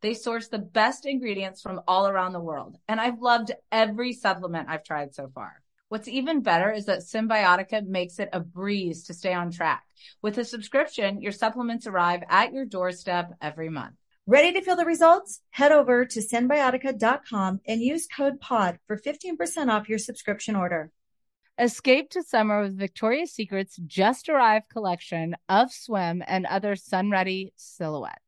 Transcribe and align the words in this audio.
They 0.00 0.14
source 0.14 0.48
the 0.48 0.58
best 0.58 1.06
ingredients 1.06 1.60
from 1.60 1.80
all 1.88 2.06
around 2.06 2.32
the 2.32 2.40
world, 2.40 2.76
and 2.86 3.00
I've 3.00 3.20
loved 3.20 3.52
every 3.72 4.12
supplement 4.12 4.68
I've 4.68 4.84
tried 4.84 5.14
so 5.14 5.28
far. 5.34 5.60
What's 5.88 6.06
even 6.06 6.42
better 6.42 6.70
is 6.70 6.84
that 6.86 7.00
Cymbiotika 7.00 7.86
makes 7.86 8.18
it 8.18 8.28
a 8.32 8.40
breeze 8.40 9.04
to 9.04 9.14
stay 9.14 9.32
on 9.32 9.50
track. 9.50 9.84
With 10.22 10.38
a 10.38 10.44
subscription, 10.44 11.20
your 11.20 11.32
supplements 11.32 11.86
arrive 11.86 12.22
at 12.28 12.52
your 12.52 12.64
doorstep 12.64 13.32
every 13.40 13.70
month. 13.70 13.94
Ready 14.26 14.52
to 14.52 14.60
feel 14.60 14.76
the 14.76 14.84
results? 14.84 15.40
Head 15.50 15.72
over 15.72 16.04
to 16.04 16.20
cymbiotika.com 16.20 17.62
and 17.66 17.80
use 17.80 18.06
code 18.06 18.40
POD 18.40 18.78
for 18.86 18.98
15% 18.98 19.68
off 19.68 19.88
your 19.88 19.98
subscription 19.98 20.54
order. 20.54 20.92
Escape 21.58 22.10
to 22.10 22.22
summer 22.22 22.60
with 22.60 22.78
Victoria's 22.78 23.32
Secret's 23.32 23.80
just 23.86 24.28
arrived 24.28 24.68
collection 24.68 25.34
of 25.48 25.72
swim 25.72 26.22
and 26.26 26.44
other 26.46 26.76
sun 26.76 27.10
ready 27.10 27.52
silhouettes. 27.56 28.27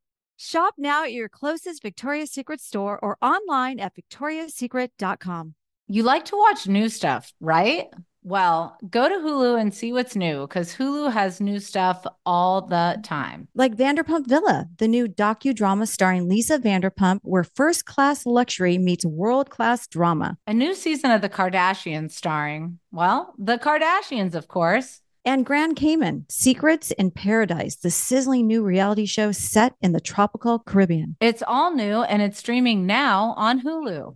Shop 0.43 0.73
now 0.75 1.03
at 1.03 1.13
your 1.13 1.29
closest 1.29 1.83
Victoria's 1.83 2.31
Secret 2.31 2.59
store 2.59 2.97
or 3.03 3.15
online 3.21 3.79
at 3.79 3.93
victoriassecret.com. 3.95 5.53
You 5.87 6.01
like 6.01 6.25
to 6.25 6.35
watch 6.35 6.67
new 6.67 6.89
stuff, 6.89 7.31
right? 7.39 7.89
Well, 8.23 8.75
go 8.89 9.07
to 9.07 9.15
Hulu 9.15 9.61
and 9.61 9.71
see 9.71 9.93
what's 9.93 10.15
new 10.15 10.47
because 10.47 10.73
Hulu 10.75 11.11
has 11.11 11.41
new 11.41 11.59
stuff 11.59 12.07
all 12.25 12.63
the 12.63 12.99
time. 13.03 13.49
Like 13.53 13.75
Vanderpump 13.75 14.25
Villa, 14.25 14.67
the 14.79 14.87
new 14.87 15.07
docudrama 15.07 15.87
starring 15.87 16.27
Lisa 16.27 16.57
Vanderpump, 16.57 17.19
where 17.21 17.43
first 17.43 17.85
class 17.85 18.25
luxury 18.25 18.79
meets 18.79 19.05
world 19.05 19.51
class 19.51 19.85
drama. 19.85 20.39
A 20.47 20.55
new 20.55 20.73
season 20.73 21.11
of 21.11 21.21
The 21.21 21.29
Kardashians 21.29 22.13
starring, 22.13 22.79
well, 22.91 23.35
the 23.37 23.59
Kardashians, 23.59 24.33
of 24.33 24.47
course. 24.47 25.01
And 25.23 25.45
Grand 25.45 25.75
Cayman, 25.75 26.25
Secrets 26.29 26.89
in 26.89 27.11
Paradise, 27.11 27.75
the 27.75 27.91
sizzling 27.91 28.47
new 28.47 28.63
reality 28.63 29.05
show 29.05 29.31
set 29.31 29.75
in 29.79 29.91
the 29.91 29.99
tropical 29.99 30.57
Caribbean. 30.57 31.15
It's 31.21 31.43
all 31.45 31.75
new 31.75 32.01
and 32.01 32.23
it's 32.23 32.39
streaming 32.39 32.87
now 32.87 33.35
on 33.37 33.61
Hulu. 33.61 34.15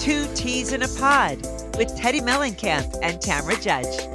Two 0.00 0.26
Teas 0.36 0.72
in 0.72 0.82
a 0.82 0.88
Pod 0.88 1.38
with 1.76 1.92
Teddi 1.98 2.20
Mellencamp 2.20 2.96
and 3.02 3.20
Tamra 3.20 3.60
Judge. 3.60 4.06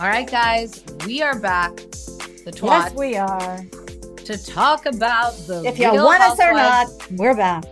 All 0.00 0.08
right, 0.08 0.28
guys, 0.28 0.82
we 1.06 1.22
are 1.22 1.38
back. 1.38 1.76
The 1.76 2.52
twat 2.52 2.90
Yes, 2.90 2.94
we 2.94 3.16
are. 3.16 3.85
To 4.26 4.44
talk 4.44 4.86
about 4.86 5.34
the. 5.46 5.62
If 5.64 5.78
you 5.78 5.92
want 5.92 6.20
us 6.20 6.40
or 6.40 6.52
not, 6.52 6.88
we're 7.12 7.36
back. 7.36 7.64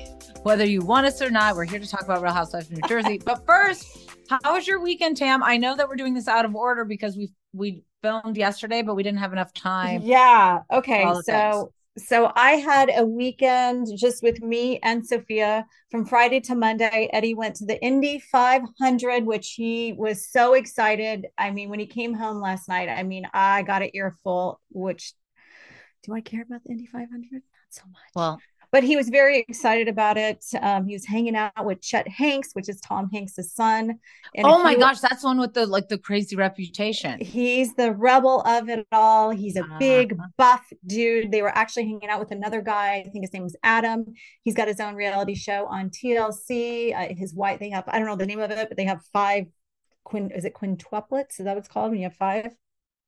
whether 0.45 0.65
you 0.65 0.83
want 0.83 1.05
us 1.05 1.21
or 1.21 1.29
not, 1.29 1.57
we're 1.57 1.65
here 1.65 1.81
to 1.81 1.89
talk 1.89 2.03
about 2.03 2.23
Real 2.23 2.33
Housewives 2.33 2.71
of 2.71 2.79
New 2.79 2.89
Jersey. 2.89 3.19
but 3.25 3.45
first, 3.45 3.85
how 4.31 4.55
was 4.55 4.67
your 4.67 4.81
weekend, 4.81 5.17
Tam? 5.17 5.43
I 5.43 5.57
know 5.57 5.75
that 5.75 5.89
we're 5.89 5.97
doing 5.97 6.15
this 6.15 6.29
out 6.29 6.45
of 6.45 6.55
order 6.55 6.85
because 6.85 7.17
we 7.17 7.33
we 7.53 7.83
filmed 8.03 8.37
yesterday, 8.37 8.83
but 8.83 8.95
we 8.95 9.03
didn't 9.03 9.19
have 9.19 9.33
enough 9.33 9.53
time. 9.53 10.03
Yeah. 10.05 10.61
Okay. 10.71 11.05
So 11.25 11.73
so 11.99 12.31
I 12.37 12.53
had 12.53 12.91
a 12.95 13.05
weekend 13.05 13.89
just 13.97 14.23
with 14.23 14.41
me 14.41 14.79
and 14.85 15.05
Sophia 15.05 15.67
from 15.91 16.05
Friday 16.05 16.39
to 16.41 16.55
Monday. 16.55 17.09
Eddie 17.13 17.35
went 17.35 17.57
to 17.57 17.67
the 17.67 17.83
Indy 17.83 18.21
500, 18.21 19.25
which 19.25 19.55
he 19.57 19.93
was 19.93 20.29
so 20.29 20.55
excited. 20.55 21.27
I 21.37 21.51
mean, 21.51 21.69
when 21.69 21.81
he 21.81 21.87
came 21.87 22.15
home 22.15 22.41
last 22.41 22.69
night, 22.69 22.89
I 22.89 23.03
mean, 23.03 23.27
I 23.33 23.63
got 23.63 23.83
an 23.83 23.91
earful, 23.95 24.61
which 24.71 25.15
do 26.05 26.15
I 26.15 26.21
care 26.21 26.43
about 26.43 26.63
the 26.65 26.71
Indy 26.71 26.87
500? 26.87 27.09
Not 27.33 27.43
so 27.71 27.83
much. 27.91 28.01
Well, 28.15 28.39
but 28.73 28.83
he 28.83 28.97
was 28.97 29.09
very 29.09 29.39
excited 29.39 29.87
about 29.87 30.17
it. 30.17 30.45
Um, 30.61 30.85
he 30.85 30.95
was 30.95 31.07
hanging 31.07 31.37
out 31.37 31.65
with 31.65 31.81
Chet 31.81 32.09
Hanks, 32.09 32.51
which 32.55 32.69
is 32.69 32.81
Tom 32.81 33.09
Hanks' 33.13 33.37
son. 33.55 34.01
And 34.35 34.45
oh 34.47 34.61
my 34.65 34.73
you- 34.73 34.79
gosh, 34.79 34.99
that's 34.99 35.23
the 35.23 35.29
one 35.29 35.39
with 35.39 35.55
the 35.55 35.65
like 35.65 35.89
the 35.89 35.97
crazy 35.97 36.35
reputation. 36.35 37.21
He's 37.21 37.75
the 37.77 37.93
rebel 37.93 38.41
of 38.43 38.69
it 38.69 38.85
all. 38.91 39.31
He's 39.31 39.57
a 39.57 39.63
Ah. 39.65 39.79
big 39.79 40.19
buff 40.37 40.65
dude. 40.87 41.31
They 41.31 41.41
were 41.41 41.57
actually 41.57 41.85
hanging 41.85 42.09
out 42.09 42.19
with 42.19 42.33
another 42.33 42.63
guy. 42.63 42.97
I 43.07 43.09
think 43.11 43.23
his 43.23 43.33
name 43.33 43.45
was 43.45 43.55
Adam. 43.63 44.07
He's 44.43 44.55
got 44.55 44.67
his 44.67 44.81
own 44.81 44.97
reality 44.97 45.37
show 45.37 45.67
on 45.67 45.91
TLC. 45.91 46.93
Uh, 46.93 47.15
his 47.15 47.33
wife, 47.33 47.61
they 47.61 47.71
have, 47.71 47.85
I 47.87 47.99
don't 48.01 48.09
know 48.09 48.17
the 48.17 48.27
name 48.27 48.41
of 48.41 48.51
it, 48.51 48.69
but 48.69 48.77
they 48.77 48.85
have 48.87 49.03
five 49.13 49.47
quin, 50.03 50.31
is 50.33 50.45
it 50.45 50.53
quintuplets? 50.55 51.39
Is 51.39 51.45
that 51.45 51.55
what 51.55 51.59
it's 51.59 51.69
called 51.69 51.91
when 51.93 52.01
you 52.01 52.07
have 52.07 52.17
five? 52.17 52.49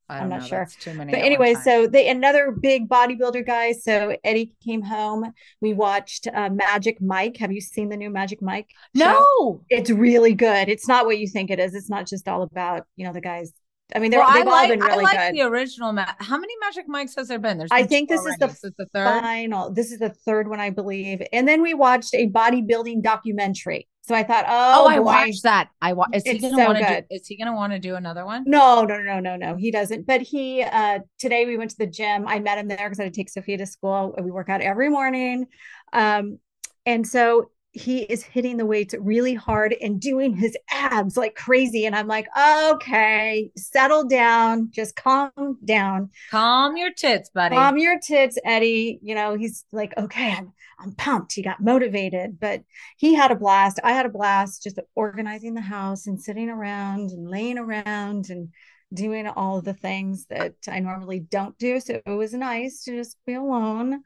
I 0.08 0.16
I'm 0.18 0.22
don't 0.22 0.28
not 0.30 0.40
know, 0.42 0.46
sure. 0.46 0.68
Too 0.80 0.94
many. 0.94 1.12
But 1.12 1.22
anyway, 1.22 1.54
so 1.54 1.86
they 1.86 2.08
another 2.08 2.52
big 2.52 2.88
bodybuilder 2.88 3.44
guy. 3.46 3.72
So 3.72 4.16
Eddie 4.22 4.52
came 4.64 4.82
home. 4.82 5.32
We 5.60 5.72
watched 5.74 6.28
uh, 6.32 6.48
Magic 6.50 7.00
Mike. 7.00 7.36
Have 7.38 7.52
you 7.52 7.60
seen 7.60 7.88
the 7.88 7.96
new 7.96 8.10
Magic 8.10 8.40
Mike? 8.40 8.68
show? 8.96 9.04
no. 9.04 9.64
it's 9.68 9.90
really 9.90 10.34
good. 10.34 10.68
It's 10.68 10.86
not 10.86 11.06
what 11.06 11.18
you 11.18 11.26
think 11.28 11.50
it 11.50 11.58
is. 11.58 11.74
It's 11.74 11.90
not 11.90 12.06
just 12.06 12.28
all 12.28 12.42
about 12.42 12.86
you 12.96 13.06
know 13.06 13.12
the 13.12 13.20
guys. 13.20 13.52
I 13.94 14.00
mean, 14.00 14.10
they're, 14.10 14.18
well, 14.18 14.32
they've 14.32 14.44
all 14.46 14.52
like 14.52 14.70
been 14.70 14.82
I 14.82 14.96
like 14.96 15.16
good. 15.16 15.34
the 15.34 15.42
original. 15.42 15.92
Ma- 15.92 16.06
How 16.18 16.36
many 16.38 16.52
Magic 16.60 16.86
Mikes 16.88 17.14
has 17.16 17.28
there 17.28 17.38
been? 17.38 17.56
There's 17.58 17.70
I 17.70 17.82
been 17.82 17.88
think 17.88 18.08
two 18.08 18.16
this 18.16 18.26
is 18.26 18.36
the 18.38 18.46
This 18.48 18.64
is 18.64 18.72
the 18.76 18.86
third. 18.92 19.20
Final. 19.20 19.70
This 19.70 19.92
is 19.92 19.98
the 20.00 20.10
third 20.10 20.48
one, 20.48 20.58
I 20.58 20.70
believe. 20.70 21.22
And 21.32 21.46
then 21.46 21.62
we 21.62 21.72
watched 21.72 22.12
a 22.14 22.28
bodybuilding 22.28 23.02
documentary. 23.02 23.86
So 24.06 24.14
I 24.14 24.22
thought, 24.22 24.44
Oh, 24.48 24.84
oh, 24.84 24.88
I 24.88 24.96
boy. 24.98 25.02
watched 25.04 25.42
that. 25.42 25.68
I 25.82 25.92
wa- 25.92 26.06
is 26.12 26.22
he 26.24 26.30
It's 26.30 26.42
gonna 26.42 26.56
so 26.56 26.64
want 26.64 26.78
to. 26.78 27.04
Is 27.10 27.26
he 27.26 27.36
gonna 27.36 27.54
want 27.54 27.72
to 27.72 27.78
do 27.78 27.96
another 27.96 28.24
one? 28.24 28.44
No, 28.46 28.84
no, 28.84 28.98
no, 29.02 29.18
no, 29.20 29.36
no. 29.36 29.56
He 29.56 29.70
doesn't. 29.70 30.06
But 30.06 30.22
he 30.22 30.62
uh 30.62 31.00
today 31.18 31.46
we 31.46 31.56
went 31.56 31.70
to 31.72 31.78
the 31.78 31.86
gym. 31.86 32.26
I 32.28 32.38
met 32.38 32.58
him 32.58 32.68
there 32.68 32.78
because 32.88 33.00
I 33.00 33.04
had 33.04 33.14
to 33.14 33.18
take 33.20 33.28
Sophia 33.28 33.58
to 33.58 33.66
school. 33.66 34.14
We 34.22 34.30
work 34.30 34.48
out 34.48 34.60
every 34.60 34.88
morning. 34.90 35.46
Um, 35.92 36.38
and 36.84 37.06
so 37.06 37.50
he 37.76 38.02
is 38.02 38.22
hitting 38.22 38.56
the 38.56 38.66
weights 38.66 38.94
really 38.98 39.34
hard 39.34 39.74
and 39.80 40.00
doing 40.00 40.34
his 40.34 40.56
abs 40.70 41.16
like 41.16 41.34
crazy. 41.34 41.84
And 41.84 41.94
I'm 41.94 42.06
like, 42.06 42.26
okay, 42.38 43.50
settle 43.56 44.04
down, 44.04 44.70
just 44.70 44.96
calm 44.96 45.58
down. 45.64 46.10
Calm 46.30 46.76
your 46.76 46.92
tits, 46.92 47.28
buddy. 47.28 47.54
Calm 47.54 47.76
your 47.76 47.98
tits, 48.00 48.38
Eddie. 48.44 48.98
You 49.02 49.14
know, 49.14 49.34
he's 49.34 49.64
like, 49.72 49.92
okay, 49.98 50.32
I'm 50.32 50.52
I'm 50.78 50.92
pumped. 50.92 51.34
He 51.34 51.42
got 51.42 51.62
motivated, 51.62 52.38
but 52.40 52.62
he 52.96 53.14
had 53.14 53.30
a 53.30 53.36
blast. 53.36 53.80
I 53.82 53.92
had 53.92 54.06
a 54.06 54.10
blast 54.10 54.62
just 54.62 54.78
organizing 54.94 55.54
the 55.54 55.60
house 55.60 56.06
and 56.06 56.20
sitting 56.20 56.50
around 56.50 57.10
and 57.10 57.28
laying 57.28 57.58
around 57.58 58.30
and 58.30 58.48
doing 58.92 59.26
all 59.26 59.60
the 59.60 59.74
things 59.74 60.26
that 60.26 60.54
I 60.68 60.80
normally 60.80 61.20
don't 61.20 61.56
do. 61.58 61.80
So 61.80 62.00
it 62.04 62.10
was 62.10 62.32
nice 62.32 62.84
to 62.84 62.96
just 62.96 63.16
be 63.26 63.34
alone. 63.34 64.02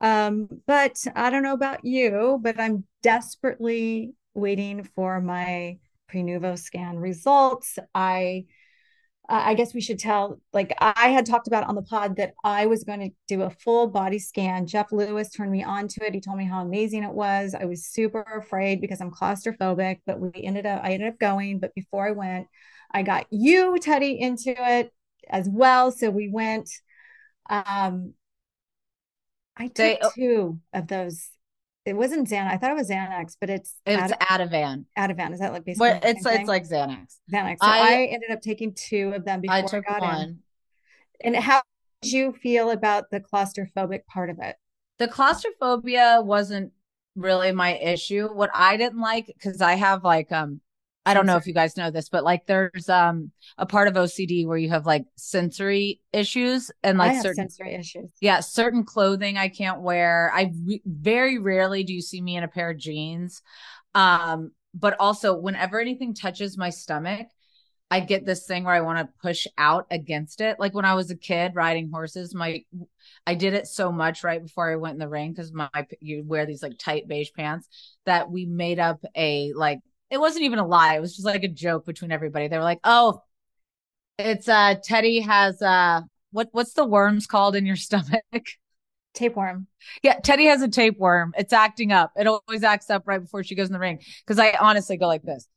Um, 0.00 0.48
but 0.66 1.04
I 1.14 1.30
don't 1.30 1.42
know 1.42 1.54
about 1.54 1.84
you, 1.84 2.38
but 2.40 2.60
I'm 2.60 2.84
desperately 3.02 4.14
waiting 4.34 4.84
for 4.94 5.20
my 5.20 5.78
Prenuvo 6.12 6.58
scan 6.58 6.96
results. 6.98 7.78
I 7.94 8.46
I 9.30 9.52
guess 9.52 9.74
we 9.74 9.82
should 9.82 9.98
tell, 9.98 10.40
like 10.54 10.74
I 10.80 11.08
had 11.08 11.26
talked 11.26 11.48
about 11.48 11.64
on 11.64 11.74
the 11.74 11.82
pod 11.82 12.16
that 12.16 12.32
I 12.44 12.64
was 12.64 12.84
going 12.84 13.00
to 13.00 13.10
do 13.26 13.42
a 13.42 13.50
full 13.50 13.86
body 13.86 14.18
scan. 14.18 14.66
Jeff 14.66 14.90
Lewis 14.90 15.28
turned 15.28 15.52
me 15.52 15.62
on 15.62 15.86
to 15.88 16.06
it. 16.06 16.14
He 16.14 16.20
told 16.20 16.38
me 16.38 16.46
how 16.46 16.62
amazing 16.62 17.04
it 17.04 17.12
was. 17.12 17.54
I 17.54 17.66
was 17.66 17.84
super 17.84 18.22
afraid 18.22 18.80
because 18.80 19.02
I'm 19.02 19.10
claustrophobic, 19.10 20.00
but 20.06 20.18
we 20.18 20.30
ended 20.42 20.64
up, 20.64 20.80
I 20.82 20.92
ended 20.92 21.10
up 21.10 21.18
going. 21.18 21.58
But 21.58 21.74
before 21.74 22.08
I 22.08 22.12
went, 22.12 22.46
I 22.90 23.02
got 23.02 23.26
you, 23.28 23.76
Teddi, 23.78 24.18
into 24.18 24.54
it 24.56 24.94
as 25.28 25.46
well. 25.46 25.92
So 25.92 26.08
we 26.08 26.28
went. 26.28 26.70
Um, 27.50 28.14
I 29.58 29.64
took 29.66 29.74
They- 29.76 29.98
two 30.14 30.60
of 30.72 30.86
those. 30.88 31.30
It 31.84 31.96
wasn't 31.96 32.28
Xanax. 32.28 32.52
I 32.52 32.56
thought 32.58 32.70
it 32.70 32.76
was 32.76 32.90
Xanax, 32.90 33.36
but 33.40 33.48
it's 33.48 33.74
It's 33.86 34.12
Ad- 34.12 34.20
Ativan. 34.50 34.84
Ativan. 34.98 35.32
Is 35.32 35.40
that 35.40 35.52
like 35.52 35.64
basically 35.64 35.88
the 35.90 36.08
it's 36.08 36.26
it's 36.26 36.36
thing? 36.36 36.46
like 36.46 36.64
Xanax. 36.64 37.16
Xanax. 37.32 37.52
So 37.62 37.66
I- 37.66 37.78
I, 37.78 37.94
ended 38.12 38.30
up 38.30 38.40
taking 38.42 38.74
two 38.74 39.12
of 39.14 39.24
them 39.24 39.40
before 39.40 39.54
I 39.56 39.58
I, 39.60 39.62
took 39.62 39.86
got 39.86 40.20
in. 40.20 40.38
And 41.24 41.34
how 41.36 41.62
did 42.02 42.12
you 42.12 42.32
feel 42.32 42.70
about 42.70 43.10
the 43.10 43.20
claustrophobic 43.20 44.04
part 44.06 44.28
of 44.30 44.38
it? 44.40 44.56
The 44.98 45.08
claustrophobia 45.08 46.20
wasn't 46.22 46.72
really 47.16 47.52
my 47.52 47.74
issue. 47.76 48.28
What 48.28 48.50
I 48.54 48.76
didn't 48.76 49.00
like, 49.00 49.26
because 49.26 49.60
I 49.62 49.74
have 49.74 50.04
like 50.04 50.30
um 50.30 50.60
I 51.08 51.14
don't 51.14 51.26
know 51.26 51.36
if 51.36 51.46
you 51.46 51.54
guys 51.54 51.76
know 51.76 51.90
this, 51.90 52.08
but 52.08 52.22
like 52.22 52.46
there's 52.46 52.88
um 52.88 53.32
a 53.56 53.66
part 53.66 53.88
of 53.88 53.94
OCD 53.94 54.46
where 54.46 54.58
you 54.58 54.68
have 54.68 54.84
like 54.86 55.06
sensory 55.16 56.00
issues 56.12 56.70
and 56.82 56.98
like 56.98 57.22
certain 57.22 57.48
sensory 57.48 57.74
issues. 57.74 58.10
Yeah, 58.20 58.40
certain 58.40 58.84
clothing 58.84 59.38
I 59.38 59.48
can't 59.48 59.80
wear. 59.80 60.30
I 60.34 60.52
re- 60.64 60.82
very 60.84 61.38
rarely 61.38 61.82
do 61.82 61.94
you 61.94 62.02
see 62.02 62.20
me 62.20 62.36
in 62.36 62.44
a 62.44 62.48
pair 62.48 62.70
of 62.70 62.78
jeans. 62.78 63.42
Um, 63.94 64.52
but 64.74 64.96
also 65.00 65.34
whenever 65.34 65.80
anything 65.80 66.14
touches 66.14 66.58
my 66.58 66.70
stomach, 66.70 67.28
I 67.90 68.00
get 68.00 68.26
this 68.26 68.44
thing 68.44 68.64
where 68.64 68.74
I 68.74 68.82
want 68.82 68.98
to 68.98 69.12
push 69.22 69.46
out 69.56 69.86
against 69.90 70.42
it. 70.42 70.60
Like 70.60 70.74
when 70.74 70.84
I 70.84 70.94
was 70.94 71.10
a 71.10 71.16
kid 71.16 71.52
riding 71.54 71.90
horses, 71.90 72.34
my 72.34 72.62
I 73.26 73.34
did 73.34 73.54
it 73.54 73.66
so 73.66 73.90
much 73.90 74.22
right 74.22 74.42
before 74.42 74.70
I 74.70 74.76
went 74.76 74.94
in 74.94 74.98
the 74.98 75.08
ring 75.08 75.32
because 75.32 75.52
my 75.52 75.70
you 76.00 76.22
wear 76.26 76.44
these 76.44 76.62
like 76.62 76.76
tight 76.78 77.08
beige 77.08 77.30
pants 77.34 77.66
that 78.04 78.30
we 78.30 78.44
made 78.44 78.78
up 78.78 79.02
a 79.16 79.52
like 79.54 79.80
it 80.10 80.18
wasn't 80.18 80.44
even 80.44 80.58
a 80.58 80.66
lie. 80.66 80.96
It 80.96 81.00
was 81.00 81.14
just 81.16 81.26
like 81.26 81.44
a 81.44 81.48
joke 81.48 81.84
between 81.86 82.12
everybody. 82.12 82.48
They 82.48 82.56
were 82.58 82.64
like, 82.64 82.80
"Oh, 82.84 83.22
it's 84.18 84.48
uh 84.48 84.76
Teddi 84.76 85.24
has 85.24 85.60
uh 85.62 86.02
what 86.32 86.48
what's 86.52 86.72
the 86.74 86.84
worms 86.84 87.26
called 87.26 87.56
in 87.56 87.66
your 87.66 87.76
stomach? 87.88 88.22
Tapeworm. 89.14 89.66
Yeah, 90.02 90.20
Teddi 90.20 90.48
has 90.48 90.62
a 90.62 90.68
tapeworm. 90.68 91.34
It's 91.36 91.52
acting 91.52 91.92
up. 91.92 92.12
It 92.16 92.26
always 92.26 92.62
acts 92.62 92.90
up 92.90 93.04
right 93.06 93.20
before 93.20 93.42
she 93.42 93.54
goes 93.54 93.68
in 93.68 93.72
the 93.72 93.78
ring 93.78 94.00
because 94.24 94.38
I 94.38 94.52
honestly 94.60 94.96
go 94.96 95.06
like 95.06 95.22
this 95.22 95.48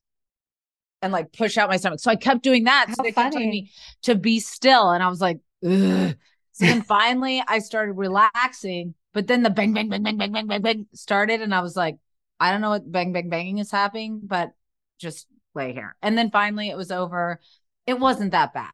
and 1.01 1.11
like 1.11 1.31
push 1.33 1.57
out 1.57 1.69
my 1.69 1.77
stomach. 1.77 1.99
So 1.99 2.11
I 2.11 2.15
kept 2.15 2.43
doing 2.43 2.65
that. 2.65 2.87
How 2.89 2.95
so 2.95 3.03
they 3.03 3.11
funny. 3.11 3.25
kept 3.25 3.33
telling 3.33 3.49
me 3.49 3.71
to 4.03 4.15
be 4.15 4.39
still, 4.39 4.91
and 4.91 5.03
I 5.03 5.09
was 5.09 5.21
like, 5.21 5.39
Ugh. 5.65 6.15
so 6.53 6.65
then 6.65 6.81
finally 6.81 7.43
I 7.47 7.59
started 7.59 7.93
relaxing. 7.93 8.95
But 9.13 9.27
then 9.27 9.43
the 9.43 9.49
bang 9.49 9.73
bang 9.73 9.89
bang 9.89 10.03
bang 10.03 10.17
bang 10.17 10.47
bang 10.47 10.61
bang 10.61 10.87
started, 10.93 11.41
and 11.41 11.53
I 11.53 11.61
was 11.61 11.75
like, 11.75 11.97
I 12.41 12.51
don't 12.51 12.61
know 12.61 12.71
what 12.71 12.91
bang 12.91 13.13
bang 13.13 13.29
banging 13.29 13.59
is 13.59 13.69
happening, 13.69 14.19
but 14.23 14.51
just 14.99 15.27
lay 15.53 15.73
here. 15.73 15.95
And 16.01 16.17
then 16.17 16.31
finally 16.31 16.69
it 16.69 16.75
was 16.75 16.91
over. 16.91 17.39
It 17.85 17.99
wasn't 17.99 18.31
that 18.31 18.51
bad. 18.51 18.71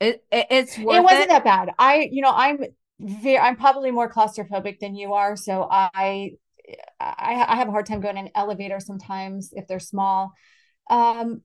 It, 0.00 0.24
it 0.32 0.46
it's 0.50 0.78
it 0.78 0.84
wasn't 0.84 1.24
it. 1.24 1.28
that 1.28 1.44
bad. 1.44 1.70
I 1.78 2.08
you 2.10 2.22
know 2.22 2.32
I'm 2.34 2.64
very 2.98 3.38
I'm 3.38 3.56
probably 3.56 3.90
more 3.90 4.10
claustrophobic 4.10 4.80
than 4.80 4.94
you 4.94 5.12
are, 5.12 5.36
so 5.36 5.68
I 5.70 6.32
I, 6.98 7.44
I 7.46 7.56
have 7.56 7.68
a 7.68 7.72
hard 7.72 7.84
time 7.84 8.00
going 8.00 8.16
in 8.16 8.30
elevators 8.34 8.86
sometimes 8.86 9.50
if 9.52 9.66
they're 9.66 9.78
small. 9.78 10.32
Um, 10.88 11.42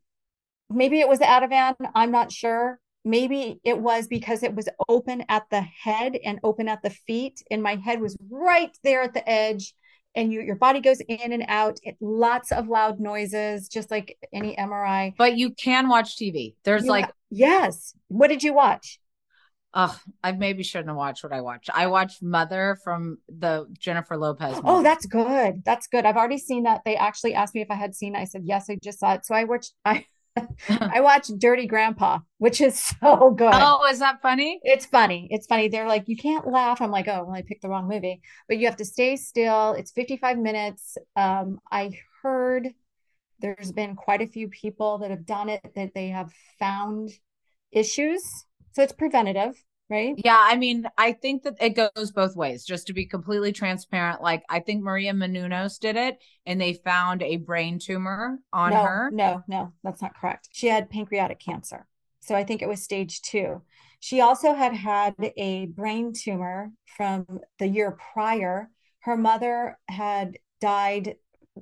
maybe 0.69 1.01
it 1.01 1.09
was 1.09 1.19
the 1.19 1.25
Ativan. 1.25 1.75
I'm 1.93 2.11
not 2.11 2.31
sure. 2.31 2.79
Maybe 3.03 3.59
it 3.65 3.77
was 3.77 4.07
because 4.07 4.43
it 4.43 4.55
was 4.55 4.69
open 4.87 5.25
at 5.27 5.43
the 5.51 5.61
head 5.61 6.17
and 6.23 6.39
open 6.41 6.69
at 6.69 6.83
the 6.83 6.89
feet, 6.89 7.43
and 7.51 7.61
my 7.61 7.75
head 7.75 7.99
was 7.99 8.15
right 8.29 8.71
there 8.83 9.01
at 9.01 9.13
the 9.13 9.29
edge 9.29 9.73
and 10.15 10.33
you, 10.33 10.41
your 10.41 10.55
body 10.55 10.81
goes 10.81 10.99
in 11.01 11.31
and 11.31 11.45
out. 11.47 11.79
It, 11.83 11.97
lots 12.01 12.51
of 12.51 12.67
loud 12.67 12.99
noises, 12.99 13.67
just 13.67 13.91
like 13.91 14.17
any 14.33 14.55
MRI. 14.55 15.13
But 15.17 15.37
you 15.37 15.51
can 15.51 15.87
watch 15.87 16.17
TV. 16.17 16.55
There's 16.63 16.85
like 16.85 17.11
yes. 17.29 17.93
What 18.07 18.27
did 18.27 18.43
you 18.43 18.53
watch? 18.53 18.99
Oh, 19.71 19.95
I 20.23 20.31
maybe 20.31 20.63
shouldn't 20.63 20.89
have 20.89 20.97
watched 20.97 21.23
what 21.23 21.31
I 21.31 21.41
watched. 21.41 21.69
I 21.73 21.87
watched 21.87 22.23
Mother 22.23 22.79
from 22.83 23.19
the 23.27 23.67
Jennifer 23.77 24.17
Lopez. 24.17 24.53
Oh, 24.53 24.55
movie. 24.55 24.67
Oh, 24.67 24.83
that's 24.83 25.05
good. 25.05 25.63
That's 25.63 25.85
good. 25.85 26.05
I've 26.05 26.17
already 26.17 26.39
seen 26.39 26.63
that. 26.63 26.81
They 26.85 26.95
actually 26.95 27.35
asked 27.35 27.53
me 27.53 27.61
if 27.61 27.69
I 27.69 27.75
had 27.75 27.93
seen 27.93 28.15
it. 28.15 28.19
I 28.19 28.23
said 28.23 28.41
yes. 28.45 28.67
I 28.69 28.79
just 28.81 28.99
saw 28.99 29.13
it. 29.13 29.25
So 29.25 29.35
I 29.35 29.43
watched. 29.43 29.73
I 29.85 30.05
I 30.69 31.01
watched 31.01 31.37
Dirty 31.39 31.67
Grandpa, 31.67 32.19
which 32.37 32.61
is 32.61 32.79
so 33.01 33.31
good. 33.31 33.51
Oh, 33.53 33.87
is 33.89 33.99
that 33.99 34.21
funny? 34.21 34.59
It's 34.63 34.85
funny. 34.85 35.27
It's 35.31 35.47
funny. 35.47 35.67
They're 35.67 35.87
like, 35.87 36.07
you 36.07 36.17
can't 36.17 36.47
laugh. 36.47 36.81
I'm 36.81 36.91
like, 36.91 37.07
oh, 37.07 37.25
well, 37.25 37.35
I 37.35 37.41
picked 37.41 37.61
the 37.61 37.69
wrong 37.69 37.87
movie. 37.87 38.21
But 38.47 38.57
you 38.57 38.67
have 38.67 38.77
to 38.77 38.85
stay 38.85 39.15
still. 39.15 39.73
It's 39.73 39.91
55 39.91 40.37
minutes. 40.37 40.97
Um, 41.15 41.59
I 41.71 41.91
heard 42.21 42.69
there's 43.39 43.71
been 43.71 43.95
quite 43.95 44.21
a 44.21 44.27
few 44.27 44.49
people 44.49 44.99
that 44.99 45.11
have 45.11 45.25
done 45.25 45.49
it 45.49 45.61
that 45.75 45.93
they 45.93 46.09
have 46.09 46.31
found 46.59 47.09
issues. 47.71 48.23
So 48.73 48.83
it's 48.83 48.93
preventative 48.93 49.55
right? 49.89 50.15
Yeah, 50.17 50.39
I 50.39 50.55
mean, 50.55 50.87
I 50.97 51.13
think 51.13 51.43
that 51.43 51.55
it 51.59 51.69
goes 51.69 52.11
both 52.11 52.35
ways. 52.35 52.63
Just 52.65 52.87
to 52.87 52.93
be 52.93 53.05
completely 53.05 53.51
transparent, 53.51 54.21
like 54.21 54.43
I 54.49 54.59
think 54.59 54.83
Maria 54.83 55.13
Menounos 55.13 55.79
did 55.79 55.95
it, 55.95 56.19
and 56.45 56.59
they 56.59 56.73
found 56.73 57.21
a 57.21 57.37
brain 57.37 57.79
tumor 57.79 58.39
on 58.53 58.71
no, 58.71 58.83
her. 58.83 59.09
No, 59.11 59.43
no, 59.47 59.73
that's 59.83 60.01
not 60.01 60.15
correct. 60.15 60.49
She 60.51 60.67
had 60.67 60.89
pancreatic 60.89 61.39
cancer, 61.39 61.87
so 62.19 62.35
I 62.35 62.43
think 62.43 62.61
it 62.61 62.69
was 62.69 62.83
stage 62.83 63.21
two. 63.21 63.61
She 63.99 64.21
also 64.21 64.53
had 64.53 64.73
had 64.73 65.15
a 65.35 65.65
brain 65.67 66.13
tumor 66.13 66.71
from 66.95 67.25
the 67.57 67.67
year 67.67 67.97
prior. 68.13 68.69
Her 69.01 69.17
mother 69.17 69.77
had 69.89 70.37
died, 70.61 71.15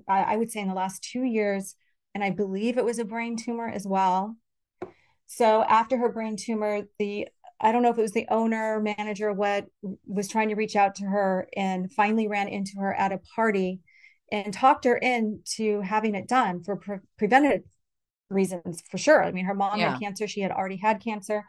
I 0.07 0.37
would 0.37 0.51
say, 0.51 0.59
in 0.59 0.67
the 0.67 0.73
last 0.73 1.03
two 1.03 1.23
years, 1.23 1.75
and 2.13 2.23
I 2.23 2.29
believe 2.29 2.77
it 2.77 2.85
was 2.85 2.99
a 2.99 3.05
brain 3.05 3.37
tumor 3.37 3.67
as 3.67 3.87
well. 3.87 4.37
So 5.27 5.63
after 5.63 5.97
her 5.97 6.09
brain 6.09 6.37
tumor, 6.37 6.83
the 6.99 7.27
I 7.59 7.71
don't 7.71 7.81
know 7.81 7.89
if 7.89 7.97
it 7.97 8.03
was 8.03 8.11
the 8.11 8.27
owner, 8.29 8.79
manager, 8.79 9.33
what 9.33 9.65
was 10.05 10.27
trying 10.27 10.49
to 10.49 10.55
reach 10.55 10.75
out 10.75 10.95
to 10.95 11.05
her 11.05 11.47
and 11.55 11.91
finally 11.91 12.27
ran 12.27 12.47
into 12.47 12.73
her 12.79 12.93
at 12.93 13.11
a 13.11 13.19
party 13.35 13.79
and 14.31 14.53
talked 14.53 14.85
her 14.85 14.97
into 14.97 15.81
having 15.81 16.13
it 16.13 16.27
done 16.27 16.63
for 16.63 16.75
pre- 16.75 16.99
preventative 17.17 17.63
reasons 18.29 18.83
for 18.89 18.97
sure. 18.97 19.23
I 19.23 19.31
mean, 19.31 19.45
her 19.45 19.55
mom 19.55 19.79
yeah. 19.79 19.91
had 19.91 20.01
cancer, 20.01 20.27
she 20.27 20.41
had 20.41 20.51
already 20.51 20.77
had 20.77 21.03
cancer. 21.03 21.45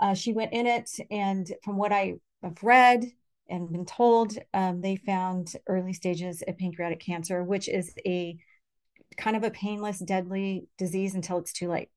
Uh, 0.00 0.14
she 0.14 0.32
went 0.32 0.52
in 0.52 0.66
it, 0.66 0.90
and 1.10 1.52
from 1.64 1.76
what 1.76 1.92
I 1.92 2.14
have 2.42 2.62
read 2.62 3.04
and 3.48 3.70
been 3.70 3.86
told, 3.86 4.36
um, 4.54 4.80
they 4.80 4.96
found 4.96 5.54
early 5.66 5.92
stages 5.92 6.42
of 6.46 6.58
pancreatic 6.58 7.00
cancer, 7.00 7.42
which 7.42 7.68
is 7.68 7.94
a 8.06 8.36
kind 9.16 9.36
of 9.36 9.44
a 9.44 9.50
painless, 9.50 9.98
deadly 9.98 10.66
disease 10.78 11.14
until 11.14 11.38
it's 11.38 11.52
too 11.52 11.68
late. 11.68 11.88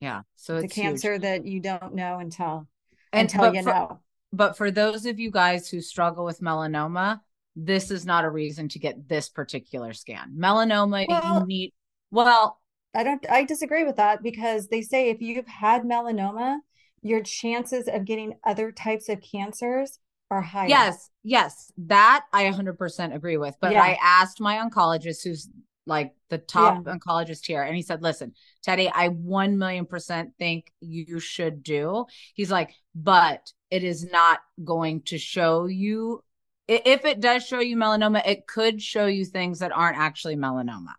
Yeah. 0.00 0.22
So 0.36 0.56
it's, 0.56 0.66
it's 0.66 0.78
a 0.78 0.80
cancer 0.80 1.12
huge. 1.12 1.22
that 1.22 1.46
you 1.46 1.60
don't 1.60 1.94
know 1.94 2.18
until 2.18 2.66
and 3.12 3.30
until 3.30 3.54
you 3.54 3.62
for, 3.62 3.70
know. 3.70 4.00
But 4.32 4.56
for 4.56 4.70
those 4.70 5.06
of 5.06 5.18
you 5.18 5.30
guys 5.30 5.68
who 5.68 5.80
struggle 5.80 6.24
with 6.24 6.40
melanoma, 6.40 7.20
this 7.56 7.90
is 7.90 8.06
not 8.06 8.24
a 8.24 8.30
reason 8.30 8.68
to 8.70 8.78
get 8.78 9.08
this 9.08 9.28
particular 9.28 9.92
scan. 9.92 10.34
Melanoma, 10.38 11.06
well, 11.08 11.40
you 11.40 11.46
need 11.46 11.72
well. 12.10 12.58
I 12.94 13.04
don't. 13.04 13.24
I 13.30 13.44
disagree 13.44 13.84
with 13.84 13.96
that 13.96 14.22
because 14.22 14.68
they 14.68 14.82
say 14.82 15.10
if 15.10 15.20
you've 15.20 15.46
had 15.46 15.82
melanoma, 15.82 16.58
your 17.02 17.22
chances 17.22 17.88
of 17.88 18.04
getting 18.04 18.34
other 18.44 18.72
types 18.72 19.08
of 19.08 19.20
cancers 19.20 19.98
are 20.30 20.42
higher. 20.42 20.68
Yes, 20.68 21.10
yes, 21.22 21.72
that 21.78 22.24
I 22.32 22.44
100% 22.44 23.14
agree 23.14 23.36
with. 23.36 23.56
But 23.60 23.72
yeah. 23.72 23.82
I 23.82 23.98
asked 24.02 24.40
my 24.40 24.56
oncologist, 24.56 25.24
who's 25.24 25.48
like 25.86 26.14
the 26.28 26.38
top 26.38 26.86
yeah. 26.86 26.94
oncologist 26.94 27.46
here. 27.46 27.62
And 27.62 27.74
he 27.74 27.82
said, 27.82 28.02
listen, 28.02 28.34
Teddi, 28.66 28.90
I 28.92 29.08
1 29.08 29.58
million 29.58 29.86
percent 29.86 30.32
think 30.38 30.72
you 30.80 31.20
should 31.20 31.62
do. 31.62 32.06
He's 32.34 32.50
like, 32.50 32.74
but 32.94 33.52
it 33.70 33.84
is 33.84 34.10
not 34.10 34.40
going 34.62 35.02
to 35.02 35.18
show 35.18 35.66
you. 35.66 36.22
If 36.68 37.04
it 37.04 37.20
does 37.20 37.46
show 37.46 37.60
you 37.60 37.76
melanoma, 37.76 38.26
it 38.26 38.46
could 38.46 38.80
show 38.80 39.06
you 39.06 39.24
things 39.24 39.58
that 39.60 39.72
aren't 39.72 39.98
actually 39.98 40.36
melanoma. 40.36 40.94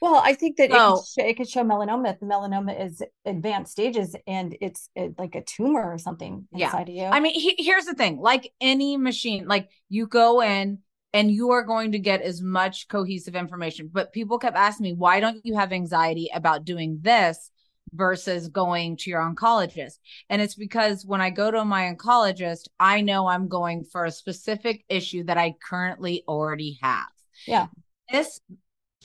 Well, 0.00 0.20
I 0.24 0.34
think 0.34 0.56
that 0.56 0.70
so, 0.70 0.76
it, 0.76 0.96
could 0.96 1.06
show, 1.06 1.28
it, 1.28 1.36
could 1.36 1.48
show, 1.48 1.64
melanoma 1.64 2.12
if 2.12 2.20
the 2.20 2.26
melanoma 2.26 2.84
is 2.84 3.02
advanced 3.24 3.72
stages 3.72 4.14
and 4.26 4.56
it's 4.60 4.88
it, 4.94 5.18
like 5.18 5.34
a 5.34 5.42
tumor 5.42 5.92
or 5.92 5.98
something 5.98 6.46
inside 6.52 6.88
yeah. 6.88 7.06
of 7.06 7.12
you. 7.12 7.16
I 7.16 7.20
mean, 7.20 7.34
he, 7.34 7.56
here's 7.58 7.84
the 7.84 7.94
thing 7.94 8.20
like 8.20 8.52
any 8.60 8.96
machine, 8.96 9.48
like 9.48 9.68
you 9.88 10.06
go 10.06 10.40
in, 10.42 10.78
and 11.12 11.30
you 11.30 11.50
are 11.50 11.62
going 11.62 11.92
to 11.92 11.98
get 11.98 12.22
as 12.22 12.42
much 12.42 12.88
cohesive 12.88 13.34
information. 13.34 13.90
But 13.92 14.12
people 14.12 14.38
kept 14.38 14.56
asking 14.56 14.84
me, 14.84 14.92
why 14.92 15.20
don't 15.20 15.44
you 15.44 15.56
have 15.56 15.72
anxiety 15.72 16.30
about 16.34 16.64
doing 16.64 16.98
this 17.00 17.50
versus 17.92 18.48
going 18.48 18.96
to 18.98 19.10
your 19.10 19.20
oncologist? 19.20 19.98
And 20.28 20.42
it's 20.42 20.54
because 20.54 21.06
when 21.06 21.20
I 21.20 21.30
go 21.30 21.50
to 21.50 21.64
my 21.64 21.92
oncologist, 21.92 22.68
I 22.78 23.00
know 23.00 23.26
I'm 23.26 23.48
going 23.48 23.84
for 23.84 24.04
a 24.04 24.10
specific 24.10 24.84
issue 24.88 25.24
that 25.24 25.38
I 25.38 25.54
currently 25.62 26.24
already 26.28 26.78
have. 26.82 27.08
Yeah. 27.46 27.68
This 28.10 28.40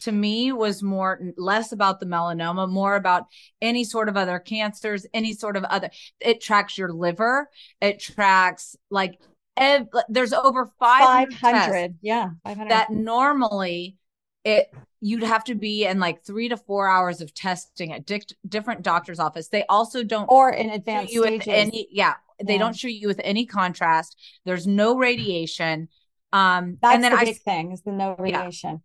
to 0.02 0.12
me 0.12 0.52
was 0.52 0.84
more 0.84 1.20
less 1.38 1.72
about 1.72 2.02
the 2.02 2.06
melanoma 2.06 2.70
more 2.70 2.96
about 2.96 3.26
any 3.62 3.86
sort 3.86 4.10
of 4.10 4.18
other 4.18 4.38
cancers 4.38 5.06
any 5.14 5.34
sort 5.34 5.56
of 5.56 5.64
other 5.66 5.90
it 6.20 6.42
tracks 6.42 6.78
your 6.78 6.92
liver 6.92 7.50
it 7.80 8.00
tracks 8.00 8.76
like 8.90 9.18
ev- 9.58 9.88
there's 10.10 10.34
over 10.34 10.66
500, 10.80 11.34
500 11.36 11.96
yeah 12.02 12.30
500 12.44 12.72
that 12.72 12.92
normally 12.92 13.98
it 14.44 14.74
you'd 15.00 15.24
have 15.24 15.44
to 15.46 15.56
be 15.56 15.86
in 15.86 16.00
like 16.00 16.24
three 16.24 16.50
to 16.50 16.58
four 16.58 16.88
hours 16.88 17.22
of 17.22 17.34
testing 17.34 17.92
at 17.92 18.06
di- 18.06 18.22
different 18.48 18.82
doctor's 18.82 19.20
office 19.20 19.50
they 19.50 19.66
also 19.68 20.04
don't 20.04 20.26
or 20.28 20.50
in 20.50 20.70
advanced 20.70 21.14
you 21.14 21.24
stages. 21.24 21.48
with 21.48 21.56
any 21.56 21.88
yeah 21.92 22.16
they 22.44 22.54
yeah. 22.54 22.60
don't 22.60 22.76
shoot 22.76 22.90
you 22.90 23.08
with 23.08 23.22
any 23.24 23.46
contrast 23.46 24.20
there's 24.46 24.68
no 24.68 24.98
radiation 24.98 25.88
um 26.32 26.78
that's 26.82 26.96
and 26.96 27.04
then 27.04 27.12
the 27.12 27.26
big 27.26 27.36
I, 27.36 27.52
thing 27.52 27.72
is 27.72 27.82
the 27.82 27.92
no 27.92 28.16
radiation 28.18 28.72
yeah. 28.72 28.78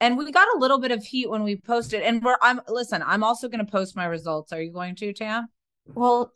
And 0.00 0.18
we 0.18 0.30
got 0.32 0.48
a 0.54 0.58
little 0.58 0.78
bit 0.78 0.90
of 0.90 1.02
heat 1.02 1.30
when 1.30 1.44
we 1.44 1.56
posted. 1.56 2.02
And 2.02 2.22
we're 2.22 2.36
I'm 2.42 2.60
listen, 2.68 3.02
I'm 3.06 3.24
also 3.24 3.48
gonna 3.48 3.64
post 3.64 3.96
my 3.96 4.04
results. 4.04 4.52
Are 4.52 4.60
you 4.60 4.70
going 4.70 4.96
to, 4.96 5.12
Tam? 5.14 5.48
Well, 5.94 6.32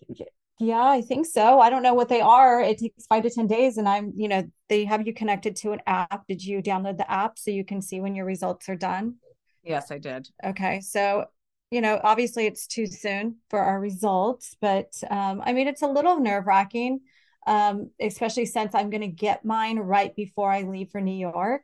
Yeah, 0.61 0.83
I 0.83 1.03
think 1.03 1.27
so. 1.27 1.61
I 1.61 1.71
don't 1.71 1.83
know 1.83 1.95
what 1.95 2.09
they 2.09 2.21
are. 2.21 2.61
It 2.61 2.79
takes 2.79 3.07
five 3.07 3.23
to 3.23 3.31
10 3.31 3.47
days, 3.47 3.77
and 3.77 3.89
I'm, 3.89 4.13
you 4.17 4.29
know, 4.29 4.43
they 4.69 4.85
have 4.85 5.07
you 5.07 5.15
connected 5.15 5.55
to 5.57 5.73
an 5.73 5.81
app. 5.87 6.27
Did 6.27 6.45
you 6.45 6.61
download 6.61 6.97
the 6.99 7.11
app 7.11 7.39
so 7.39 7.51
you 7.51 7.65
can 7.65 7.81
see 7.81 8.01
when 8.01 8.17
your 8.17 8.25
results 8.25 8.69
are 8.69 8.77
done? 8.77 9.15
Yes, 9.63 9.93
I 9.93 9.99
did. 9.99 10.29
Okay. 10.45 10.81
So, 10.81 11.27
you 11.71 11.81
know, 11.81 12.01
obviously 12.03 12.47
it's 12.47 12.67
too 12.67 12.87
soon 12.87 13.37
for 13.51 13.61
our 13.61 13.79
results, 13.79 14.57
but 14.61 14.93
um, 15.11 15.43
I 15.45 15.53
mean, 15.53 15.69
it's 15.69 15.83
a 15.83 15.87
little 15.87 16.19
nerve 16.19 16.47
wracking, 16.47 17.01
um, 17.47 17.91
especially 18.01 18.47
since 18.47 18.75
I'm 18.75 18.91
going 18.91 19.03
to 19.03 19.09
get 19.09 19.45
mine 19.45 19.79
right 19.79 20.15
before 20.17 20.51
I 20.51 20.63
leave 20.63 20.91
for 20.91 21.01
New 21.01 21.17
York. 21.17 21.63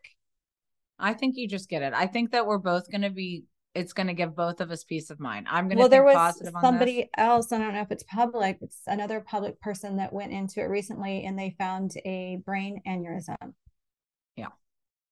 I 0.98 1.14
think 1.14 1.36
you 1.36 1.48
just 1.48 1.68
get 1.68 1.82
it. 1.82 1.92
I 1.94 2.06
think 2.06 2.30
that 2.30 2.46
we're 2.46 2.58
both 2.58 2.90
going 2.90 3.02
to 3.02 3.10
be 3.10 3.44
it's 3.74 3.92
going 3.92 4.06
to 4.06 4.14
give 4.14 4.36
both 4.36 4.60
of 4.60 4.70
us 4.70 4.84
peace 4.84 5.10
of 5.10 5.18
mind. 5.18 5.46
I'm 5.50 5.64
going 5.64 5.76
to 5.76 5.80
well, 5.80 5.88
there 5.88 6.04
was 6.04 6.40
somebody 6.60 7.10
else. 7.16 7.52
I 7.52 7.58
don't 7.58 7.74
know 7.74 7.80
if 7.80 7.90
it's 7.90 8.04
public. 8.04 8.58
It's 8.60 8.80
another 8.86 9.20
public 9.20 9.60
person 9.60 9.96
that 9.96 10.12
went 10.12 10.32
into 10.32 10.60
it 10.60 10.64
recently, 10.64 11.24
and 11.24 11.38
they 11.38 11.54
found 11.58 11.92
a 12.04 12.40
brain 12.44 12.80
aneurysm. 12.86 13.54
Yeah. 14.36 14.48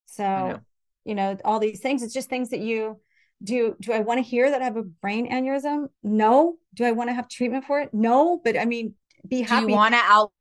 So, 0.07 0.25
know. 0.25 0.61
you 1.05 1.15
know, 1.15 1.37
all 1.45 1.59
these 1.59 1.81
things. 1.81 2.03
It's 2.03 2.15
just 2.15 2.29
things 2.29 2.51
that 2.51 2.61
you 2.61 3.01
do. 3.43 3.77
Do 3.81 3.93
I 3.93 4.01
want 4.01 4.19
to 4.19 4.23
hear 4.23 4.51
that 4.51 4.63
I 4.63 4.65
have 4.65 4.77
a 4.77 4.83
brain 4.83 5.31
aneurysm? 5.31 5.89
No. 6.03 6.57
Do 6.75 6.85
I 6.85 6.93
want 6.93 7.11
to 7.11 7.15
have 7.15 7.29
treatment 7.29 7.65
for 7.65 7.81
it? 7.81 7.91
No. 7.93 8.41
But 8.43 8.59
I 8.59 8.65
mean, 8.65 8.95
be 9.27 9.43
happy. 9.43 9.67
Do 9.67 9.71
you 9.73 9.77
want 9.77 9.95
to 9.95 10.01
out? 10.05 10.33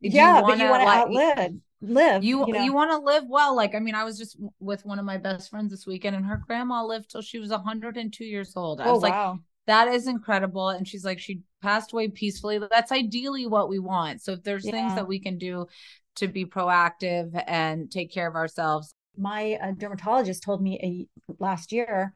Yeah, 0.00 0.40
you 0.40 0.46
but 0.46 0.58
you 0.58 0.70
want 0.70 0.82
to 0.82 0.88
outlive 0.88 1.52
live 1.80 2.24
you 2.24 2.46
you, 2.46 2.52
know? 2.52 2.62
you 2.62 2.72
want 2.72 2.90
to 2.90 2.98
live 2.98 3.24
well 3.28 3.54
like 3.54 3.74
i 3.74 3.78
mean 3.78 3.94
i 3.94 4.04
was 4.04 4.16
just 4.16 4.36
with 4.60 4.84
one 4.86 4.98
of 4.98 5.04
my 5.04 5.18
best 5.18 5.50
friends 5.50 5.70
this 5.70 5.86
weekend 5.86 6.16
and 6.16 6.24
her 6.24 6.42
grandma 6.46 6.82
lived 6.82 7.10
till 7.10 7.20
she 7.20 7.38
was 7.38 7.50
102 7.50 8.24
years 8.24 8.54
old 8.56 8.80
i 8.80 8.86
oh, 8.86 8.94
was 8.94 9.02
like 9.02 9.12
wow. 9.12 9.38
that 9.66 9.88
is 9.88 10.06
incredible 10.06 10.70
and 10.70 10.88
she's 10.88 11.04
like 11.04 11.18
she 11.18 11.40
passed 11.62 11.92
away 11.92 12.08
peacefully 12.08 12.58
that's 12.70 12.92
ideally 12.92 13.46
what 13.46 13.68
we 13.68 13.78
want 13.78 14.22
so 14.22 14.32
if 14.32 14.42
there's 14.42 14.64
yeah. 14.64 14.72
things 14.72 14.94
that 14.94 15.06
we 15.06 15.18
can 15.18 15.36
do 15.36 15.66
to 16.14 16.28
be 16.28 16.46
proactive 16.46 17.30
and 17.46 17.90
take 17.90 18.10
care 18.10 18.26
of 18.26 18.34
ourselves 18.34 18.94
my 19.18 19.58
uh, 19.62 19.72
dermatologist 19.72 20.42
told 20.42 20.62
me 20.62 21.08
a, 21.28 21.34
last 21.38 21.72
year 21.72 22.14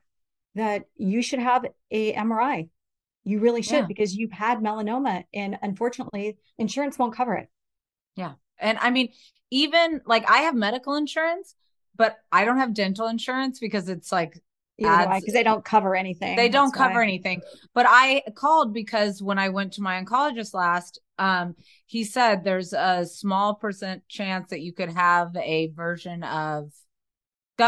that 0.55 0.85
you 0.97 1.21
should 1.21 1.39
have 1.39 1.67
a 1.91 2.15
mri 2.15 2.69
you 3.25 3.41
really 3.41 3.63
should 3.63 3.81
yeah. 3.81 3.87
because 3.87 4.15
you've 4.17 4.33
had 4.33 4.61
melanoma 4.61 5.25
and 5.35 5.59
unfortunately 5.61 6.39
insurance 6.57 6.99
won't 6.99 7.15
cover 7.15 7.35
it 7.35 7.49
yeah 8.17 8.33
and 8.61 8.79
I 8.81 8.91
mean, 8.91 9.11
even 9.51 10.01
like 10.07 10.29
I 10.31 10.43
have 10.43 10.55
medical 10.55 10.95
insurance, 10.95 11.55
but 11.97 12.19
I 12.33 12.45
don't 12.45 12.59
have 12.59 12.75
dental 12.75 13.09
insurance 13.09 13.59
because 13.59 13.89
it's 13.89 14.13
like 14.13 14.41
because 14.79 15.35
they 15.35 15.43
don't 15.43 15.65
cover 15.65 15.95
anything. 15.95 16.37
They 16.37 16.49
don't 16.49 16.73
cover 16.73 16.95
why. 16.95 17.05
anything. 17.05 17.43
But 17.75 17.87
I 17.89 18.23
called 18.35 18.73
because 18.73 19.23
when 19.23 19.39
I 19.39 19.51
went 19.51 19.75
to 19.75 19.83
my 19.83 20.03
oncologist 20.03 20.55
last, 20.55 21.01
um, 21.19 21.55
he 21.87 22.05
said 22.05 22.45
there's 22.45 22.73
a 22.73 23.05
small 23.05 23.55
percent 23.55 24.03
chance 24.09 24.51
that 24.51 24.61
you 24.61 24.73
could 24.73 24.91
have 24.91 25.37
a 25.37 25.69
version 25.75 26.23
of 26.23 26.73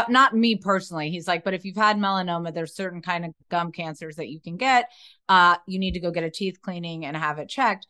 not 0.09 0.35
me 0.35 0.55
personally. 0.55 1.11
He's 1.11 1.27
like, 1.27 1.43
but 1.43 1.53
if 1.53 1.65
you've 1.65 1.75
had 1.75 1.97
melanoma, 1.97 2.51
there's 2.51 2.75
certain 2.75 3.03
kind 3.03 3.25
of 3.25 3.33
gum 3.49 3.71
cancers 3.71 4.15
that 4.15 4.29
you 4.29 4.39
can 4.41 4.57
get. 4.57 4.89
Uh, 5.29 5.57
you 5.67 5.77
need 5.77 5.93
to 5.93 5.99
go 5.99 6.09
get 6.09 6.23
a 6.23 6.31
teeth 6.31 6.59
cleaning 6.63 7.05
and 7.05 7.15
have 7.15 7.37
it 7.37 7.47
checked 7.47 7.85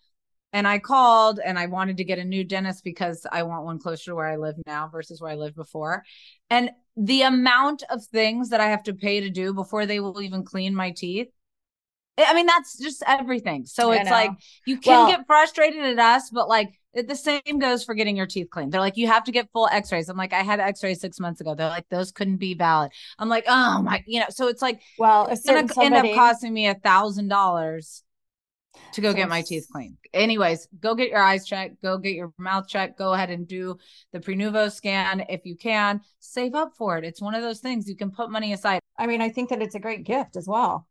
and 0.53 0.67
I 0.67 0.77
called 0.77 1.39
and 1.43 1.57
I 1.57 1.65
wanted 1.65 1.97
to 1.97 2.03
get 2.03 2.19
a 2.19 2.23
new 2.23 2.43
dentist 2.43 2.83
because 2.83 3.25
I 3.31 3.43
want 3.43 3.65
one 3.65 3.79
closer 3.79 4.11
to 4.11 4.15
where 4.15 4.27
I 4.27 4.37
live 4.37 4.55
now 4.67 4.87
versus 4.87 5.19
where 5.19 5.31
I 5.31 5.35
lived 5.35 5.55
before. 5.55 6.03
And 6.49 6.69
the 6.95 7.23
amount 7.23 7.83
of 7.89 8.05
things 8.05 8.49
that 8.49 8.61
I 8.61 8.67
have 8.67 8.83
to 8.83 8.93
pay 8.93 9.21
to 9.21 9.31
do 9.31 9.53
before 9.53 9.87
they 9.87 9.99
will 9.99 10.21
even 10.21 10.43
clean 10.43 10.75
my 10.75 10.91
teeth. 10.91 11.29
I 12.15 12.35
mean, 12.35 12.45
that's 12.45 12.77
just 12.77 13.01
everything. 13.07 13.65
So 13.65 13.91
it's 13.91 14.11
like 14.11 14.29
you 14.67 14.77
can 14.77 14.91
well, 14.91 15.07
get 15.07 15.25
frustrated 15.25 15.83
at 15.83 15.97
us, 15.97 16.29
but 16.29 16.47
like 16.47 16.79
it, 16.93 17.07
the 17.07 17.15
same 17.15 17.57
goes 17.59 17.83
for 17.83 17.95
getting 17.95 18.15
your 18.15 18.27
teeth 18.27 18.51
cleaned. 18.51 18.71
They're 18.71 18.79
like, 18.79 18.97
you 18.97 19.07
have 19.07 19.23
to 19.23 19.31
get 19.31 19.49
full 19.51 19.67
x 19.71 19.91
rays. 19.91 20.09
I'm 20.09 20.17
like, 20.17 20.31
I 20.31 20.43
had 20.43 20.59
x 20.59 20.83
rays 20.83 21.01
six 21.01 21.19
months 21.19 21.41
ago. 21.41 21.55
They're 21.55 21.69
like, 21.69 21.89
those 21.89 22.11
couldn't 22.11 22.37
be 22.37 22.53
valid. 22.53 22.91
I'm 23.17 23.29
like, 23.29 23.45
oh 23.47 23.81
my, 23.81 24.03
you 24.05 24.19
know, 24.19 24.27
so 24.29 24.47
it's 24.47 24.61
like, 24.61 24.81
well, 24.99 25.25
it's 25.25 25.43
going 25.43 25.67
to 25.67 25.81
end 25.81 25.95
up 25.95 26.05
costing 26.13 26.53
me 26.53 26.67
a 26.67 26.75
thousand 26.75 27.29
dollars 27.29 28.03
to 28.93 29.01
go 29.01 29.13
get 29.13 29.29
my 29.29 29.41
teeth 29.41 29.67
cleaned. 29.71 29.97
Anyways, 30.13 30.67
go 30.79 30.95
get 30.95 31.09
your 31.09 31.21
eyes 31.21 31.45
checked, 31.45 31.81
go 31.81 31.97
get 31.97 32.13
your 32.13 32.33
mouth 32.37 32.67
checked, 32.67 32.97
go 32.97 33.13
ahead 33.13 33.29
and 33.29 33.47
do 33.47 33.77
the 34.11 34.19
Prenuvo 34.19 34.71
scan 34.71 35.25
if 35.29 35.45
you 35.45 35.55
can. 35.55 36.01
Save 36.19 36.55
up 36.55 36.73
for 36.77 36.97
it. 36.97 37.03
It's 37.03 37.21
one 37.21 37.35
of 37.35 37.41
those 37.41 37.59
things 37.59 37.87
you 37.87 37.95
can 37.95 38.11
put 38.11 38.31
money 38.31 38.53
aside. 38.53 38.79
I 38.97 39.07
mean, 39.07 39.21
I 39.21 39.29
think 39.29 39.49
that 39.49 39.61
it's 39.61 39.75
a 39.75 39.79
great 39.79 40.03
gift 40.03 40.35
as 40.35 40.47
well. 40.47 40.87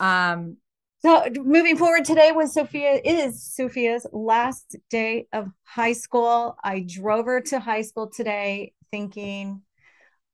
Um 0.00 0.56
so 1.00 1.24
moving 1.36 1.76
forward 1.76 2.04
today 2.04 2.32
was 2.32 2.52
Sophia 2.52 3.00
is 3.04 3.40
Sophia's 3.40 4.04
last 4.12 4.74
day 4.90 5.28
of 5.32 5.48
high 5.62 5.92
school. 5.92 6.56
I 6.64 6.80
drove 6.80 7.26
her 7.26 7.40
to 7.42 7.60
high 7.60 7.82
school 7.82 8.10
today 8.10 8.72
thinking 8.90 9.62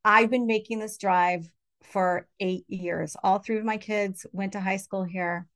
I've 0.06 0.30
been 0.30 0.46
making 0.46 0.78
this 0.78 0.96
drive 0.96 1.46
for 1.82 2.26
8 2.40 2.64
years. 2.68 3.14
All 3.22 3.40
three 3.40 3.58
of 3.58 3.64
my 3.64 3.76
kids 3.76 4.26
went 4.32 4.52
to 4.52 4.60
high 4.60 4.78
school 4.78 5.04
here 5.04 5.46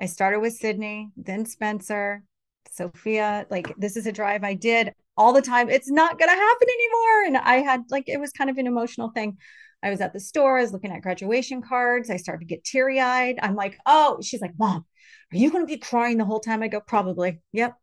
I 0.00 0.06
started 0.06 0.40
with 0.40 0.54
Sydney, 0.54 1.10
then 1.16 1.44
Spencer, 1.44 2.22
Sophia. 2.70 3.46
Like, 3.50 3.74
this 3.76 3.96
is 3.96 4.06
a 4.06 4.12
drive 4.12 4.44
I 4.44 4.54
did 4.54 4.92
all 5.16 5.32
the 5.32 5.42
time. 5.42 5.68
It's 5.68 5.90
not 5.90 6.18
going 6.18 6.30
to 6.30 6.36
happen 6.36 6.68
anymore. 6.68 7.24
And 7.26 7.36
I 7.36 7.56
had, 7.56 7.82
like, 7.90 8.08
it 8.08 8.20
was 8.20 8.32
kind 8.32 8.50
of 8.50 8.58
an 8.58 8.66
emotional 8.66 9.10
thing. 9.10 9.38
I 9.82 9.90
was 9.90 10.00
at 10.00 10.12
the 10.12 10.20
store, 10.20 10.58
I 10.58 10.62
was 10.62 10.72
looking 10.72 10.90
at 10.90 11.02
graduation 11.02 11.62
cards. 11.62 12.10
I 12.10 12.16
started 12.16 12.40
to 12.40 12.46
get 12.46 12.64
teary 12.64 13.00
eyed. 13.00 13.38
I'm 13.40 13.54
like, 13.54 13.78
oh, 13.86 14.18
she's 14.22 14.40
like, 14.40 14.54
Mom, 14.58 14.84
are 15.32 15.36
you 15.36 15.50
going 15.50 15.62
to 15.62 15.72
be 15.72 15.78
crying 15.78 16.18
the 16.18 16.24
whole 16.24 16.40
time? 16.40 16.62
I 16.62 16.68
go, 16.68 16.80
probably. 16.80 17.40
Yep. 17.52 17.74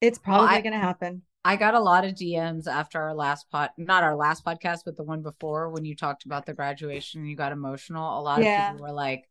It's 0.00 0.18
oh, 0.18 0.22
probably 0.24 0.46
well, 0.46 0.62
going 0.62 0.74
to 0.74 0.78
happen. 0.78 1.22
I 1.44 1.56
got 1.56 1.74
a 1.74 1.80
lot 1.80 2.04
of 2.04 2.12
DMs 2.12 2.66
after 2.66 3.02
our 3.02 3.14
last 3.14 3.50
pod, 3.50 3.70
not 3.76 4.02
our 4.02 4.16
last 4.16 4.44
podcast, 4.44 4.80
but 4.84 4.96
the 4.96 5.02
one 5.02 5.22
before 5.22 5.70
when 5.70 5.84
you 5.84 5.94
talked 5.94 6.24
about 6.24 6.46
the 6.46 6.54
graduation 6.54 7.20
and 7.20 7.28
you 7.28 7.36
got 7.36 7.52
emotional. 7.52 8.18
A 8.18 8.22
lot 8.22 8.42
yeah. 8.42 8.70
of 8.70 8.74
people 8.74 8.86
were 8.86 8.94
like, 8.94 9.24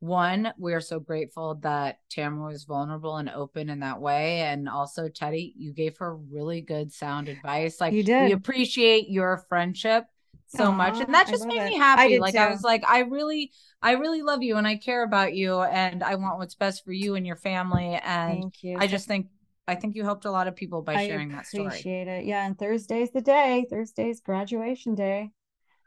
one, 0.00 0.52
we 0.58 0.72
are 0.72 0.80
so 0.80 0.98
grateful 0.98 1.56
that 1.56 1.98
Tamra 2.10 2.48
was 2.48 2.64
vulnerable 2.64 3.16
and 3.18 3.28
open 3.28 3.68
in 3.68 3.80
that 3.80 4.00
way. 4.00 4.40
And 4.40 4.68
also, 4.68 5.08
Teddi, 5.08 5.52
you 5.56 5.72
gave 5.72 5.98
her 5.98 6.16
really 6.16 6.62
good 6.62 6.92
sound 6.92 7.28
advice. 7.28 7.80
Like, 7.80 7.92
you 7.92 8.02
did. 8.02 8.24
we 8.24 8.32
appreciate 8.32 9.08
your 9.08 9.44
friendship 9.48 10.06
so 10.48 10.64
Aww, 10.64 10.76
much. 10.76 11.00
And 11.00 11.14
that 11.14 11.28
just 11.28 11.46
made 11.46 11.62
it. 11.62 11.70
me 11.70 11.76
happy. 11.76 12.16
I 12.16 12.18
like, 12.18 12.34
too. 12.34 12.40
I 12.40 12.50
was 12.50 12.62
like, 12.62 12.82
I 12.88 13.00
really, 13.00 13.52
I 13.82 13.92
really 13.92 14.22
love 14.22 14.42
you 14.42 14.56
and 14.56 14.66
I 14.66 14.76
care 14.76 15.04
about 15.04 15.34
you 15.34 15.60
and 15.60 16.02
I 16.02 16.16
want 16.16 16.38
what's 16.38 16.54
best 16.54 16.84
for 16.84 16.92
you 16.92 17.14
and 17.14 17.26
your 17.26 17.36
family. 17.36 18.00
And 18.02 18.52
I 18.78 18.86
just 18.86 19.06
think 19.06 19.28
I 19.68 19.76
think 19.76 19.94
you 19.94 20.02
helped 20.02 20.24
a 20.24 20.30
lot 20.32 20.48
of 20.48 20.56
people 20.56 20.82
by 20.82 21.06
sharing 21.06 21.28
that 21.28 21.46
story. 21.46 21.66
Appreciate 21.66 22.08
it. 22.08 22.24
Yeah, 22.24 22.44
and 22.44 22.58
Thursday's 22.58 23.12
the 23.12 23.20
day. 23.20 23.66
Thursday's 23.70 24.20
graduation 24.20 24.96
day. 24.96 25.30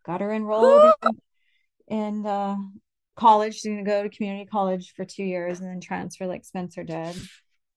Got 0.05 0.22
her 0.22 0.32
enrolled 0.32 0.93
and 1.89 2.25
uh, 2.25 2.55
college. 3.15 3.55
She's 3.55 3.65
going 3.65 3.84
to 3.84 3.89
go 3.89 4.03
to 4.03 4.10
community 4.10 4.46
college 4.46 4.93
for 4.96 5.05
two 5.05 5.24
years 5.24 5.60
and 5.60 5.70
then 5.70 5.82
transfer 5.82 6.27
like 6.27 6.46
Spencer 6.46 6.84
did. 6.84 7.15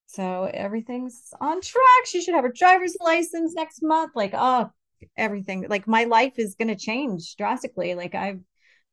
So 0.07 0.51
everything's 0.53 1.31
on 1.41 1.61
track. 1.61 2.07
She 2.07 2.23
should 2.23 2.35
have 2.35 2.45
her 2.45 2.53
driver's 2.53 2.97
license 3.01 3.55
next 3.55 3.83
month. 3.83 4.13
Like, 4.15 4.33
oh, 4.35 4.71
everything. 5.17 5.67
Like 5.69 5.87
my 5.87 6.05
life 6.05 6.35
is 6.39 6.55
going 6.55 6.69
to 6.69 6.77
change 6.77 7.37
drastically. 7.37 7.95
Like 7.95 8.15
I 8.15 8.37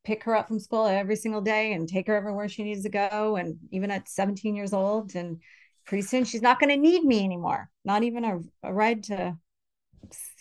pick 0.03 0.23
her 0.23 0.35
up 0.35 0.47
from 0.47 0.59
school 0.59 0.85
every 0.85 1.15
single 1.15 1.41
day 1.41 1.73
and 1.73 1.87
take 1.87 2.07
her 2.07 2.15
everywhere 2.15 2.49
she 2.49 2.63
needs 2.63 2.83
to 2.83 2.89
go. 2.89 3.35
And 3.37 3.57
even 3.71 3.91
at 3.91 4.09
17 4.09 4.55
years 4.55 4.73
old, 4.73 5.15
and 5.15 5.39
pretty 5.85 6.01
soon 6.01 6.23
she's 6.23 6.41
not 6.41 6.59
going 6.59 6.69
to 6.69 6.77
need 6.77 7.03
me 7.03 7.23
anymore. 7.23 7.69
Not 7.85 8.03
even 8.03 8.25
a, 8.25 8.39
a 8.63 8.73
ride 8.73 9.03
to 9.05 9.37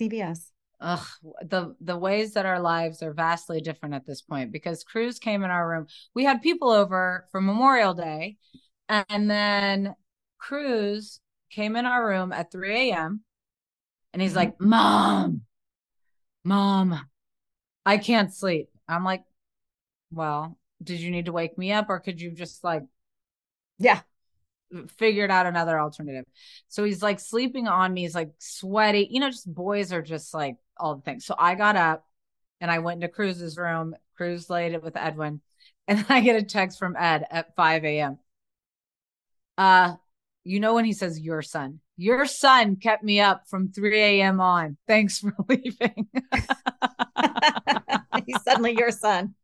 CVS 0.00 0.51
ugh, 0.82 1.06
the 1.42 1.74
the 1.80 1.96
ways 1.96 2.34
that 2.34 2.46
our 2.46 2.60
lives 2.60 3.02
are 3.02 3.12
vastly 3.14 3.60
different 3.60 3.94
at 3.94 4.04
this 4.04 4.20
point 4.20 4.52
because 4.52 4.84
Cruz 4.84 5.18
came 5.18 5.44
in 5.44 5.50
our 5.50 5.68
room. 5.68 5.86
We 6.14 6.24
had 6.24 6.42
people 6.42 6.70
over 6.70 7.26
for 7.30 7.40
Memorial 7.40 7.94
Day, 7.94 8.36
and 8.88 9.30
then 9.30 9.94
Cruz 10.38 11.20
came 11.50 11.76
in 11.76 11.86
our 11.86 12.06
room 12.06 12.32
at 12.32 12.50
3 12.50 12.90
a.m. 12.90 13.20
and 14.12 14.20
he's 14.20 14.32
mm-hmm. 14.32 14.38
like, 14.38 14.60
Mom, 14.60 15.42
Mom, 16.44 16.98
I 17.86 17.98
can't 17.98 18.32
sleep. 18.34 18.68
I'm 18.88 19.04
like, 19.04 19.22
Well, 20.10 20.58
did 20.82 21.00
you 21.00 21.10
need 21.10 21.26
to 21.26 21.32
wake 21.32 21.56
me 21.56 21.72
up 21.72 21.86
or 21.88 22.00
could 22.00 22.20
you 22.20 22.32
just 22.32 22.64
like, 22.64 22.82
yeah, 23.78 24.00
figured 24.96 25.30
out 25.30 25.46
another 25.46 25.78
alternative. 25.78 26.24
So 26.68 26.84
he's 26.84 27.02
like 27.02 27.20
sleeping 27.20 27.68
on 27.68 27.92
me. 27.92 28.02
He's 28.02 28.14
like 28.14 28.30
sweaty. 28.38 29.08
You 29.10 29.20
know, 29.20 29.30
just 29.30 29.52
boys 29.52 29.92
are 29.92 30.02
just 30.02 30.34
like 30.34 30.56
all 30.78 30.96
the 30.96 31.02
things. 31.02 31.24
So 31.24 31.34
I 31.38 31.54
got 31.54 31.76
up 31.76 32.06
and 32.60 32.70
I 32.70 32.78
went 32.78 33.02
into 33.02 33.12
Cruz's 33.12 33.56
room. 33.56 33.94
Cruz 34.16 34.48
laid 34.50 34.72
it 34.72 34.82
with 34.82 34.96
Edwin. 34.96 35.40
And 35.88 36.06
I 36.08 36.20
get 36.20 36.36
a 36.36 36.44
text 36.44 36.78
from 36.78 36.94
Ed 36.96 37.26
at 37.28 37.56
5 37.56 37.84
a.m. 37.84 38.18
Uh, 39.58 39.96
you 40.44 40.60
know 40.60 40.74
when 40.74 40.84
he 40.84 40.92
says 40.92 41.18
your 41.18 41.42
son, 41.42 41.80
your 41.96 42.24
son 42.24 42.76
kept 42.76 43.02
me 43.02 43.20
up 43.20 43.48
from 43.48 43.72
3 43.72 44.00
a.m. 44.00 44.40
on. 44.40 44.76
Thanks 44.86 45.18
for 45.18 45.34
leaving. 45.48 46.06
He's 48.26 48.42
suddenly 48.44 48.76
your 48.78 48.92
son. 48.92 49.34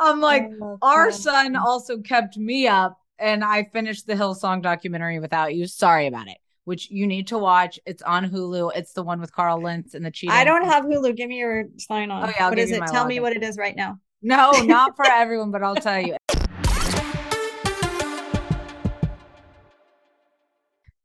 I'm 0.00 0.20
like, 0.20 0.50
our 0.82 1.12
son 1.12 1.54
also 1.54 1.98
kept 1.98 2.36
me 2.36 2.66
up 2.66 2.98
and 3.18 3.44
I 3.44 3.64
finished 3.72 4.06
the 4.06 4.14
Hillsong 4.14 4.62
documentary 4.62 5.20
without 5.20 5.54
you. 5.54 5.66
Sorry 5.66 6.06
about 6.06 6.28
it. 6.28 6.38
Which 6.70 6.88
you 6.88 7.04
need 7.04 7.26
to 7.26 7.36
watch. 7.36 7.80
It's 7.84 8.00
on 8.02 8.30
Hulu. 8.30 8.70
It's 8.76 8.92
the 8.92 9.02
one 9.02 9.20
with 9.20 9.32
Carl 9.32 9.60
Lentz 9.60 9.94
and 9.94 10.06
the 10.06 10.10
cheating. 10.12 10.36
I 10.36 10.44
don't 10.44 10.64
have 10.64 10.84
Hulu. 10.84 11.16
Give 11.16 11.28
me 11.28 11.38
your 11.38 11.64
sign 11.78 12.12
on. 12.12 12.22
Oh, 12.22 12.28
yeah, 12.28 12.44
I'll 12.44 12.50
what 12.50 12.58
give 12.58 12.62
is 12.66 12.70
you 12.70 12.76
it? 12.76 12.80
my 12.82 12.86
Tell 12.86 13.06
me 13.06 13.18
what 13.18 13.32
it 13.32 13.42
is 13.42 13.58
right 13.58 13.74
now. 13.74 13.98
No, 14.22 14.52
not 14.64 14.94
for 14.94 15.04
everyone, 15.04 15.50
but 15.50 15.64
I'll 15.64 15.74
tell 15.74 15.98
you. 15.98 16.16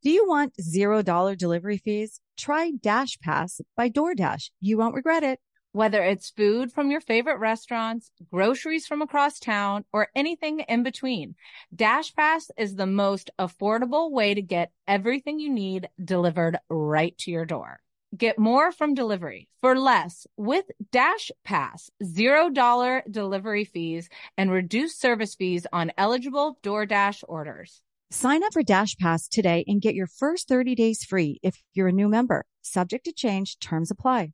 Do 0.04 0.12
you 0.12 0.28
want 0.28 0.54
zero 0.62 1.02
dollar 1.02 1.36
delivery 1.36 1.80
fees? 1.80 2.22
Try 2.38 2.70
Dash 2.80 3.18
Pass 3.18 3.60
by 3.76 3.90
DoorDash. 3.90 4.52
You 4.62 4.78
won't 4.78 4.94
regret 4.94 5.24
it. 5.24 5.40
Whether 5.76 6.02
it's 6.04 6.30
food 6.30 6.72
from 6.72 6.90
your 6.90 7.02
favorite 7.02 7.38
restaurants, 7.38 8.10
groceries 8.32 8.88
from 8.88 9.02
across 9.02 9.42
town, 9.42 9.84
or 9.92 10.08
anything 10.16 10.62
in 10.62 10.84
between, 10.84 11.36
DashPass 11.76 12.50
is 12.58 12.76
the 12.76 12.86
most 12.86 13.30
affordable 13.38 14.10
way 14.10 14.34
to 14.34 14.42
get 14.42 14.72
everything 14.88 15.38
you 15.38 15.52
need 15.52 15.90
delivered 16.02 16.60
right 16.70 17.14
to 17.18 17.32
your 17.32 17.44
door. 17.44 17.82
Get 18.16 18.40
more 18.40 18.72
from 18.72 18.94
delivery 18.94 19.50
for 19.60 19.78
less 19.78 20.26
with 20.38 20.64
Dash 20.94 21.30
Pass, 21.44 21.90
$0 22.02 23.12
delivery 23.12 23.66
fees 23.66 24.08
and 24.38 24.50
reduced 24.50 25.02
service 25.02 25.36
fees 25.36 25.68
on 25.74 25.92
eligible 25.98 26.58
DoorDash 26.64 27.26
orders. 27.28 27.82
Sign 28.12 28.46
up 28.46 28.54
for 28.54 28.64
Dash 28.64 28.96
Pass 28.96 29.28
today 29.28 29.66
and 29.68 29.82
get 29.82 29.94
your 29.94 30.08
first 30.08 30.48
30 30.48 30.74
days 30.74 31.04
free 31.04 31.38
if 31.44 31.62
you're 31.74 31.90
a 31.90 31.92
new 31.92 32.08
member. 32.08 32.46
Subject 32.62 33.04
to 33.04 33.12
change, 33.12 33.60
terms 33.60 33.92
apply. 33.92 34.32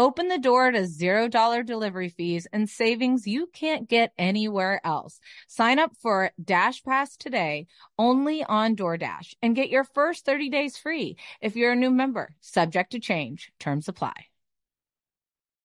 Open 0.00 0.28
the 0.28 0.38
door 0.38 0.70
to 0.70 0.80
$0 0.80 1.66
delivery 1.66 2.08
fees 2.08 2.46
and 2.54 2.70
savings 2.70 3.26
you 3.26 3.48
can't 3.52 3.86
get 3.86 4.14
anywhere 4.16 4.80
else. 4.82 5.20
Sign 5.46 5.78
up 5.78 5.92
for 6.00 6.30
Dash 6.42 6.82
Pass 6.82 7.18
today 7.18 7.66
only 7.98 8.42
on 8.42 8.76
DoorDash 8.76 9.34
and 9.42 9.54
get 9.54 9.68
your 9.68 9.84
first 9.84 10.24
30 10.24 10.48
days 10.48 10.78
free 10.78 11.18
if 11.42 11.54
you're 11.54 11.72
a 11.72 11.76
new 11.76 11.90
member. 11.90 12.34
Subject 12.40 12.92
to 12.92 12.98
change, 12.98 13.52
terms 13.60 13.88
apply. 13.88 14.14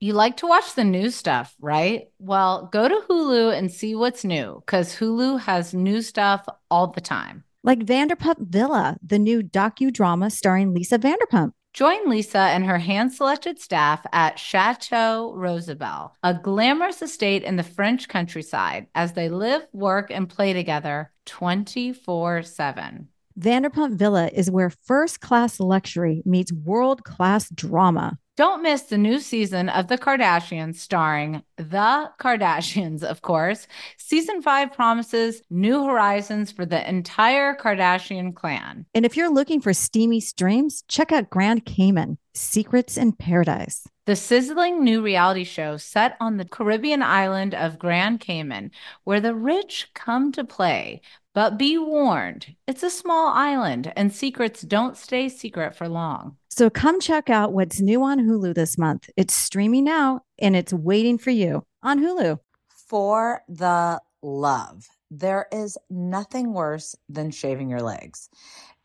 You 0.02 0.12
like 0.12 0.36
to 0.38 0.48
watch 0.48 0.76
the 0.76 0.84
new 0.84 1.12
stuff, 1.12 1.56
right? 1.62 2.10
Well, 2.20 2.68
go 2.74 2.90
to 2.90 3.04
Hulu 3.10 3.58
and 3.58 3.72
see 3.72 3.96
what's 3.96 4.26
new 4.26 4.62
because 4.66 4.98
Hulu 4.98 5.40
has 5.40 5.74
new 5.74 6.02
stuff 6.02 6.46
all 6.70 6.88
the 6.88 7.00
time. 7.00 7.46
Like 7.64 7.80
Vanderpump 7.80 8.50
Villa, 8.50 8.98
the 9.02 9.18
new 9.18 9.44
docudrama 9.44 10.30
starring 10.30 10.74
Lisa 10.74 11.00
Vanderpump. 11.00 11.54
Join 11.76 12.10
Lisa 12.10 12.38
and 12.38 12.66
her 12.66 12.78
hand 12.78 13.12
selected 13.12 13.60
staff 13.60 14.06
at 14.14 14.40
Chateau 14.40 15.34
Rosabelle, 15.36 16.16
a 16.24 16.34
glamorous 16.34 17.02
estate 17.02 17.44
in 17.44 17.58
the 17.58 17.64
French 17.64 18.08
countryside, 18.08 18.88
as 18.96 19.12
they 19.12 19.28
live, 19.28 19.68
work, 19.74 20.10
and 20.10 20.30
play 20.30 20.54
together 20.54 21.12
24 21.26 22.44
7. 22.44 23.10
Vanderpump 23.38 23.96
Villa 23.96 24.30
is 24.34 24.50
where 24.50 24.70
first 24.70 25.20
class 25.20 25.60
luxury 25.60 26.22
meets 26.26 26.54
world 26.54 27.04
class 27.04 27.50
drama. 27.50 28.18
Don't 28.38 28.64
miss 28.64 28.84
the 28.84 28.98
new 28.98 29.20
season 29.20 29.68
of 29.68 29.88
The 29.88 29.98
Kardashians 29.98 30.76
starring 30.76 31.44
The 31.58 32.12
Kardashians, 32.18 33.04
of 33.04 33.22
course. 33.22 33.68
Season 33.98 34.42
5 34.42 34.72
promises 34.72 35.42
new 35.50 35.84
horizons 35.84 36.52
for 36.54 36.66
the 36.66 36.88
entire 36.88 37.56
Kardashian 37.56 38.34
clan. 38.34 38.86
And 38.94 39.06
if 39.06 39.18
you're 39.18 39.34
looking 39.34 39.60
for 39.60 39.74
steamy 39.74 40.22
streams, 40.22 40.86
check 40.88 41.12
out 41.12 41.30
Grand 41.30 41.66
Cayman 41.66 42.18
Secrets 42.34 42.96
in 42.96 43.12
Paradise. 43.12 43.86
The 44.06 44.16
sizzling 44.16 44.84
new 44.84 45.02
reality 45.02 45.44
show 45.44 45.76
set 45.76 46.16
on 46.22 46.38
the 46.38 46.46
Caribbean 46.46 47.02
island 47.02 47.54
of 47.54 47.80
Grand 47.80 48.22
Cayman, 48.22 48.72
where 49.04 49.20
the 49.20 49.36
rich 49.36 49.90
come 49.94 50.32
to 50.34 50.44
play. 50.44 51.02
But 51.36 51.58
be 51.58 51.78
warned, 51.78 52.56
it's 52.66 52.82
a 52.82 52.90
small 52.90 53.28
island 53.28 53.92
and 53.98 54.14
secrets 54.14 54.62
don't 54.62 54.96
stay 54.96 55.28
secret 55.28 55.76
for 55.76 55.90
long. 55.90 56.38
So 56.50 56.70
come 56.70 57.02
check 57.02 57.30
out 57.30 57.52
what's 57.52 57.82
new 57.82 58.02
on 58.04 58.20
Hulu 58.20 58.56
this 58.56 58.78
month. 58.78 59.10
It's 59.18 59.36
streaming 59.36 59.84
now 59.84 60.22
and 60.40 60.56
it's 60.56 60.72
waiting 60.72 61.18
for 61.18 61.32
you 61.32 61.66
on 61.84 62.00
Hulu. 62.00 62.40
For 62.88 63.42
the 63.50 64.00
love, 64.22 64.88
there 65.12 65.48
is 65.52 65.78
nothing 65.90 66.54
worse 66.54 66.96
than 67.10 67.32
shaving 67.32 67.70
your 67.70 67.82
legs. 67.82 68.30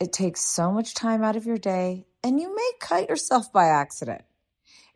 It 0.00 0.12
takes 0.12 0.40
so 0.40 0.72
much 0.72 0.94
time 0.94 1.22
out 1.22 1.36
of 1.36 1.46
your 1.46 1.58
day, 1.58 2.06
and 2.24 2.40
you 2.40 2.54
may 2.54 2.70
cut 2.80 3.08
yourself 3.08 3.52
by 3.52 3.66
accident. 3.66 4.22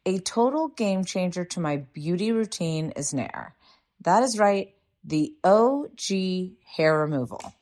A 0.07 0.19
total 0.19 0.69
game 0.69 1.05
changer 1.05 1.45
to 1.45 1.61
my 1.61 1.77
beauty 1.77 2.33
routine 2.33 2.91
is 2.97 3.15
Nair. 3.15 3.55
That 4.01 4.23
is 4.25 4.39
right, 4.39 4.75
the 5.05 5.35
OG 5.45 6.57
hair 6.77 6.99
removal. 6.99 7.55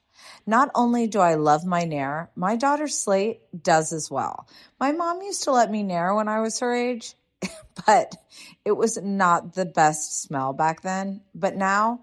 Not 0.46 0.70
only 0.74 1.06
do 1.06 1.20
I 1.20 1.34
love 1.34 1.64
my 1.64 1.84
Nair, 1.84 2.30
my 2.34 2.56
daughter 2.56 2.88
Slate 2.88 3.40
does 3.62 3.92
as 3.92 4.10
well. 4.10 4.48
My 4.80 4.92
mom 4.92 5.22
used 5.22 5.44
to 5.44 5.52
let 5.52 5.70
me 5.70 5.82
Nair 5.82 6.14
when 6.14 6.28
I 6.28 6.40
was 6.40 6.60
her 6.60 6.74
age, 6.74 7.14
but 7.86 8.16
it 8.64 8.72
was 8.72 8.96
not 9.00 9.54
the 9.54 9.64
best 9.64 10.22
smell 10.22 10.52
back 10.52 10.82
then. 10.82 11.22
But 11.34 11.56
now, 11.56 12.00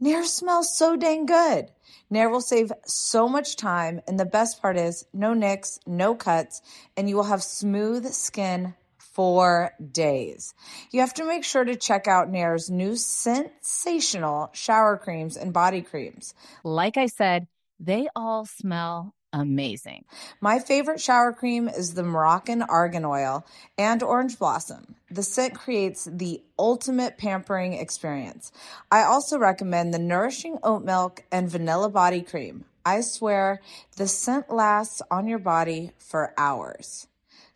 Nair 0.00 0.24
smells 0.24 0.76
so 0.76 0.96
dang 0.96 1.26
good. 1.26 1.70
Nair 2.08 2.30
will 2.30 2.40
save 2.40 2.72
so 2.84 3.28
much 3.28 3.56
time, 3.56 4.00
and 4.06 4.18
the 4.18 4.24
best 4.24 4.62
part 4.62 4.76
is 4.76 5.04
no 5.12 5.34
nicks, 5.34 5.78
no 5.86 6.14
cuts, 6.14 6.62
and 6.96 7.08
you 7.08 7.16
will 7.16 7.24
have 7.24 7.42
smooth 7.42 8.10
skin 8.12 8.74
for 9.16 9.72
days. 9.92 10.52
You 10.90 11.00
have 11.00 11.14
to 11.14 11.24
make 11.24 11.42
sure 11.42 11.64
to 11.64 11.74
check 11.74 12.06
out 12.06 12.28
Nair's 12.28 12.68
new 12.70 12.96
sensational 12.96 14.50
shower 14.52 14.98
creams 14.98 15.38
and 15.38 15.54
body 15.54 15.80
creams. 15.80 16.34
Like 16.62 16.98
I 16.98 17.06
said, 17.06 17.46
they 17.80 18.08
all 18.14 18.44
smell 18.44 19.14
amazing. 19.32 20.04
My 20.42 20.58
favorite 20.58 21.00
shower 21.00 21.32
cream 21.32 21.66
is 21.66 21.94
the 21.94 22.02
Moroccan 22.02 22.60
Argan 22.60 23.06
Oil 23.06 23.46
and 23.78 24.02
Orange 24.02 24.38
Blossom. 24.38 24.96
The 25.10 25.22
scent 25.22 25.54
creates 25.54 26.04
the 26.04 26.42
ultimate 26.58 27.16
pampering 27.16 27.72
experience. 27.72 28.52
I 28.92 29.04
also 29.04 29.38
recommend 29.38 29.94
the 29.94 29.98
Nourishing 29.98 30.58
Oat 30.62 30.84
Milk 30.84 31.24
and 31.32 31.50
Vanilla 31.50 31.88
Body 31.88 32.20
Cream. 32.20 32.66
I 32.84 33.00
swear 33.00 33.62
the 33.96 34.08
scent 34.08 34.50
lasts 34.50 35.00
on 35.10 35.26
your 35.26 35.38
body 35.38 35.92
for 35.96 36.34
hours. 36.36 37.08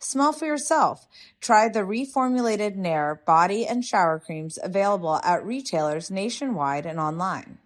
Smell 0.03 0.33
for 0.33 0.45
yourself. 0.45 1.07
Try 1.39 1.69
the 1.69 1.81
reformulated 1.81 2.75
Nair 2.75 3.21
body 3.25 3.67
and 3.67 3.85
shower 3.85 4.19
creams 4.19 4.57
available 4.61 5.21
at 5.23 5.45
retailers 5.45 6.09
nationwide 6.09 6.87
and 6.87 6.99
online. 6.99 7.59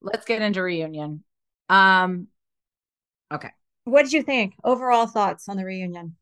Let's 0.00 0.24
get 0.26 0.42
into 0.42 0.62
reunion. 0.62 1.24
Um 1.68 2.28
okay. 3.32 3.50
What 3.84 4.04
did 4.04 4.12
you 4.12 4.22
think? 4.22 4.54
Overall 4.62 5.06
thoughts 5.06 5.48
on 5.48 5.56
the 5.56 5.64
reunion? 5.64 6.16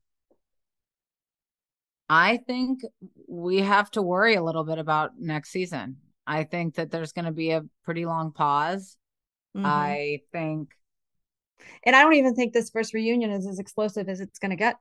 I 2.08 2.38
think 2.38 2.80
we 3.28 3.60
have 3.60 3.90
to 3.92 4.02
worry 4.02 4.34
a 4.34 4.42
little 4.42 4.64
bit 4.64 4.78
about 4.78 5.12
next 5.18 5.50
season. 5.50 5.96
I 6.26 6.44
think 6.44 6.74
that 6.76 6.90
there's 6.90 7.12
going 7.12 7.24
to 7.24 7.32
be 7.32 7.50
a 7.50 7.64
pretty 7.84 8.04
long 8.04 8.32
pause. 8.32 8.96
Mhm. 9.56 9.64
I 9.66 10.20
think 10.32 10.70
and 11.84 11.94
I 11.94 12.02
don't 12.02 12.14
even 12.14 12.34
think 12.34 12.52
this 12.52 12.70
first 12.70 12.92
reunion 12.92 13.30
is 13.30 13.46
as 13.46 13.58
explosive 13.60 14.08
as 14.08 14.20
it's 14.20 14.38
going 14.38 14.50
to 14.50 14.56
get. 14.56 14.76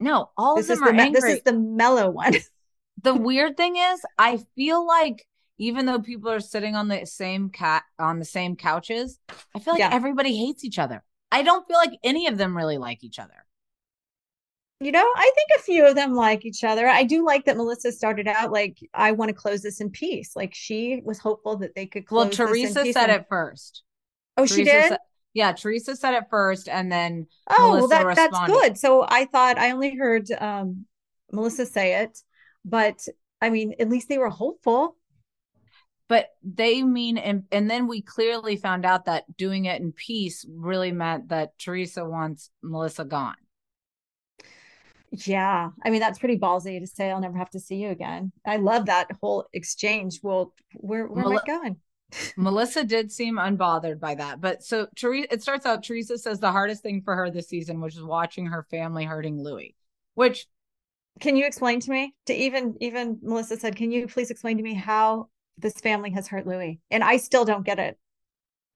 no, 0.00 0.30
all 0.36 0.56
This 0.56 0.66
of 0.68 0.72
is 0.74 0.78
them 0.78 0.84
the 0.86 0.90
are 0.90 0.94
me- 0.94 1.02
angry. 1.02 1.20
this 1.20 1.38
is 1.38 1.42
the 1.44 1.52
mellow 1.52 2.08
one. 2.10 2.34
the 3.02 3.14
weird 3.14 3.56
thing 3.56 3.76
is, 3.76 4.00
I 4.18 4.38
feel 4.56 4.86
like 4.86 5.26
even 5.58 5.84
though 5.86 5.98
people 6.00 6.30
are 6.30 6.40
sitting 6.40 6.74
on 6.74 6.88
the 6.88 7.04
same 7.06 7.50
cat 7.50 7.84
on 7.98 8.18
the 8.18 8.24
same 8.24 8.56
couches, 8.56 9.18
I 9.54 9.58
feel 9.58 9.74
like 9.74 9.80
Yeah. 9.80 9.90
everybody 9.92 10.36
hates 10.36 10.64
each 10.64 10.78
other. 10.78 11.04
I 11.30 11.42
don't 11.42 11.66
feel 11.66 11.76
like 11.76 11.98
any 12.02 12.26
of 12.26 12.38
them 12.38 12.56
really 12.56 12.78
like 12.78 13.04
each 13.04 13.18
other. 13.18 13.44
You 14.80 14.92
know, 14.92 15.06
I 15.16 15.30
think 15.34 15.48
a 15.58 15.62
few 15.62 15.86
of 15.86 15.94
them 15.94 16.14
like 16.14 16.44
each 16.44 16.64
other. 16.64 16.86
I 16.88 17.04
do 17.04 17.24
like 17.24 17.44
that 17.46 17.56
Melissa 17.56 17.92
started 17.92 18.26
out 18.28 18.50
like, 18.50 18.78
I 18.92 19.12
want 19.12 19.28
to 19.28 19.34
close 19.34 19.62
this 19.62 19.80
in 19.80 19.90
peace. 19.90 20.34
Like 20.34 20.54
she 20.54 21.00
was 21.04 21.18
hopeful 21.18 21.56
that 21.58 21.74
they 21.74 21.86
could 21.86 22.06
close 22.06 22.36
Well, 22.38 22.48
Teresa 22.48 22.84
said 22.92 23.10
and- 23.10 23.20
it 23.22 23.26
first. 23.28 23.82
Oh, 24.36 24.46
she 24.46 24.64
did? 24.64 24.88
said- 24.88 24.98
yeah, 25.32 25.52
Teresa 25.52 25.96
said 25.96 26.14
it 26.14 26.24
first, 26.30 26.68
and 26.68 26.90
then 26.92 27.26
Oh, 27.48 27.72
well, 27.72 27.88
Melissa 27.88 28.04
that 28.04 28.30
that's 28.30 28.46
good. 28.46 28.78
So 28.78 29.04
I 29.08 29.24
thought 29.24 29.58
I 29.58 29.72
only 29.72 29.96
heard 29.96 30.30
um 30.32 30.86
Melissa 31.32 31.66
say 31.66 32.02
it, 32.02 32.18
but 32.64 33.06
I 33.40 33.50
mean, 33.50 33.74
at 33.80 33.88
least 33.88 34.08
they 34.08 34.18
were 34.18 34.30
hopeful. 34.30 34.96
but 36.08 36.28
they 36.42 36.82
mean 36.82 37.16
and 37.18 37.44
and 37.50 37.68
then 37.70 37.88
we 37.88 38.00
clearly 38.02 38.56
found 38.56 38.84
out 38.84 39.06
that 39.06 39.24
doing 39.36 39.64
it 39.64 39.80
in 39.80 39.90
peace 39.92 40.44
really 40.48 40.92
meant 40.92 41.28
that 41.30 41.58
Teresa 41.58 42.04
wants 42.04 42.50
Melissa 42.62 43.04
gone. 43.04 43.36
Yeah. 45.10 45.70
I 45.84 45.90
mean, 45.90 46.00
that's 46.00 46.18
pretty 46.18 46.38
ballsy 46.38 46.80
to 46.80 46.86
say 46.86 47.10
I'll 47.10 47.20
never 47.20 47.38
have 47.38 47.50
to 47.50 47.60
see 47.60 47.76
you 47.76 47.90
again. 47.90 48.32
I 48.46 48.56
love 48.56 48.86
that 48.86 49.10
whole 49.20 49.46
exchange. 49.52 50.20
Well, 50.22 50.52
where 50.74 51.06
where 51.06 51.24
am 51.24 51.32
I 51.38 51.40
going? 51.46 51.76
Melissa 52.36 52.84
did 52.84 53.10
seem 53.12 53.36
unbothered 53.36 54.00
by 54.00 54.14
that. 54.14 54.40
But 54.40 54.62
so 54.62 54.86
Teresa 54.96 55.32
it 55.32 55.42
starts 55.42 55.66
out 55.66 55.84
Teresa 55.84 56.18
says 56.18 56.40
the 56.40 56.52
hardest 56.52 56.82
thing 56.82 57.02
for 57.02 57.14
her 57.16 57.30
this 57.30 57.48
season 57.48 57.80
was 57.80 57.94
just 57.94 58.06
watching 58.06 58.46
her 58.46 58.66
family 58.70 59.04
hurting 59.04 59.42
Louis, 59.42 59.76
which 60.14 60.46
Can 61.20 61.36
you 61.36 61.46
explain 61.46 61.80
to 61.80 61.90
me? 61.90 62.14
To 62.26 62.34
even 62.34 62.76
even 62.80 63.18
Melissa 63.22 63.56
said, 63.56 63.76
"Can 63.76 63.90
you 63.90 64.06
please 64.06 64.30
explain 64.30 64.56
to 64.56 64.62
me 64.62 64.74
how 64.74 65.28
this 65.58 65.74
family 65.74 66.10
has 66.10 66.26
hurt 66.26 66.46
Louis?" 66.46 66.80
And 66.90 67.04
I 67.04 67.18
still 67.18 67.44
don't 67.44 67.64
get 67.64 67.78
it. 67.78 67.98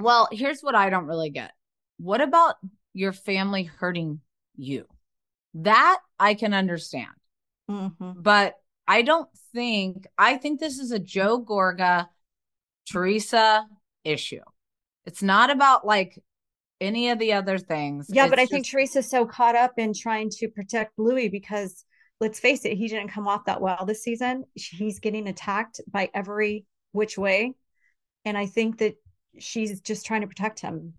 Well, 0.01 0.29
here's 0.31 0.61
what 0.61 0.77
I 0.77 0.91
don't 0.91 1.07
really 1.07 1.31
get. 1.31 1.53
What 1.99 2.21
about 2.21 2.55
your 2.95 3.13
family 3.13 3.65
hurting 3.65 4.21
you? 4.57 4.87
That 5.55 5.99
I 6.19 6.35
can 6.35 6.55
understand. 6.55 7.11
Mm-hmm. 7.69 8.13
But 8.23 8.55
I 8.87 9.03
don't 9.03 9.29
think, 9.53 10.07
I 10.17 10.37
think 10.37 10.61
this 10.61 10.79
is 10.79 10.93
a 10.93 10.99
Joe 11.01 11.45
Gorga, 11.45 12.07
Teresa 12.91 13.67
issue. 14.05 14.41
It's 15.07 15.23
not 15.23 15.51
about 15.51 15.87
like 15.87 16.19
any 16.81 17.11
of 17.11 17.19
the 17.19 17.33
other 17.33 17.59
things. 17.59 18.07
Yeah, 18.09 18.25
It's 18.25 18.31
but 18.31 18.39
I 18.39 18.43
just- 18.43 18.53
think 18.53 18.67
Teresa's 18.67 19.09
so 19.09 19.27
caught 19.27 19.57
up 19.57 19.75
in 19.79 19.93
trying 19.95 20.31
to 20.39 20.49
protect 20.49 20.99
Louis 20.99 21.29
because 21.29 21.85
let's 22.21 22.41
face 22.41 22.65
it, 22.65 22.77
he 22.77 22.89
didn't 22.89 23.09
come 23.09 23.29
off 23.29 23.45
that 23.47 23.61
well 23.61 23.85
this 23.87 24.03
season. 24.03 24.45
He's 24.55 24.99
getting 25.01 25.29
attacked 25.29 25.81
by 25.89 26.11
every 26.15 26.65
which 26.93 27.17
way. 27.19 27.55
And 28.25 28.37
I 28.37 28.47
think 28.47 28.79
that 28.79 28.95
she's 29.39 29.81
just 29.81 30.05
trying 30.07 30.23
to 30.23 30.27
protect 30.27 30.61
him. 30.61 30.95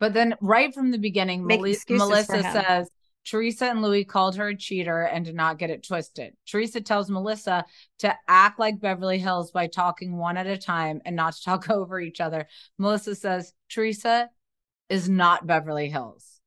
But 0.00 0.12
then, 0.12 0.34
right 0.40 0.74
from 0.74 0.90
the 0.90 0.98
beginning, 0.98 1.46
Make 1.46 1.60
Meli- 1.60 1.72
excuses 1.72 2.02
for 2.02 2.08
Melissa 2.08 2.42
says 2.42 2.90
Teresa 3.24 3.66
and 3.66 3.82
Louis 3.82 4.04
called 4.04 4.36
her 4.36 4.48
a 4.48 4.56
cheater 4.56 5.02
and 5.02 5.24
did 5.24 5.34
not 5.34 5.58
get 5.58 5.70
it 5.70 5.86
twisted. 5.86 6.34
Teresa 6.46 6.80
tells 6.80 7.10
Melissa 7.10 7.64
to 8.00 8.14
act 8.28 8.58
like 8.58 8.80
Beverly 8.80 9.18
Hills 9.18 9.50
by 9.50 9.66
talking 9.66 10.16
one 10.16 10.36
at 10.36 10.46
a 10.46 10.58
time 10.58 11.00
and 11.04 11.16
not 11.16 11.34
to 11.34 11.42
talk 11.44 11.70
over 11.70 12.00
each 12.00 12.20
other. 12.20 12.46
Melissa 12.78 13.14
says 13.14 13.52
Teresa 13.68 14.28
is 14.88 15.08
not 15.08 15.46
Beverly 15.46 15.88
Hills. 15.88 16.40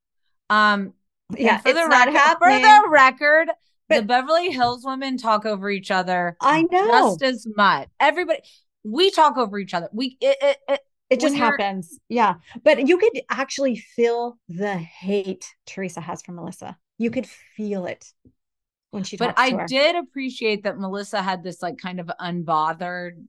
Um, 0.49 0.93
Yeah, 1.35 1.57
for 1.57 1.69
it's 1.69 1.79
the 1.79 1.87
not 1.87 2.07
record. 2.07 2.37
For 2.39 2.59
the 2.59 2.87
record, 2.89 3.49
the 3.89 4.01
Beverly 4.01 4.51
Hills 4.51 4.83
women 4.85 5.17
talk 5.17 5.45
over 5.45 5.69
each 5.69 5.91
other 5.91 6.37
I 6.41 6.61
know. 6.63 6.87
just 7.17 7.23
as 7.23 7.47
much. 7.55 7.87
Everybody, 7.99 8.39
we 8.83 9.11
talk 9.11 9.37
over 9.37 9.57
each 9.57 9.73
other. 9.73 9.89
We 9.91 10.17
it, 10.21 10.37
it, 10.41 10.57
it 10.69 10.79
It 11.09 11.19
just 11.19 11.35
happens. 11.35 11.99
Yeah. 12.09 12.35
But 12.63 12.87
you 12.87 12.97
could 12.97 13.21
actually 13.29 13.77
feel 13.77 14.37
the 14.49 14.75
hate 14.75 15.45
Teresa 15.65 16.01
has 16.01 16.21
for 16.21 16.33
Melissa. 16.33 16.77
You 16.97 17.11
could 17.11 17.27
feel 17.27 17.85
it 17.85 18.05
when 18.91 19.03
she 19.03 19.17
but 19.17 19.33
I 19.37 19.65
did 19.65 19.95
appreciate 19.95 20.63
that 20.63 20.77
Melissa 20.77 21.21
had 21.21 21.43
this 21.43 21.61
like 21.61 21.77
kind 21.77 21.99
of 21.99 22.09
unbothered 22.19 23.23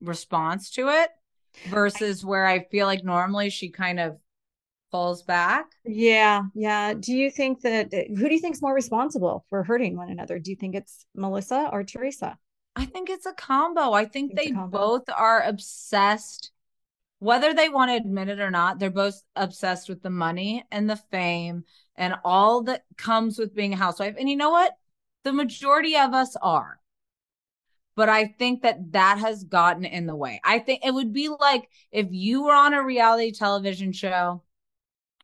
response 0.00 0.70
to 0.72 0.88
it 0.88 1.10
versus 1.68 2.24
where 2.24 2.46
I 2.46 2.64
feel 2.64 2.86
like 2.86 3.04
normally 3.04 3.50
she 3.50 3.70
kind 3.70 4.00
of 4.00 4.18
falls 4.90 5.22
back. 5.22 5.66
Yeah, 5.84 6.42
yeah. 6.54 6.94
Do 6.94 7.12
you 7.14 7.30
think 7.30 7.62
that 7.62 7.92
uh, 7.92 8.14
who 8.16 8.28
do 8.28 8.34
you 8.34 8.40
think's 8.40 8.62
more 8.62 8.74
responsible 8.74 9.44
for 9.50 9.64
hurting 9.64 9.96
one 9.96 10.10
another? 10.10 10.38
Do 10.38 10.50
you 10.50 10.56
think 10.56 10.74
it's 10.74 11.06
Melissa 11.14 11.68
or 11.72 11.82
Teresa? 11.84 12.38
I 12.76 12.84
think 12.84 13.08
it's 13.10 13.26
a 13.26 13.32
combo. 13.32 13.92
I 13.92 14.04
think 14.04 14.32
It's 14.32 14.44
they 14.44 14.52
both 14.52 15.04
are 15.16 15.42
obsessed, 15.42 16.50
whether 17.18 17.54
they 17.54 17.68
want 17.68 17.90
to 17.90 17.96
admit 17.96 18.28
it 18.28 18.40
or 18.40 18.50
not, 18.50 18.78
they're 18.78 18.90
both 18.90 19.22
obsessed 19.36 19.88
with 19.88 20.02
the 20.02 20.10
money 20.10 20.64
and 20.70 20.88
the 20.88 20.96
fame 20.96 21.64
and 21.96 22.14
all 22.24 22.62
that 22.64 22.84
comes 22.96 23.38
with 23.38 23.54
being 23.54 23.72
a 23.72 23.76
housewife. 23.76 24.16
And 24.18 24.28
you 24.28 24.36
know 24.36 24.50
what? 24.50 24.72
The 25.22 25.32
majority 25.32 25.96
of 25.96 26.12
us 26.12 26.36
are. 26.42 26.80
But 27.96 28.08
I 28.08 28.26
think 28.26 28.62
that 28.62 28.92
that 28.92 29.18
has 29.18 29.44
gotten 29.44 29.84
in 29.84 30.06
the 30.06 30.16
way. 30.16 30.40
I 30.44 30.58
think 30.58 30.84
it 30.84 30.92
would 30.92 31.12
be 31.12 31.28
like 31.28 31.68
if 31.92 32.08
you 32.10 32.42
were 32.42 32.54
on 32.54 32.74
a 32.74 32.82
reality 32.82 33.30
television 33.30 33.92
show 33.92 34.42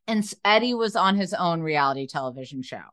and 0.07 0.33
Eddie 0.45 0.73
was 0.73 0.95
on 0.95 1.15
his 1.15 1.33
own 1.33 1.61
reality 1.61 2.07
television 2.07 2.63
show. 2.63 2.83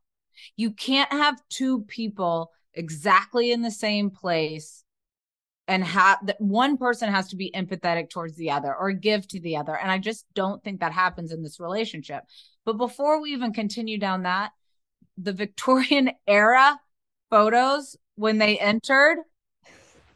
You 0.57 0.73
can't 0.73 1.11
have 1.13 1.41
two 1.49 1.83
people 1.83 2.51
exactly 2.75 3.53
in 3.53 3.63
the 3.63 3.71
same 3.71 4.11
place 4.11 4.85
and 5.69 5.85
have 5.85 6.19
that 6.27 6.41
one 6.41 6.79
person 6.79 7.13
has 7.13 7.29
to 7.29 7.37
be 7.37 7.53
empathetic 7.55 8.09
towards 8.09 8.37
the 8.37 8.51
other 8.51 8.75
or 8.75 8.91
give 8.93 9.29
to 9.29 9.39
the 9.39 9.57
other. 9.57 9.77
And 9.77 9.91
I 9.91 9.99
just 9.99 10.25
don't 10.35 10.65
think 10.65 10.81
that 10.81 10.93
happens 10.93 11.31
in 11.31 11.43
this 11.43 11.61
relationship. 11.61 12.25
But 12.65 12.79
before 12.79 13.21
we 13.21 13.33
even 13.33 13.53
continue 13.53 13.99
down 13.99 14.23
that, 14.23 14.53
the 15.19 15.35
Victorian 15.35 16.11
era 16.27 16.81
photos 17.31 17.97
when 18.15 18.39
they 18.39 18.59
entered, 18.59 19.19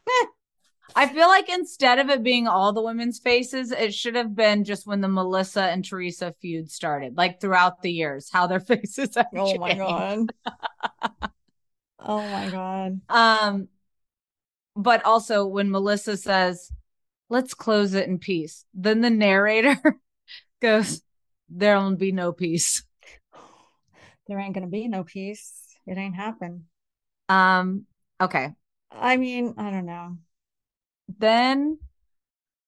I 0.95 1.07
feel 1.07 1.27
like 1.27 1.49
instead 1.49 1.99
of 1.99 2.09
it 2.09 2.23
being 2.23 2.47
all 2.47 2.73
the 2.73 2.81
women's 2.81 3.19
faces, 3.19 3.71
it 3.71 3.93
should 3.93 4.15
have 4.15 4.35
been 4.35 4.63
just 4.63 4.87
when 4.87 5.01
the 5.01 5.07
Melissa 5.07 5.63
and 5.63 5.85
Teresa 5.85 6.33
feud 6.41 6.69
started, 6.71 7.15
like 7.15 7.39
throughout 7.39 7.81
the 7.83 7.91
years, 7.91 8.29
how 8.31 8.47
their 8.47 8.59
faces 8.59 9.15
have 9.15 9.27
Oh 9.35 9.57
my 9.59 9.75
god. 9.75 10.29
oh 11.99 12.27
my 12.27 12.49
god. 12.49 13.01
Um, 13.07 13.67
but 14.75 15.03
also 15.05 15.45
when 15.45 15.71
Melissa 15.71 16.17
says, 16.17 16.71
"Let's 17.29 17.53
close 17.53 17.93
it 17.93 18.07
in 18.07 18.19
peace," 18.19 18.65
then 18.73 19.01
the 19.01 19.09
narrator 19.09 19.77
goes, 20.61 21.01
"There'll 21.49 21.95
be 21.95 22.11
no 22.11 22.31
peace." 22.31 22.83
There 24.25 24.39
ain't 24.39 24.55
gonna 24.55 24.67
be 24.67 24.87
no 24.87 25.03
peace. 25.03 25.51
It 25.85 25.97
ain't 25.97 26.15
happen. 26.15 26.67
Um, 27.27 27.85
okay, 28.21 28.53
I 28.89 29.17
mean, 29.17 29.55
I 29.57 29.69
don't 29.69 29.85
know. 29.85 30.17
then 31.19 31.77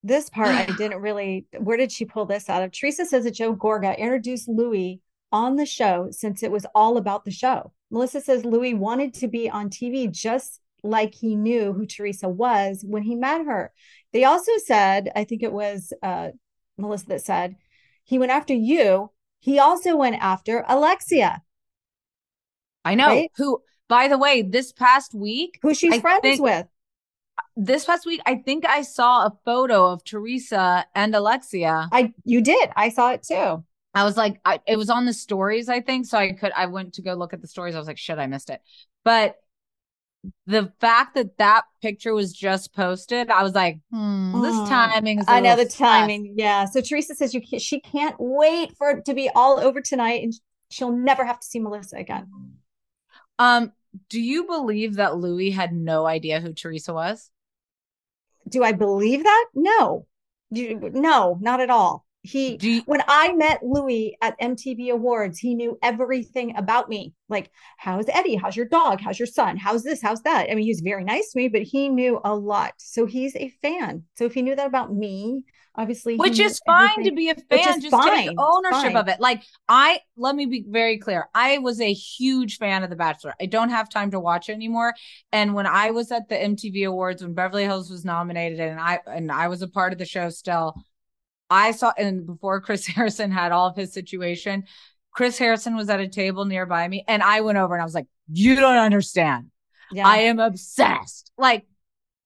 This 0.04 0.30
part 0.30 0.50
I 0.50 0.66
didn't 0.78 1.02
really 1.02 1.48
where 1.58 1.78
did 1.78 1.92
she 1.92 2.06
pull 2.06 2.26
this 2.26 2.50
out 2.50 2.62
of? 2.62 2.72
Teresa 2.72 3.06
says 3.06 3.24
that 3.24 3.32
Joe 3.32 3.56
Gorga 3.56 3.98
introduced 3.98 4.50
Louis 4.50 5.02
on 5.32 5.56
the 5.56 5.66
show 5.66 6.10
since 6.12 6.44
it 6.44 6.52
was 6.52 6.66
all 6.76 6.98
about 6.98 7.26
the 7.26 7.32
show. 7.32 7.72
Melissa 7.90 8.22
says 8.22 8.46
Louis 8.46 8.74
wanted 8.74 9.14
to 9.16 9.28
be 9.28 9.50
on 9.50 9.70
TV 9.70 10.12
just 10.12 10.62
like 10.86 11.14
he 11.16 11.36
knew 11.36 11.74
who 11.74 11.86
Teresa 11.86 12.30
was 12.30 12.84
when 12.88 13.04
he 13.04 13.16
met 13.16 13.46
her. 13.46 13.72
They 14.14 14.24
also 14.24 14.52
said, 14.66 15.12
I 15.16 15.24
think 15.24 15.44
it 15.44 15.52
was 15.52 15.92
uh, 16.04 16.30
Melissa 16.78 17.08
that 17.08 17.22
said, 17.22 17.56
he 18.04 18.20
went 18.20 18.32
after 18.32 18.54
you. 18.54 19.12
He 19.40 19.60
also 19.60 19.96
went 19.96 20.16
after 20.22 20.64
Alexia, 20.68 21.42
I 22.84 22.96
know 22.96 23.08
Right? 23.08 23.32
who. 23.38 23.62
By 23.88 24.08
the 24.08 24.18
way, 24.18 24.42
this 24.42 24.72
past 24.72 25.14
week, 25.14 25.60
who 25.62 25.74
she's 25.76 25.94
I 25.94 26.00
friends 26.00 26.22
think- 26.24 26.42
with. 26.42 26.66
this 27.56 27.86
past 27.86 28.06
week, 28.06 28.22
I 28.26 28.36
think 28.38 28.66
I 28.66 28.82
saw 28.82 29.26
a 29.26 29.34
photo 29.46 29.92
of 29.92 30.04
Teresa 30.04 30.86
and 30.96 31.14
Alexia. 31.16 31.88
I 31.92 32.14
you 32.24 32.42
did. 32.42 32.70
I 32.76 32.90
saw 32.90 33.12
it 33.12 33.22
too. 33.24 33.64
I 33.94 34.04
was 34.04 34.18
like, 34.18 34.42
I, 34.44 34.60
it 34.68 34.78
was 34.78 34.90
on 34.90 35.06
the 35.06 35.14
stories, 35.14 35.70
I 35.70 35.82
think. 35.82 36.06
So 36.08 36.18
I 36.18 36.34
could, 36.34 36.52
I 36.56 36.66
went 36.66 36.96
to 36.96 37.02
go 37.02 37.14
look 37.14 37.34
at 37.34 37.42
the 37.42 37.48
stories. 37.48 37.76
I 37.76 37.78
was 37.80 37.88
like, 37.88 37.98
shit, 37.98 38.18
I 38.18 38.28
missed 38.28 38.50
it. 38.50 38.60
But 39.04 39.36
the 40.46 40.72
fact 40.80 41.16
that 41.16 41.38
that 41.38 41.64
picture 41.82 42.14
was 42.14 42.34
just 42.34 42.74
posted, 42.74 43.30
I 43.30 43.44
was 43.44 43.54
like, 43.54 43.80
hmm, 43.92 44.42
this 44.42 44.70
timing 44.70 45.20
is. 45.20 45.28
a 45.28 45.32
I 45.32 45.40
know 45.40 45.52
the 45.52 45.64
little 45.64 45.70
sus. 45.72 45.78
timing. 45.78 46.34
Yeah. 46.38 46.66
So 46.66 46.82
Teresa 46.82 47.16
says 47.16 47.34
you 47.34 47.42
can't, 47.42 47.62
she 47.62 47.80
can't 47.82 48.16
wait 48.20 48.76
for 48.78 48.92
it 48.92 49.06
to 49.06 49.14
be 49.14 49.30
all 49.36 49.60
over 49.60 49.82
tonight 49.82 50.24
and 50.24 50.34
she'll 50.70 50.92
never 50.92 51.26
have 51.26 51.40
to 51.40 51.46
see 51.46 51.60
Melissa 51.60 51.98
again. 51.98 52.28
Um, 53.40 53.72
do 54.10 54.22
you 54.22 54.46
believe 54.46 54.96
that 54.96 55.18
Louis 55.18 55.52
had 55.52 55.74
no 55.74 56.06
idea 56.06 56.40
who 56.40 56.54
Teresa 56.54 56.94
was? 56.94 57.30
Do 58.48 58.64
I 58.64 58.72
believe 58.72 59.24
that? 59.24 59.46
No. 59.54 60.08
You, 60.52 60.80
no, 60.94 61.38
not 61.42 61.60
at 61.60 61.70
all. 61.70 62.05
He 62.26 62.58
you, 62.62 62.82
when 62.86 63.02
I 63.08 63.34
met 63.34 63.62
Louis 63.64 64.18
at 64.22 64.40
MTV 64.40 64.92
Awards, 64.92 65.40
he 65.40 65.56
knew 65.56 65.78
everything 65.82 66.56
about 66.58 66.90
me. 66.90 67.14
Like, 67.30 67.52
how's 67.78 68.10
Eddie? 68.10 68.36
How's 68.36 68.56
your 68.56 68.68
dog? 68.68 69.02
How's 69.02 69.20
your 69.20 69.28
son? 69.28 69.58
How's 69.58 69.84
this? 69.84 70.02
How's 70.02 70.22
that? 70.24 70.50
I 70.50 70.56
mean, 70.56 70.66
he 70.66 70.72
was 70.72 70.82
very 70.82 71.04
nice 71.04 71.32
to 71.32 71.38
me, 71.38 71.48
but 71.48 71.64
he 71.64 71.90
knew 71.90 72.20
a 72.24 72.36
lot. 72.36 72.74
So 72.78 73.06
he's 73.06 73.36
a 73.36 73.50
fan. 73.62 74.04
So 74.16 74.26
if 74.26 74.34
he 74.34 74.42
knew 74.42 74.56
that 74.56 74.68
about 74.68 74.94
me, 74.94 75.44
obviously, 75.78 76.16
which 76.18 76.40
is 76.40 76.60
fine 76.66 77.04
to 77.04 77.12
be 77.12 77.30
a 77.30 77.36
fan. 77.36 77.82
Just 77.82 77.92
fine. 77.92 78.28
take 78.28 78.40
ownership 78.40 78.94
Fine. 78.94 78.98
of 78.98 79.08
it. 79.08 79.20
Like 79.20 79.44
I, 79.68 80.00
let 80.18 80.36
me 80.36 80.46
be 80.46 80.66
very 80.68 80.98
clear. 80.98 81.30
I 81.34 81.58
was 81.60 81.82
a 81.82 81.94
huge 81.94 82.58
fan 82.58 82.84
of 82.84 82.90
The 82.90 82.96
Bachelor. 82.96 83.36
I 83.40 83.46
don't 83.46 83.70
have 83.70 83.90
time 83.90 84.12
to 84.12 84.20
watch 84.20 84.50
it 84.50 84.54
anymore. 84.54 84.94
And 85.32 85.54
when 85.54 85.68
I 85.68 85.92
was 85.92 86.12
at 86.12 86.30
the 86.30 86.36
MTV 86.36 86.88
Awards, 86.88 87.22
when 87.22 87.34
Beverly 87.34 87.64
Hills 87.64 87.90
was 87.90 88.06
nominated, 88.06 88.60
and 88.60 88.80
I 88.80 89.00
and 89.08 89.32
I 89.32 89.48
was 89.48 89.62
a 89.62 89.68
part 89.68 89.94
of 89.94 90.00
the 90.00 90.06
show 90.06 90.30
still, 90.30 90.76
I 91.50 91.72
saw 91.72 91.94
and 91.98 92.26
before 92.26 92.62
Chris 92.62 92.86
Harrison 92.88 93.32
had 93.32 93.52
all 93.52 93.68
of 93.68 93.76
his 93.76 93.94
situation, 93.94 94.66
Chris 95.12 95.38
Harrison 95.38 95.76
was 95.76 95.90
at 95.90 96.00
a 96.00 96.08
table 96.08 96.46
nearby 96.46 96.88
me, 96.88 97.04
and 97.08 97.24
I 97.24 97.42
went 97.42 97.58
over 97.58 97.74
and 97.74 97.82
I 97.82 97.86
was 97.86 97.96
like, 97.96 98.08
"You 98.32 98.56
don't 98.56 98.78
understand. 98.78 99.52
Yeah. 99.92 100.08
I 100.08 100.18
am 100.20 100.40
obsessed. 100.40 101.32
Like, 101.38 101.66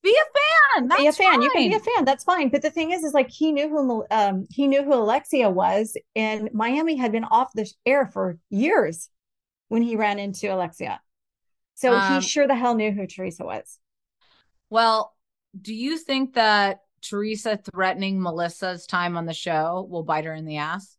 be 0.01 0.11
a 0.11 0.77
fan. 0.79 0.87
That's 0.87 1.01
be 1.01 1.07
a 1.07 1.13
fan. 1.13 1.41
You 1.41 1.49
can 1.51 1.69
be 1.69 1.75
a 1.75 1.79
fan. 1.79 2.05
That's 2.05 2.23
fine. 2.23 2.49
But 2.49 2.61
the 2.61 2.71
thing 2.71 2.91
is, 2.91 3.03
is 3.03 3.13
like 3.13 3.29
he 3.29 3.51
knew 3.51 3.69
who 3.69 4.05
um 4.11 4.47
he 4.49 4.67
knew 4.67 4.83
who 4.83 4.93
Alexia 4.93 5.49
was, 5.49 5.97
and 6.15 6.49
Miami 6.53 6.95
had 6.95 7.11
been 7.11 7.25
off 7.25 7.51
the 7.53 7.69
air 7.85 8.05
for 8.07 8.37
years 8.49 9.09
when 9.67 9.81
he 9.81 9.95
ran 9.95 10.19
into 10.19 10.53
Alexia. 10.53 11.01
So 11.75 11.93
Um, 11.93 12.21
he 12.21 12.27
sure 12.27 12.47
the 12.47 12.55
hell 12.55 12.75
knew 12.75 12.91
who 12.91 13.07
Teresa 13.07 13.43
was. 13.45 13.79
Well, 14.69 15.15
do 15.59 15.73
you 15.73 15.97
think 15.97 16.35
that 16.35 16.81
Teresa 17.01 17.57
threatening 17.57 18.21
Melissa's 18.21 18.85
time 18.85 19.17
on 19.17 19.25
the 19.25 19.33
show 19.33 19.87
will 19.89 20.03
bite 20.03 20.25
her 20.25 20.33
in 20.33 20.45
the 20.45 20.57
ass? 20.57 20.97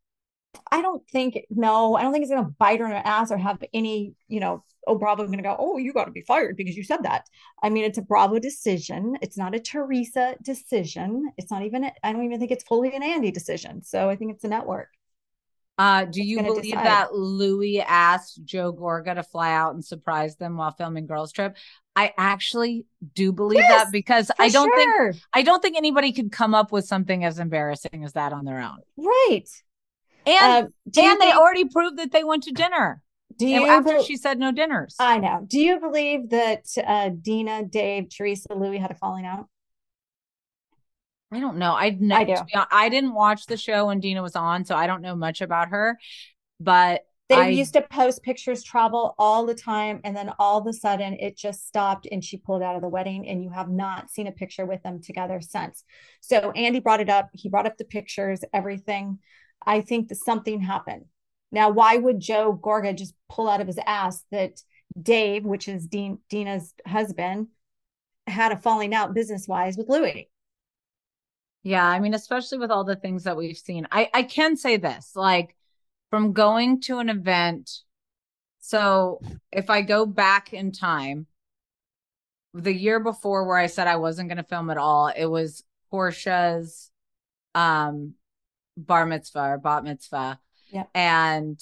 I 0.70 0.82
don't 0.82 1.06
think 1.08 1.38
no, 1.48 1.94
I 1.94 2.02
don't 2.02 2.12
think 2.12 2.22
it's 2.22 2.32
gonna 2.32 2.54
bite 2.58 2.80
her 2.80 2.86
in 2.86 2.92
the 2.92 3.06
ass 3.06 3.30
or 3.30 3.36
have 3.36 3.62
any, 3.72 4.14
you 4.28 4.40
know, 4.40 4.64
oh 4.86 4.98
Bravo 4.98 5.24
going 5.26 5.38
to 5.38 5.42
go, 5.42 5.56
oh 5.58 5.78
you 5.78 5.92
got 5.92 6.06
to 6.06 6.10
be 6.10 6.22
fired 6.22 6.56
because 6.56 6.76
you 6.76 6.84
said 6.84 7.02
that. 7.04 7.26
I 7.62 7.70
mean, 7.70 7.84
it's 7.84 7.98
a 7.98 8.02
Bravo 8.02 8.38
decision. 8.38 9.16
It's 9.22 9.36
not 9.38 9.54
a 9.54 9.60
Teresa 9.60 10.36
decision. 10.42 11.30
It's 11.36 11.50
not 11.50 11.62
even. 11.62 11.90
I 12.02 12.12
don't 12.12 12.24
even 12.24 12.38
think 12.38 12.50
it's 12.50 12.64
fully 12.64 12.94
an 12.94 13.02
Andy 13.02 13.30
decision. 13.30 13.82
So 13.82 14.08
I 14.08 14.16
think 14.16 14.32
it's 14.32 14.44
a 14.44 14.48
network. 14.48 14.88
Uh, 15.78 16.04
do 16.04 16.22
you 16.22 16.42
believe 16.42 16.62
decide. 16.62 16.84
that 16.84 17.14
Louis 17.14 17.80
asked 17.80 18.44
Joe 18.44 18.70
Gorga 18.70 19.14
to 19.14 19.22
fly 19.22 19.54
out 19.54 19.72
and 19.72 19.82
surprise 19.82 20.36
them 20.36 20.58
while 20.58 20.72
filming 20.72 21.06
Girls 21.06 21.32
Trip? 21.32 21.56
I 22.00 22.14
actually 22.16 22.86
do 23.14 23.30
believe 23.30 23.58
yes, 23.58 23.84
that 23.84 23.92
because 23.92 24.30
I 24.38 24.48
don't 24.48 24.68
sure. 24.74 25.12
think 25.12 25.22
I 25.34 25.42
don't 25.42 25.60
think 25.60 25.76
anybody 25.76 26.12
could 26.12 26.32
come 26.32 26.54
up 26.54 26.72
with 26.72 26.86
something 26.86 27.24
as 27.24 27.38
embarrassing 27.38 28.04
as 28.04 28.14
that 28.14 28.32
on 28.32 28.46
their 28.46 28.58
own. 28.58 28.78
Right. 28.96 29.44
And 30.24 30.66
uh, 30.66 30.68
and 30.86 30.94
think, 30.94 31.20
they 31.20 31.32
already 31.32 31.66
proved 31.66 31.98
that 31.98 32.10
they 32.10 32.24
went 32.24 32.44
to 32.44 32.52
dinner. 32.52 33.02
Do 33.36 33.46
you 33.46 33.66
after 33.66 33.98
be- 33.98 34.04
she 34.04 34.16
said 34.16 34.38
no 34.38 34.50
dinners? 34.50 34.96
I 34.98 35.18
know. 35.18 35.44
Do 35.46 35.60
you 35.60 35.78
believe 35.78 36.30
that 36.30 36.64
uh, 36.82 37.10
Dina, 37.10 37.64
Dave, 37.64 38.08
Teresa, 38.08 38.54
Louis 38.54 38.78
had 38.78 38.90
a 38.90 38.94
falling 38.94 39.26
out? 39.26 39.46
I 41.30 41.40
don't 41.40 41.58
know. 41.58 41.72
I 41.72 41.84
I, 42.12 42.24
do. 42.24 42.32
Honest, 42.32 42.44
I 42.54 42.88
didn't 42.88 43.12
watch 43.12 43.44
the 43.44 43.58
show 43.58 43.88
when 43.88 44.00
Dina 44.00 44.22
was 44.22 44.36
on, 44.36 44.64
so 44.64 44.74
I 44.74 44.86
don't 44.86 45.02
know 45.02 45.16
much 45.16 45.42
about 45.42 45.68
her. 45.68 45.98
But 46.58 47.02
they 47.30 47.36
I, 47.36 47.48
used 47.48 47.74
to 47.74 47.82
post 47.82 48.24
pictures 48.24 48.64
travel 48.64 49.14
all 49.16 49.46
the 49.46 49.54
time, 49.54 50.00
and 50.02 50.16
then 50.16 50.32
all 50.40 50.58
of 50.58 50.66
a 50.66 50.72
sudden 50.72 51.14
it 51.14 51.36
just 51.36 51.64
stopped, 51.66 52.08
and 52.10 52.24
she 52.24 52.36
pulled 52.36 52.60
out 52.60 52.74
of 52.74 52.82
the 52.82 52.88
wedding, 52.88 53.28
and 53.28 53.42
you 53.42 53.50
have 53.50 53.70
not 53.70 54.10
seen 54.10 54.26
a 54.26 54.32
picture 54.32 54.66
with 54.66 54.82
them 54.82 55.00
together 55.00 55.40
since. 55.40 55.84
So 56.20 56.50
Andy 56.50 56.80
brought 56.80 57.00
it 57.00 57.08
up. 57.08 57.30
He 57.32 57.48
brought 57.48 57.66
up 57.66 57.78
the 57.78 57.84
pictures, 57.84 58.40
everything. 58.52 59.20
I 59.64 59.80
think 59.80 60.08
that 60.08 60.16
something 60.16 60.60
happened. 60.60 61.04
Now, 61.52 61.70
why 61.70 61.96
would 61.96 62.18
Joe 62.18 62.58
Gorga 62.60 62.96
just 62.96 63.14
pull 63.28 63.48
out 63.48 63.60
of 63.60 63.68
his 63.68 63.78
ass 63.86 64.24
that 64.32 64.60
Dave, 65.00 65.44
which 65.44 65.68
is 65.68 65.86
Dean, 65.86 66.18
Dina's 66.28 66.74
husband, 66.84 67.46
had 68.26 68.50
a 68.50 68.56
falling 68.56 68.92
out 68.92 69.14
business 69.14 69.46
wise 69.46 69.76
with 69.76 69.88
Louis? 69.88 70.28
Yeah, 71.62 71.86
I 71.86 72.00
mean, 72.00 72.14
especially 72.14 72.58
with 72.58 72.72
all 72.72 72.84
the 72.84 72.96
things 72.96 73.22
that 73.22 73.36
we've 73.36 73.56
seen. 73.56 73.86
I 73.92 74.10
I 74.12 74.24
can 74.24 74.56
say 74.56 74.78
this, 74.78 75.12
like 75.14 75.54
from 76.10 76.32
going 76.32 76.80
to 76.82 76.98
an 76.98 77.08
event. 77.08 77.70
So, 78.58 79.20
if 79.50 79.70
I 79.70 79.82
go 79.82 80.04
back 80.04 80.52
in 80.52 80.72
time, 80.72 81.26
the 82.52 82.74
year 82.74 83.00
before 83.00 83.46
where 83.46 83.56
I 83.56 83.66
said 83.66 83.86
I 83.86 83.96
wasn't 83.96 84.28
going 84.28 84.38
to 84.38 84.44
film 84.44 84.70
at 84.70 84.76
all, 84.76 85.08
it 85.08 85.26
was 85.26 85.62
Porsha's 85.92 86.90
um 87.54 88.14
bar 88.76 89.06
mitzvah 89.06 89.52
or 89.52 89.58
bat 89.58 89.84
mitzvah. 89.84 90.38
Yeah. 90.70 90.84
And 90.94 91.60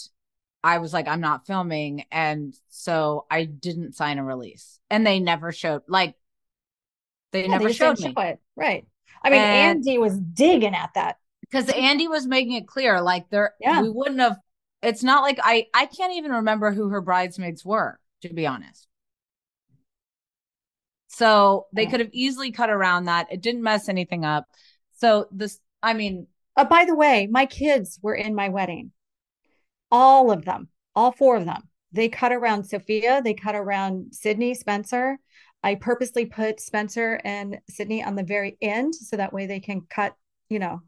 I 0.62 0.78
was 0.78 0.92
like, 0.92 1.08
I'm 1.08 1.20
not 1.20 1.46
filming. 1.46 2.04
And 2.10 2.54
so 2.68 3.26
I 3.30 3.44
didn't 3.44 3.94
sign 3.94 4.18
a 4.18 4.24
release. 4.24 4.80
And 4.90 5.06
they 5.06 5.20
never 5.20 5.52
showed 5.52 5.82
like 5.88 6.14
they 7.32 7.42
yeah, 7.42 7.48
never 7.48 7.68
they 7.68 7.72
showed 7.72 7.98
me. 8.00 8.12
Show 8.14 8.20
it. 8.22 8.40
Right. 8.56 8.86
I 9.22 9.30
mean, 9.30 9.40
and 9.40 9.78
Andy 9.78 9.98
was 9.98 10.18
digging 10.18 10.74
at 10.74 10.90
that 10.94 11.18
because 11.50 11.68
Andy 11.70 12.08
was 12.08 12.26
making 12.26 12.52
it 12.52 12.66
clear, 12.66 13.00
like 13.00 13.28
there, 13.30 13.54
yeah. 13.60 13.82
we 13.82 13.90
wouldn't 13.90 14.20
have. 14.20 14.36
It's 14.82 15.02
not 15.02 15.22
like 15.22 15.38
I, 15.42 15.66
I 15.74 15.86
can't 15.86 16.14
even 16.14 16.32
remember 16.32 16.72
who 16.72 16.88
her 16.88 17.00
bridesmaids 17.00 17.64
were, 17.64 17.98
to 18.22 18.32
be 18.32 18.46
honest. 18.46 18.86
So 21.08 21.66
they 21.72 21.86
could 21.86 22.00
have 22.00 22.10
easily 22.12 22.52
cut 22.52 22.70
around 22.70 23.04
that. 23.04 23.26
It 23.32 23.40
didn't 23.40 23.62
mess 23.62 23.88
anything 23.88 24.24
up. 24.24 24.44
So 24.94 25.26
this, 25.30 25.58
I 25.82 25.94
mean. 25.94 26.26
Uh, 26.56 26.64
by 26.64 26.84
the 26.84 26.94
way, 26.96 27.28
my 27.30 27.46
kids 27.46 28.00
were 28.02 28.16
in 28.16 28.34
my 28.34 28.48
wedding. 28.48 28.90
All 29.92 30.32
of 30.32 30.44
them, 30.44 30.66
all 30.92 31.12
four 31.12 31.36
of 31.36 31.44
them. 31.44 31.68
They 31.92 32.08
cut 32.08 32.32
around 32.32 32.64
Sophia. 32.64 33.22
They 33.22 33.34
cut 33.34 33.54
around 33.54 34.12
Sydney 34.12 34.54
Spencer. 34.54 35.18
I 35.62 35.76
purposely 35.76 36.26
put 36.26 36.58
Spencer 36.58 37.20
and 37.24 37.60
Sydney 37.68 38.02
on 38.02 38.16
the 38.16 38.24
very 38.24 38.58
end 38.60 38.94
so 38.94 39.16
that 39.16 39.32
way 39.32 39.46
they 39.46 39.60
can 39.60 39.82
cut, 39.88 40.14
you 40.48 40.58
know, 40.58 40.82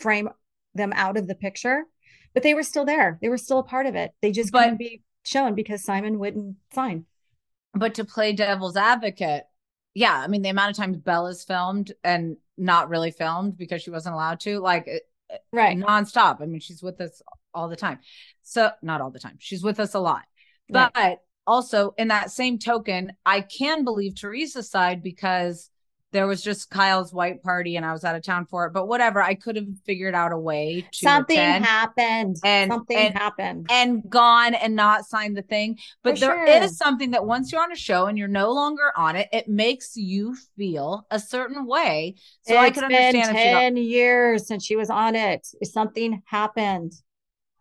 frame 0.00 0.28
them 0.74 0.92
out 0.94 1.16
of 1.16 1.26
the 1.26 1.34
picture. 1.34 1.84
But 2.32 2.42
they 2.42 2.54
were 2.54 2.62
still 2.62 2.84
there. 2.84 3.18
They 3.20 3.28
were 3.28 3.38
still 3.38 3.58
a 3.58 3.64
part 3.64 3.86
of 3.86 3.94
it. 3.94 4.12
They 4.22 4.30
just 4.30 4.52
but, 4.52 4.62
couldn't 4.62 4.78
be 4.78 5.02
shown 5.24 5.54
because 5.54 5.84
Simon 5.84 6.18
wouldn't 6.18 6.56
sign. 6.72 7.06
But 7.74 7.94
to 7.94 8.04
play 8.04 8.32
devil's 8.32 8.76
advocate, 8.76 9.44
yeah, 9.94 10.16
I 10.16 10.28
mean 10.28 10.42
the 10.42 10.48
amount 10.48 10.70
of 10.70 10.76
times 10.76 10.98
Bella's 10.98 11.44
filmed 11.44 11.92
and 12.04 12.36
not 12.56 12.88
really 12.88 13.10
filmed 13.10 13.56
because 13.56 13.82
she 13.82 13.90
wasn't 13.90 14.14
allowed 14.14 14.40
to, 14.40 14.60
like 14.60 14.88
right 15.52 15.76
nonstop. 15.76 16.40
I 16.40 16.46
mean, 16.46 16.60
she's 16.60 16.82
with 16.82 17.00
us 17.00 17.22
all 17.52 17.68
the 17.68 17.76
time. 17.76 17.98
So 18.42 18.70
not 18.82 19.00
all 19.00 19.10
the 19.10 19.18
time. 19.18 19.36
She's 19.38 19.62
with 19.62 19.80
us 19.80 19.94
a 19.94 20.00
lot. 20.00 20.22
But 20.68 20.92
right 20.96 21.18
also 21.46 21.94
in 21.98 22.08
that 22.08 22.30
same 22.30 22.58
token, 22.58 23.12
I 23.26 23.40
can 23.40 23.84
believe 23.84 24.14
Teresa's 24.14 24.70
side 24.70 25.02
because 25.02 25.69
there 26.12 26.26
was 26.26 26.42
just 26.42 26.70
Kyle's 26.70 27.12
white 27.12 27.42
party 27.42 27.76
and 27.76 27.86
I 27.86 27.92
was 27.92 28.04
out 28.04 28.16
of 28.16 28.22
town 28.22 28.46
for 28.46 28.66
it. 28.66 28.72
But 28.72 28.88
whatever, 28.88 29.22
I 29.22 29.34
could 29.34 29.56
have 29.56 29.66
figured 29.86 30.14
out 30.14 30.32
a 30.32 30.38
way 30.38 30.86
to 30.92 30.98
something 30.98 31.38
happened. 31.38 32.36
And 32.44 32.70
something 32.70 32.96
and, 32.96 33.14
happened. 33.14 33.66
And 33.70 34.02
gone 34.08 34.54
and 34.54 34.74
not 34.74 35.06
signed 35.06 35.36
the 35.36 35.42
thing. 35.42 35.78
But 36.02 36.14
for 36.14 36.20
there 36.20 36.46
sure. 36.46 36.62
is 36.62 36.76
something 36.76 37.12
that 37.12 37.24
once 37.24 37.52
you're 37.52 37.62
on 37.62 37.72
a 37.72 37.76
show 37.76 38.06
and 38.06 38.18
you're 38.18 38.28
no 38.28 38.52
longer 38.52 38.92
on 38.96 39.16
it, 39.16 39.28
it 39.32 39.48
makes 39.48 39.96
you 39.96 40.36
feel 40.56 41.06
a 41.10 41.20
certain 41.20 41.66
way. 41.66 42.16
So 42.42 42.54
it's 42.54 42.62
I 42.62 42.70
can 42.70 42.84
understand 42.84 43.34
been 43.34 43.34
10 43.34 43.76
years 43.76 44.48
since 44.48 44.64
she 44.64 44.76
was 44.76 44.90
on 44.90 45.14
it. 45.14 45.46
Something 45.62 46.22
happened. 46.26 46.92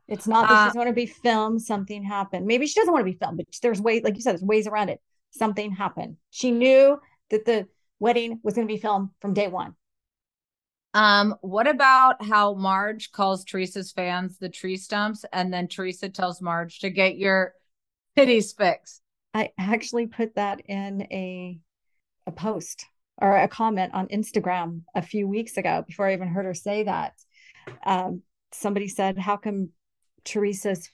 It's 0.08 0.28
not 0.28 0.50
that 0.50 0.56
uh, 0.56 0.64
she 0.64 0.68
doesn't 0.70 0.80
want 0.80 0.90
to 0.90 0.94
be 0.94 1.06
filmed. 1.06 1.62
Something 1.62 2.04
happened. 2.04 2.48
Maybe 2.48 2.66
she 2.66 2.80
doesn't 2.80 2.92
want 2.92 3.06
to 3.06 3.12
be 3.12 3.18
filmed, 3.18 3.38
but 3.38 3.46
there's 3.62 3.80
ways, 3.80 4.02
like 4.04 4.16
you 4.16 4.22
said, 4.22 4.32
there's 4.32 4.42
ways 4.42 4.66
around 4.66 4.90
it. 4.90 5.00
Something 5.30 5.72
happened. 5.72 6.18
She 6.32 6.50
knew 6.50 7.00
that 7.30 7.46
the 7.46 7.68
wedding 8.00 8.40
was 8.44 8.56
going 8.56 8.68
to 8.68 8.74
be 8.74 8.80
filmed 8.80 9.10
from 9.22 9.34
day 9.34 9.48
one. 9.48 9.76
Um, 10.94 11.36
what 11.42 11.68
about 11.68 12.24
how 12.24 12.56
Marge 12.56 13.12
calls 13.12 13.46
Teresa's 13.46 13.92
fans 13.92 14.38
the 14.38 14.50
tree 14.50 14.78
stumps, 14.78 15.24
and 15.32 15.54
then 15.54 15.68
Teresa 15.68 16.10
tells 16.10 16.42
Marge 16.42 16.80
to 16.80 16.90
get 16.90 17.18
your 17.18 17.54
titties 18.18 18.56
fixed? 18.58 19.02
I 19.34 19.52
actually 19.60 20.08
put 20.08 20.36
that 20.36 20.62
in 20.62 21.04
a 21.12 21.60
a 22.26 22.32
post 22.32 22.86
or 23.18 23.36
a 23.36 23.48
comment 23.48 23.94
on 23.94 24.08
Instagram 24.08 24.82
a 24.96 25.02
few 25.02 25.28
weeks 25.28 25.58
ago 25.58 25.84
before 25.86 26.08
I 26.08 26.14
even 26.14 26.28
heard 26.28 26.46
her 26.46 26.54
say 26.54 26.84
that. 26.84 27.14
Um, 27.86 28.24
somebody 28.52 28.88
said, 28.88 29.20
"How 29.20 29.38
come 29.38 29.70
Teresa's 30.26 30.90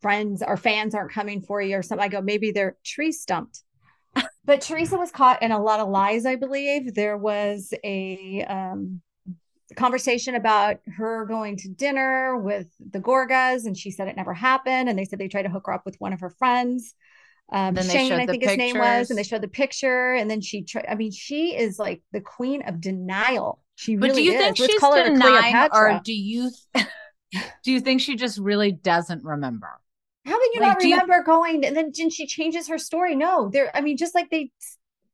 friends 0.00 0.42
or 0.46 0.56
fans 0.56 0.94
aren't 0.94 1.12
coming 1.12 1.42
for 1.42 1.60
you 1.60 1.76
or 1.76 1.82
something. 1.82 2.04
I 2.04 2.08
go, 2.08 2.20
maybe 2.20 2.52
they're 2.52 2.76
tree 2.84 3.12
stumped. 3.12 3.62
But 4.44 4.60
Teresa 4.60 4.96
was 4.96 5.10
caught 5.10 5.42
in 5.42 5.52
a 5.52 5.62
lot 5.62 5.80
of 5.80 5.88
lies, 5.88 6.26
I 6.26 6.36
believe. 6.36 6.94
There 6.94 7.16
was 7.16 7.72
a 7.84 8.44
um, 8.48 9.00
conversation 9.76 10.34
about 10.34 10.78
her 10.96 11.26
going 11.26 11.56
to 11.58 11.68
dinner 11.68 12.36
with 12.38 12.68
the 12.78 13.00
Gorgas, 13.00 13.66
and 13.66 13.76
she 13.76 13.90
said 13.90 14.08
it 14.08 14.16
never 14.16 14.34
happened. 14.34 14.88
And 14.88 14.98
they 14.98 15.04
said 15.04 15.18
they 15.18 15.28
tried 15.28 15.42
to 15.42 15.50
hook 15.50 15.66
her 15.66 15.72
up 15.72 15.86
with 15.86 15.96
one 15.98 16.12
of 16.12 16.20
her 16.20 16.30
friends. 16.30 16.94
Um, 17.52 17.76
Shane, 17.76 18.12
I 18.12 18.26
think 18.26 18.44
his 18.44 18.56
name 18.56 18.78
was, 18.78 19.10
and 19.10 19.18
they 19.18 19.24
showed 19.24 19.42
the 19.42 19.48
picture. 19.48 20.14
And 20.14 20.30
then 20.30 20.40
she, 20.40 20.64
I 20.88 20.94
mean, 20.94 21.10
she 21.10 21.56
is 21.56 21.78
like 21.78 22.02
the 22.12 22.20
queen 22.20 22.62
of 22.62 22.80
denial. 22.80 23.62
She 23.74 23.96
but 23.96 24.10
really 24.10 24.22
do 24.22 24.24
you 24.24 24.32
is. 24.32 24.38
think 24.38 24.58
Let's 24.58 24.72
she's 24.72 24.80
denying, 24.80 25.68
or 25.72 26.00
do 26.04 26.12
you? 26.12 26.50
Do 27.62 27.70
you 27.70 27.78
think 27.78 28.00
she 28.00 28.16
just 28.16 28.40
really 28.40 28.72
doesn't 28.72 29.22
remember? 29.22 29.79
How 30.26 30.32
can 30.32 30.50
you 30.54 30.60
like, 30.60 30.68
not 30.68 30.82
remember 30.82 31.16
you... 31.18 31.24
going 31.24 31.64
and 31.64 31.76
then 31.76 31.92
she 31.92 32.26
changes 32.26 32.68
her 32.68 32.78
story? 32.78 33.16
No, 33.16 33.48
there. 33.48 33.74
I 33.74 33.80
mean, 33.80 33.96
just 33.96 34.14
like 34.14 34.30
they, 34.30 34.50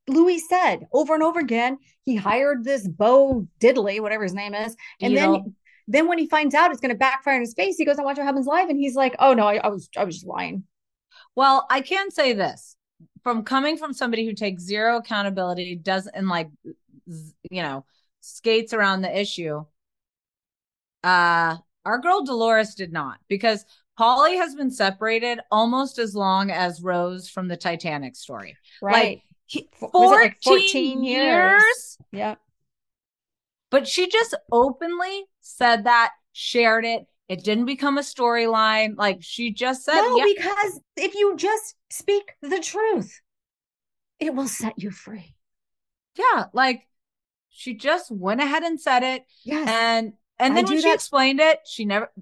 Louis 0.09 0.39
said 0.39 0.87
over 0.93 1.15
and 1.15 1.23
over 1.23 1.41
again, 1.41 1.79
he 2.05 2.17
hired 2.17 2.65
this 2.65 2.87
Bo 2.87 3.47
Dietl, 3.61 4.01
whatever 4.01 4.23
his 4.23 4.35
name 4.35 4.55
is, 4.55 4.77
and 5.01 5.13
you 5.13 5.19
then. 5.19 5.33
Know, 5.33 5.55
then 5.89 6.09
when 6.09 6.19
he 6.19 6.27
finds 6.27 6.53
out 6.53 6.73
it's 6.73 6.81
going 6.81 6.93
to 6.93 6.99
backfire 6.99 7.37
in 7.37 7.41
his 7.41 7.55
face, 7.55 7.77
he 7.77 7.85
goes 7.85 7.97
and 7.97 8.05
watch 8.05 8.17
what 8.17 8.27
happens 8.27 8.47
live, 8.47 8.69
and 8.69 8.77
he's 8.79 8.97
like, 8.97 9.15
"Oh 9.21 9.35
no, 9.35 9.47
I, 9.47 9.59
I 9.59 9.69
was, 9.69 9.89
I 9.97 10.03
was 10.03 10.17
just 10.17 10.27
lying." 10.27 10.65
Well, 11.37 11.67
I 11.71 11.81
can 11.81 12.11
say 12.11 12.33
this 12.33 12.77
from 13.23 13.45
coming 13.45 13.77
from 13.77 13.93
somebody 13.93 14.27
who 14.27 14.33
takes 14.33 14.63
zero 14.63 14.97
accountability, 14.97 15.77
doesn't 15.77 16.15
and 16.15 16.29
like, 16.29 16.49
you 17.51 17.63
know, 17.63 17.85
skates 18.21 18.73
around 18.73 19.03
the 19.03 19.21
issue. 19.21 19.65
Uh, 21.05 21.57
our 21.85 21.99
girl 21.99 22.25
Dolores 22.25 22.75
did 22.75 22.93
not 22.93 23.19
because 23.29 23.65
Paulie 23.99 24.37
has 24.37 24.55
been 24.55 24.71
separated 24.71 25.41
almost 25.51 25.99
as 25.99 26.15
long 26.15 26.51
as 26.51 26.83
Rose 26.83 27.29
from 27.29 27.49
the 27.49 27.57
Titanic 27.57 28.17
story. 28.17 28.57
Right. 28.83 29.23
Like, 29.53 29.69
14, 29.79 30.11
like 30.11 30.37
14 30.43 31.05
years. 31.05 31.63
years. 31.63 31.99
Yeah. 32.13 32.35
But 33.71 33.89
she 33.89 34.09
just 34.09 34.35
openly 34.53 35.25
said 35.41 35.85
that, 35.85 36.13
shared 36.33 36.85
it. 36.85 37.07
It 37.29 37.43
didn't 37.43 37.65
become 37.65 37.99
a 37.99 38.03
storyline. 38.03 38.97
Like 38.97 39.19
she 39.21 39.53
just 39.53 39.85
said, 39.85 39.95
no, 39.95 40.17
yeah. 40.17 40.33
because 40.37 40.81
if 40.97 41.15
you 41.15 41.37
just 41.37 41.75
speak 41.91 42.33
the 42.43 42.61
truth, 42.61 43.21
it 44.21 44.35
will 44.35 44.49
set 44.49 44.75
you 44.77 44.91
free. 44.91 45.35
Yeah. 46.17 46.45
Like 46.53 46.87
she 47.51 47.75
just 47.75 48.11
went 48.11 48.41
ahead 48.41 48.63
and 48.63 48.81
said 48.81 49.03
it. 49.03 49.25
Yes. 49.45 49.69
And 49.69 50.13
and 50.39 50.57
then 50.57 50.67
when 50.67 50.77
she 50.77 50.83
that. 50.83 50.95
explained 50.95 51.41
it, 51.41 51.61
she 51.67 51.85
never 51.85 52.13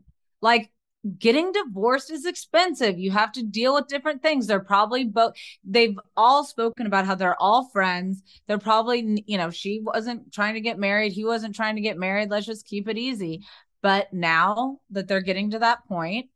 like 0.40 0.70
getting 1.18 1.52
divorced 1.52 2.10
is 2.10 2.24
expensive. 2.24 2.98
You 2.98 3.10
have 3.10 3.32
to 3.32 3.42
deal 3.42 3.74
with 3.74 3.88
different 3.88 4.22
things. 4.22 4.46
They're 4.46 4.60
probably 4.60 5.04
both, 5.04 5.34
they've 5.64 5.98
all 6.16 6.44
spoken 6.44 6.86
about 6.86 7.06
how 7.06 7.14
they're 7.14 7.40
all 7.40 7.68
friends. 7.68 8.22
They're 8.46 8.58
probably, 8.58 9.22
you 9.26 9.36
know, 9.38 9.50
she 9.50 9.80
wasn't 9.82 10.32
trying 10.32 10.54
to 10.54 10.60
get 10.60 10.78
married. 10.78 11.12
He 11.12 11.24
wasn't 11.24 11.54
trying 11.54 11.76
to 11.76 11.82
get 11.82 11.98
married. 11.98 12.30
Let's 12.30 12.46
just 12.46 12.66
keep 12.66 12.88
it 12.88 12.96
easy. 12.98 13.42
But 13.82 14.12
now 14.12 14.78
that 14.90 15.08
they're 15.08 15.20
getting 15.20 15.50
to 15.50 15.58
that 15.58 15.86
point, 15.86 16.30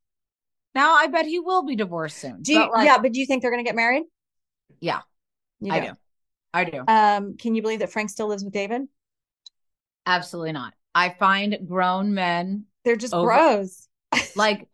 now 0.75 0.95
I 0.95 1.07
bet 1.07 1.25
he 1.25 1.41
will 1.41 1.65
be 1.65 1.77
divorced 1.77 2.19
soon. 2.19 2.43
Do 2.43 2.53
you, 2.53 2.59
But, 2.59 2.73
like, 2.73 2.87
yeah, 2.87 2.99
but 2.99 3.13
do 3.13 3.21
you 3.21 3.27
think 3.27 3.41
they're 3.43 3.51
going 3.51 3.65
to 3.65 3.69
get 3.69 3.75
married? 3.77 4.05
yeah, 4.81 5.01
You 5.61 5.73
I 5.73 5.81
do. 5.81 5.93
I 6.53 6.65
do. 6.65 6.85
Um, 6.87 7.37
can 7.37 7.55
you 7.55 7.63
believe 7.63 7.79
that 7.81 7.91
Frank 7.91 8.11
still 8.11 8.29
lives 8.29 8.45
with 8.45 8.53
David? 8.53 8.83
Absolutely 10.07 10.53
not. 10.53 10.75
I 10.95 11.11
find 11.11 11.59
grown 11.67 12.15
men 12.15 12.65
They're 12.85 12.97
just 12.97 13.15
Over- 13.15 13.29
bros. 13.29 13.88
Like 14.37 14.69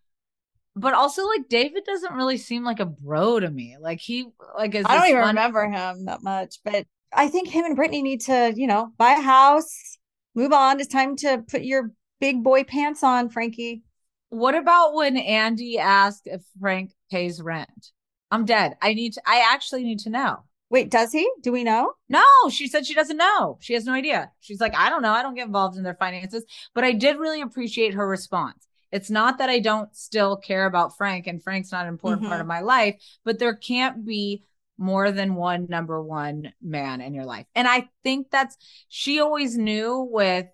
but 0.76 0.94
also 0.94 1.26
like 1.26 1.48
David 1.48 1.84
doesn't 1.84 2.14
really 2.14 2.36
seem 2.36 2.64
like 2.64 2.80
a 2.80 2.86
bro 2.86 3.38
to 3.38 3.48
me. 3.48 3.76
Like 3.80 4.00
he 4.00 4.26
like 4.56 4.74
is 4.74 4.84
I 4.88 4.96
don't 4.96 5.08
even 5.08 5.20
fun- 5.20 5.28
remember 5.28 5.68
him 5.68 6.06
that 6.06 6.22
much, 6.22 6.56
but 6.64 6.86
I 7.12 7.28
think 7.28 7.48
him 7.48 7.64
and 7.64 7.76
Brittany 7.76 8.02
need 8.02 8.22
to, 8.22 8.52
you 8.56 8.66
know, 8.66 8.90
buy 8.98 9.12
a 9.12 9.20
house, 9.20 9.98
move 10.34 10.52
on. 10.52 10.80
It's 10.80 10.92
time 10.92 11.16
to 11.16 11.44
put 11.48 11.62
your 11.62 11.92
big 12.20 12.42
boy 12.42 12.64
pants 12.64 13.04
on, 13.04 13.28
Frankie. 13.28 13.82
What 14.30 14.56
about 14.56 14.94
when 14.94 15.16
Andy 15.16 15.78
asked 15.78 16.26
if 16.26 16.42
Frank 16.60 16.92
pays 17.10 17.40
rent? 17.40 17.92
I'm 18.32 18.44
dead. 18.44 18.76
I 18.82 18.94
need 18.94 19.12
to 19.12 19.22
I 19.26 19.44
actually 19.52 19.84
need 19.84 20.00
to 20.00 20.10
know. 20.10 20.42
Wait, 20.70 20.90
does 20.90 21.12
he? 21.12 21.30
Do 21.40 21.52
we 21.52 21.62
know? 21.62 21.92
No, 22.08 22.24
she 22.50 22.66
said 22.66 22.84
she 22.84 22.94
doesn't 22.94 23.16
know. 23.16 23.58
She 23.60 23.74
has 23.74 23.84
no 23.84 23.92
idea. 23.92 24.32
She's 24.40 24.60
like, 24.60 24.74
I 24.76 24.90
don't 24.90 25.02
know. 25.02 25.12
I 25.12 25.22
don't 25.22 25.34
get 25.34 25.46
involved 25.46 25.76
in 25.76 25.84
their 25.84 25.94
finances. 25.94 26.44
But 26.74 26.82
I 26.82 26.90
did 26.90 27.16
really 27.16 27.42
appreciate 27.42 27.94
her 27.94 28.08
response. 28.08 28.66
It's 28.94 29.10
not 29.10 29.38
that 29.38 29.50
I 29.50 29.58
don't 29.58 29.94
still 29.94 30.36
care 30.36 30.66
about 30.66 30.96
Frank 30.96 31.26
and 31.26 31.42
Frank's 31.42 31.72
not 31.72 31.82
an 31.82 31.88
important 31.88 32.22
part 32.28 32.38
Mhm. 32.38 32.42
of 32.42 32.46
my 32.46 32.60
life, 32.60 32.94
but 33.24 33.38
there 33.40 33.54
can't 33.56 34.06
be 34.06 34.44
more 34.78 35.10
than 35.10 35.34
one 35.34 35.66
number 35.68 36.00
one 36.00 36.52
man 36.62 37.00
in 37.00 37.12
your 37.12 37.24
life. 37.24 37.46
And 37.56 37.66
I 37.66 37.88
think 38.04 38.30
that's, 38.30 38.56
she 38.88 39.20
always 39.20 39.58
knew 39.58 40.00
with 40.10 40.46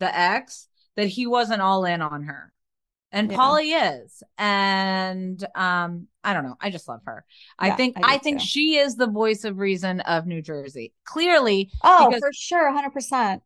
the 0.00 0.12
ex 0.16 0.68
that 0.96 1.06
he 1.06 1.26
wasn't 1.28 1.62
all 1.62 1.84
in 1.84 2.02
on 2.02 2.24
her. 2.24 2.52
And 3.12 3.30
Yeah. 3.30 3.38
Paulie 3.38 4.02
is. 4.04 4.22
And 4.36 5.42
um, 5.54 6.08
I 6.24 6.34
don't 6.34 6.44
know. 6.44 6.56
I 6.60 6.70
just 6.70 6.88
love 6.88 7.00
her. 7.06 7.24
I 7.58 7.68
Yeah, 7.68 7.76
think 7.76 7.96
I 7.98 8.14
I, 8.14 8.18
think 8.18 8.40
too. 8.40 8.46
she 8.46 8.76
is 8.76 8.96
the 8.96 9.06
voice 9.06 9.44
of 9.44 9.58
reason 9.58 10.00
of 10.00 10.26
New 10.26 10.42
Jersey. 10.42 10.92
Clearly, 11.04 11.70
Oh, 11.82 12.08
Because- 12.08 12.20
for 12.20 12.32
sure, 12.32 12.68
100%. 12.68 13.40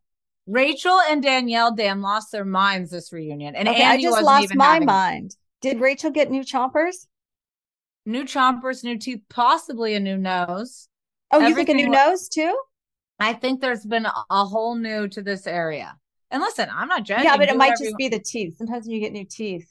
Rachel 0.45 0.99
and 1.09 1.23
Danielle 1.23 1.73
Dan 1.73 2.01
lost 2.01 2.31
their 2.31 2.45
minds 2.45 2.91
this 2.91 3.13
reunion. 3.13 3.55
And 3.55 3.67
okay, 3.67 3.83
I 3.83 4.01
just 4.01 4.21
lost 4.21 4.53
my 4.55 4.79
mind. 4.79 5.35
Did 5.61 5.79
Rachel 5.79 6.11
get 6.11 6.29
new 6.29 6.43
chompers? 6.43 7.07
New 8.05 8.25
chompers, 8.25 8.83
new 8.83 8.97
teeth, 8.97 9.21
possibly 9.29 9.95
a 9.95 9.99
new 9.99 10.17
nose. 10.17 10.89
Oh, 11.31 11.39
you 11.39 11.55
think 11.55 11.69
a 11.69 11.73
new 11.73 11.89
wa- 11.89 12.09
nose 12.09 12.27
too? 12.27 12.57
I 13.19 13.33
think 13.33 13.61
there's 13.61 13.85
been 13.85 14.05
a, 14.05 14.45
whole 14.45 14.75
new 14.75 15.07
to 15.07 15.21
this 15.21 15.47
area. 15.47 15.95
And 16.29 16.41
listen, 16.41 16.67
I'm 16.71 16.89
not 16.89 17.03
judging. 17.03 17.25
Yeah, 17.25 17.37
but 17.37 17.47
it 17.47 17.55
might 17.55 17.71
just 17.71 17.83
you- 17.83 17.95
be 17.95 18.09
the 18.09 18.19
teeth. 18.19 18.57
Sometimes 18.57 18.85
when 18.85 18.95
you 18.95 18.99
get 18.99 19.13
new 19.13 19.25
teeth, 19.25 19.69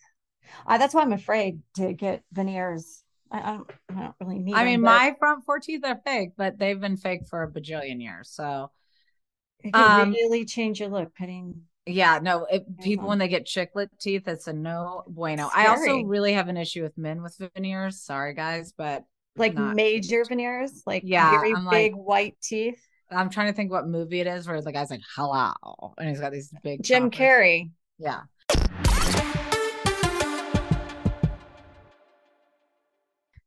uh, 0.66 0.78
that's 0.78 0.94
why 0.94 1.02
I'm 1.02 1.12
afraid 1.12 1.60
to 1.76 1.92
get 1.92 2.22
veneers. 2.32 3.02
I, 3.30 3.40
I 3.40 3.56
don't. 3.56 3.70
I 3.90 4.00
don't 4.00 4.14
really 4.20 4.38
need. 4.38 4.54
I 4.54 4.58
them, 4.58 4.66
mean, 4.66 4.82
but 4.82 4.98
my 4.98 5.14
front 5.18 5.44
four 5.44 5.58
teeth 5.58 5.82
are 5.84 6.00
fake, 6.04 6.30
but 6.36 6.58
they've 6.58 6.80
been 6.80 6.96
fake 6.96 7.22
for 7.28 7.42
a 7.42 7.50
bajillion 7.50 8.00
years. 8.00 8.30
So 8.30 8.70
it 9.64 9.72
could 9.72 9.80
um, 9.80 10.10
really 10.12 10.44
change 10.44 10.80
your 10.80 10.88
look. 10.88 11.14
Putting 11.14 11.62
Yeah, 11.86 12.18
no, 12.22 12.44
it, 12.50 12.64
people 12.80 13.08
when 13.08 13.18
they 13.18 13.28
get 13.28 13.46
chiclet 13.46 13.88
teeth, 14.00 14.28
it's 14.28 14.46
a 14.46 14.52
no 14.52 15.04
bueno. 15.06 15.50
I 15.54 15.66
also 15.66 16.02
really 16.02 16.32
have 16.34 16.48
an 16.48 16.56
issue 16.56 16.82
with 16.82 16.96
men 16.98 17.22
with 17.22 17.36
veneers. 17.56 18.00
Sorry, 18.02 18.34
guys, 18.34 18.72
but 18.76 19.04
like 19.36 19.54
major 19.54 20.24
veneers, 20.24 20.82
like 20.86 21.02
Yeah, 21.06 21.30
very 21.30 21.52
I'm 21.54 21.64
like- 21.64 21.92
big 21.92 21.94
white 21.96 22.36
teeth. 22.42 22.80
I'm 23.10 23.28
trying 23.28 23.48
to 23.48 23.52
think 23.52 23.70
what 23.70 23.86
movie 23.86 24.20
it 24.20 24.26
is 24.26 24.48
where 24.48 24.58
the 24.62 24.72
guy's 24.72 24.90
like, 24.90 25.02
hello. 25.16 25.52
And 25.98 26.08
he's 26.08 26.18
got 26.20 26.32
these 26.32 26.50
big 26.62 26.82
Jim 26.82 27.10
chompers. 27.10 27.14
Carrey. 27.14 27.70
Yeah. 27.98 28.20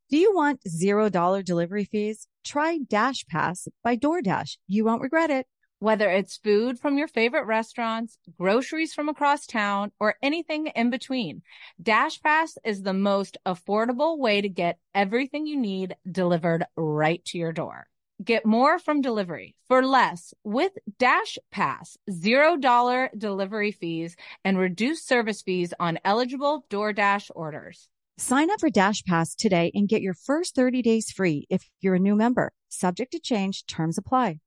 Do 0.09 0.17
you 0.17 0.33
want 0.35 0.61
zero 0.67 1.09
dollar 1.09 1.41
delivery 1.41 1.85
fees? 1.85 2.27
Try 2.43 2.77
Dash 2.87 3.25
Pass 3.27 3.67
by 3.83 3.97
DoorDash. 3.97 4.57
You 4.67 4.85
won't 4.85 5.01
regret 5.01 5.31
it. 5.31 5.47
Whether 5.85 6.09
it's 6.09 6.37
food 6.37 6.79
from 6.79 6.97
your 6.97 7.07
favorite 7.07 7.45
restaurants, 7.45 8.17
groceries 8.39 8.95
from 8.95 9.07
across 9.07 9.45
town, 9.45 9.91
or 9.99 10.15
anything 10.23 10.65
in 10.75 10.89
between, 10.89 11.43
DashPass 11.79 12.57
is 12.65 12.81
the 12.81 12.91
most 12.91 13.37
affordable 13.45 14.17
way 14.17 14.41
to 14.41 14.49
get 14.49 14.79
everything 14.95 15.45
you 15.45 15.55
need 15.55 15.95
delivered 16.11 16.65
right 16.75 17.23
to 17.25 17.37
your 17.37 17.53
door. 17.53 17.85
Get 18.23 18.47
more 18.47 18.79
from 18.79 19.01
delivery 19.01 19.53
for 19.67 19.85
less 19.85 20.33
with 20.43 20.71
Dash 20.97 21.37
Pass, 21.51 21.97
$0 22.09 23.09
delivery 23.15 23.71
fees 23.71 24.15
and 24.43 24.57
reduced 24.57 25.07
service 25.07 25.43
fees 25.43 25.71
on 25.79 25.99
eligible 26.03 26.65
DoorDash 26.71 27.29
orders. 27.35 27.89
Sign 28.17 28.49
up 28.49 28.59
for 28.59 28.71
Dash 28.71 29.03
Pass 29.03 29.35
today 29.35 29.69
and 29.75 29.87
get 29.87 30.01
your 30.01 30.15
first 30.15 30.55
30 30.55 30.81
days 30.81 31.11
free 31.11 31.45
if 31.51 31.69
you're 31.79 31.93
a 31.93 31.99
new 31.99 32.15
member. 32.15 32.53
Subject 32.69 33.11
to 33.11 33.19
change, 33.19 33.67
terms 33.67 33.99
apply. 33.99 34.39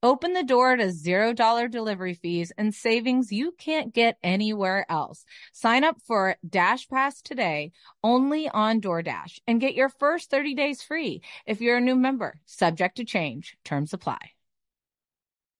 Open 0.00 0.32
the 0.32 0.44
door 0.44 0.76
to 0.76 0.84
$0 0.84 1.70
delivery 1.72 2.14
fees 2.14 2.52
and 2.56 2.72
savings 2.72 3.32
you 3.32 3.50
can't 3.58 3.92
get 3.92 4.16
anywhere 4.22 4.86
else. 4.88 5.24
Sign 5.52 5.82
up 5.82 5.96
for 6.06 6.36
Dash 6.48 6.88
Pass 6.88 7.20
today 7.20 7.72
only 8.04 8.48
on 8.48 8.80
DoorDash 8.80 9.40
and 9.48 9.60
get 9.60 9.74
your 9.74 9.88
first 9.88 10.30
30 10.30 10.54
days 10.54 10.82
free 10.82 11.22
if 11.46 11.60
you're 11.60 11.78
a 11.78 11.80
new 11.80 11.96
member. 11.96 12.38
Subject 12.46 12.96
to 12.98 13.04
change. 13.04 13.56
Terms 13.64 13.92
apply. 13.92 14.18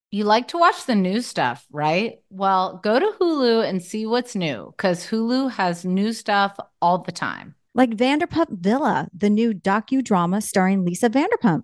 You 0.09 0.23
like 0.23 0.47
to 0.49 0.57
watch 0.57 0.85
the 0.85 0.95
new 0.95 1.19
stuff, 1.21 1.67
right? 1.69 2.19
Well, 2.29 2.79
go 2.81 2.97
to 2.97 3.11
Hulu 3.19 3.67
and 3.67 3.83
see 3.83 4.05
what's 4.05 4.35
new 4.35 4.73
because 4.75 5.05
Hulu 5.05 5.51
has 5.51 5.83
new 5.83 6.13
stuff 6.13 6.57
all 6.81 6.99
the 6.99 7.11
time. 7.11 7.55
Like 7.75 7.91
Vanderpump 7.91 8.57
Villa, 8.57 9.09
the 9.13 9.29
new 9.29 9.53
docudrama 9.53 10.41
starring 10.41 10.85
Lisa 10.85 11.09
Vanderpump. 11.09 11.63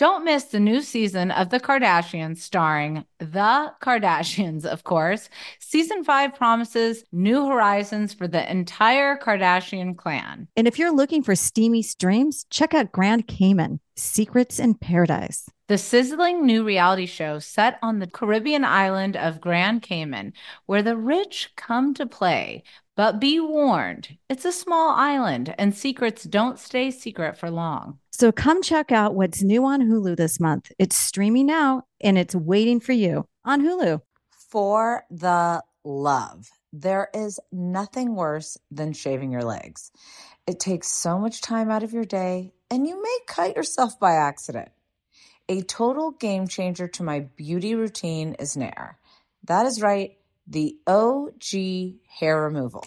Don't 0.00 0.24
miss 0.24 0.44
the 0.44 0.60
new 0.60 0.80
season 0.80 1.30
of 1.30 1.50
The 1.50 1.60
Kardashians, 1.60 2.38
starring 2.38 3.04
The 3.18 3.74
Kardashians, 3.82 4.64
of 4.64 4.82
course. 4.82 5.28
Season 5.58 6.04
5 6.04 6.34
promises 6.34 7.04
new 7.12 7.46
horizons 7.46 8.14
for 8.14 8.26
the 8.26 8.50
entire 8.50 9.18
Kardashian 9.18 9.94
clan. 9.94 10.48
And 10.56 10.66
if 10.66 10.78
you're 10.78 10.90
looking 10.90 11.22
for 11.22 11.34
steamy 11.34 11.82
streams, 11.82 12.46
check 12.48 12.72
out 12.72 12.92
Grand 12.92 13.26
Cayman 13.26 13.78
Secrets 13.94 14.58
in 14.58 14.72
Paradise. 14.72 15.50
The 15.68 15.76
sizzling 15.76 16.46
new 16.46 16.64
reality 16.64 17.04
show 17.04 17.38
set 17.38 17.78
on 17.82 17.98
the 17.98 18.06
Caribbean 18.06 18.64
island 18.64 19.18
of 19.18 19.38
Grand 19.38 19.82
Cayman, 19.82 20.32
where 20.64 20.82
the 20.82 20.96
rich 20.96 21.52
come 21.56 21.92
to 21.92 22.06
play. 22.06 22.62
But 22.96 23.20
be 23.20 23.38
warned, 23.38 24.16
it's 24.28 24.44
a 24.44 24.52
small 24.52 24.90
island 24.90 25.54
and 25.58 25.74
secrets 25.74 26.24
don't 26.24 26.58
stay 26.58 26.90
secret 26.90 27.38
for 27.38 27.50
long. 27.50 27.98
So 28.20 28.30
come 28.30 28.60
check 28.60 28.92
out 28.92 29.14
what's 29.14 29.42
new 29.42 29.64
on 29.64 29.80
Hulu 29.80 30.14
this 30.14 30.38
month. 30.38 30.72
It's 30.78 30.94
streaming 30.94 31.46
now 31.46 31.84
and 32.02 32.18
it's 32.18 32.34
waiting 32.34 32.78
for 32.78 32.92
you 32.92 33.26
on 33.46 33.62
Hulu. 33.62 34.02
For 34.50 35.04
the 35.10 35.64
love, 35.84 36.50
there 36.70 37.08
is 37.14 37.40
nothing 37.50 38.14
worse 38.14 38.58
than 38.70 38.92
shaving 38.92 39.32
your 39.32 39.44
legs. 39.44 39.90
It 40.46 40.60
takes 40.60 40.88
so 40.88 41.18
much 41.18 41.40
time 41.40 41.70
out 41.70 41.82
of 41.82 41.94
your 41.94 42.04
day, 42.04 42.52
and 42.70 42.86
you 42.86 43.02
may 43.02 43.18
cut 43.26 43.56
yourself 43.56 43.98
by 43.98 44.16
accident. 44.16 44.68
A 45.48 45.62
total 45.62 46.10
game 46.10 46.46
changer 46.46 46.88
to 46.88 47.02
my 47.02 47.20
beauty 47.20 47.74
routine 47.74 48.34
is 48.34 48.54
Nair. 48.54 48.98
That 49.44 49.64
is 49.64 49.80
right, 49.80 50.18
the 50.46 50.76
OG 50.86 52.00
hair 52.20 52.42
removal. 52.42 52.84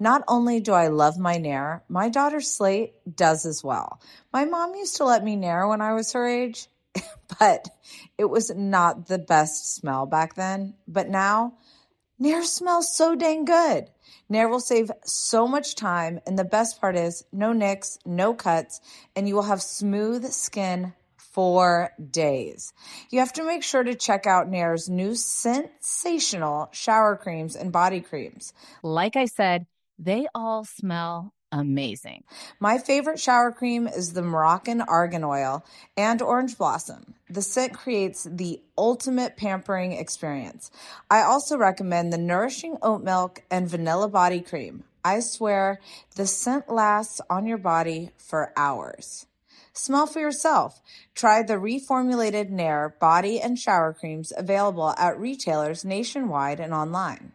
Not 0.00 0.22
only 0.28 0.60
do 0.60 0.72
I 0.72 0.88
love 0.88 1.18
my 1.18 1.38
Nair, 1.38 1.82
my 1.88 2.08
daughter 2.08 2.40
Slate 2.40 2.94
does 3.16 3.44
as 3.44 3.64
well. 3.64 4.00
My 4.32 4.44
mom 4.44 4.74
used 4.74 4.96
to 4.96 5.04
let 5.04 5.24
me 5.24 5.34
Nair 5.34 5.66
when 5.66 5.80
I 5.80 5.94
was 5.94 6.12
her 6.12 6.26
age, 6.26 6.68
but 7.38 7.68
it 8.16 8.26
was 8.26 8.54
not 8.54 9.08
the 9.08 9.18
best 9.18 9.74
smell 9.74 10.06
back 10.06 10.34
then. 10.34 10.74
But 10.86 11.08
now, 11.08 11.54
Nair 12.18 12.44
smells 12.44 12.96
so 12.96 13.16
dang 13.16 13.44
good. 13.44 13.88
Nair 14.28 14.48
will 14.48 14.60
save 14.60 14.90
so 15.04 15.48
much 15.48 15.74
time, 15.74 16.20
and 16.26 16.38
the 16.38 16.44
best 16.44 16.80
part 16.80 16.96
is 16.96 17.24
no 17.32 17.52
nicks, 17.52 17.98
no 18.04 18.34
cuts, 18.34 18.80
and 19.16 19.28
you 19.28 19.34
will 19.34 19.42
have 19.42 19.62
smooth 19.62 20.30
skin 20.30 20.92
for 21.16 21.92
days. 22.10 22.72
You 23.10 23.20
have 23.20 23.32
to 23.34 23.44
make 23.44 23.62
sure 23.62 23.82
to 23.82 23.94
check 23.94 24.26
out 24.26 24.48
Nair's 24.48 24.88
new 24.88 25.14
sensational 25.14 26.68
shower 26.72 27.16
creams 27.16 27.56
and 27.56 27.72
body 27.72 28.00
creams. 28.00 28.52
Like 28.82 29.16
I 29.16 29.26
said, 29.26 29.66
they 29.98 30.26
all 30.34 30.64
smell 30.64 31.34
amazing. 31.50 32.24
My 32.60 32.78
favorite 32.78 33.18
shower 33.18 33.52
cream 33.52 33.86
is 33.86 34.12
the 34.12 34.22
Moroccan 34.22 34.82
Argan 34.82 35.24
Oil 35.24 35.64
and 35.96 36.20
Orange 36.20 36.58
Blossom. 36.58 37.14
The 37.30 37.42
scent 37.42 37.74
creates 37.74 38.24
the 38.30 38.60
ultimate 38.76 39.36
pampering 39.36 39.92
experience. 39.92 40.70
I 41.10 41.22
also 41.22 41.56
recommend 41.56 42.12
the 42.12 42.18
Nourishing 42.18 42.76
Oat 42.82 43.02
Milk 43.02 43.42
and 43.50 43.68
Vanilla 43.68 44.08
Body 44.08 44.40
Cream. 44.40 44.84
I 45.04 45.20
swear 45.20 45.80
the 46.16 46.26
scent 46.26 46.68
lasts 46.68 47.20
on 47.30 47.46
your 47.46 47.58
body 47.58 48.10
for 48.18 48.52
hours. 48.56 49.26
Smell 49.72 50.06
for 50.06 50.18
yourself. 50.18 50.82
Try 51.14 51.42
the 51.42 51.54
reformulated 51.54 52.50
Nair 52.50 52.96
body 53.00 53.40
and 53.40 53.58
shower 53.58 53.92
creams 53.92 54.32
available 54.36 54.90
at 54.98 55.18
retailers 55.18 55.84
nationwide 55.84 56.58
and 56.58 56.74
online. 56.74 57.32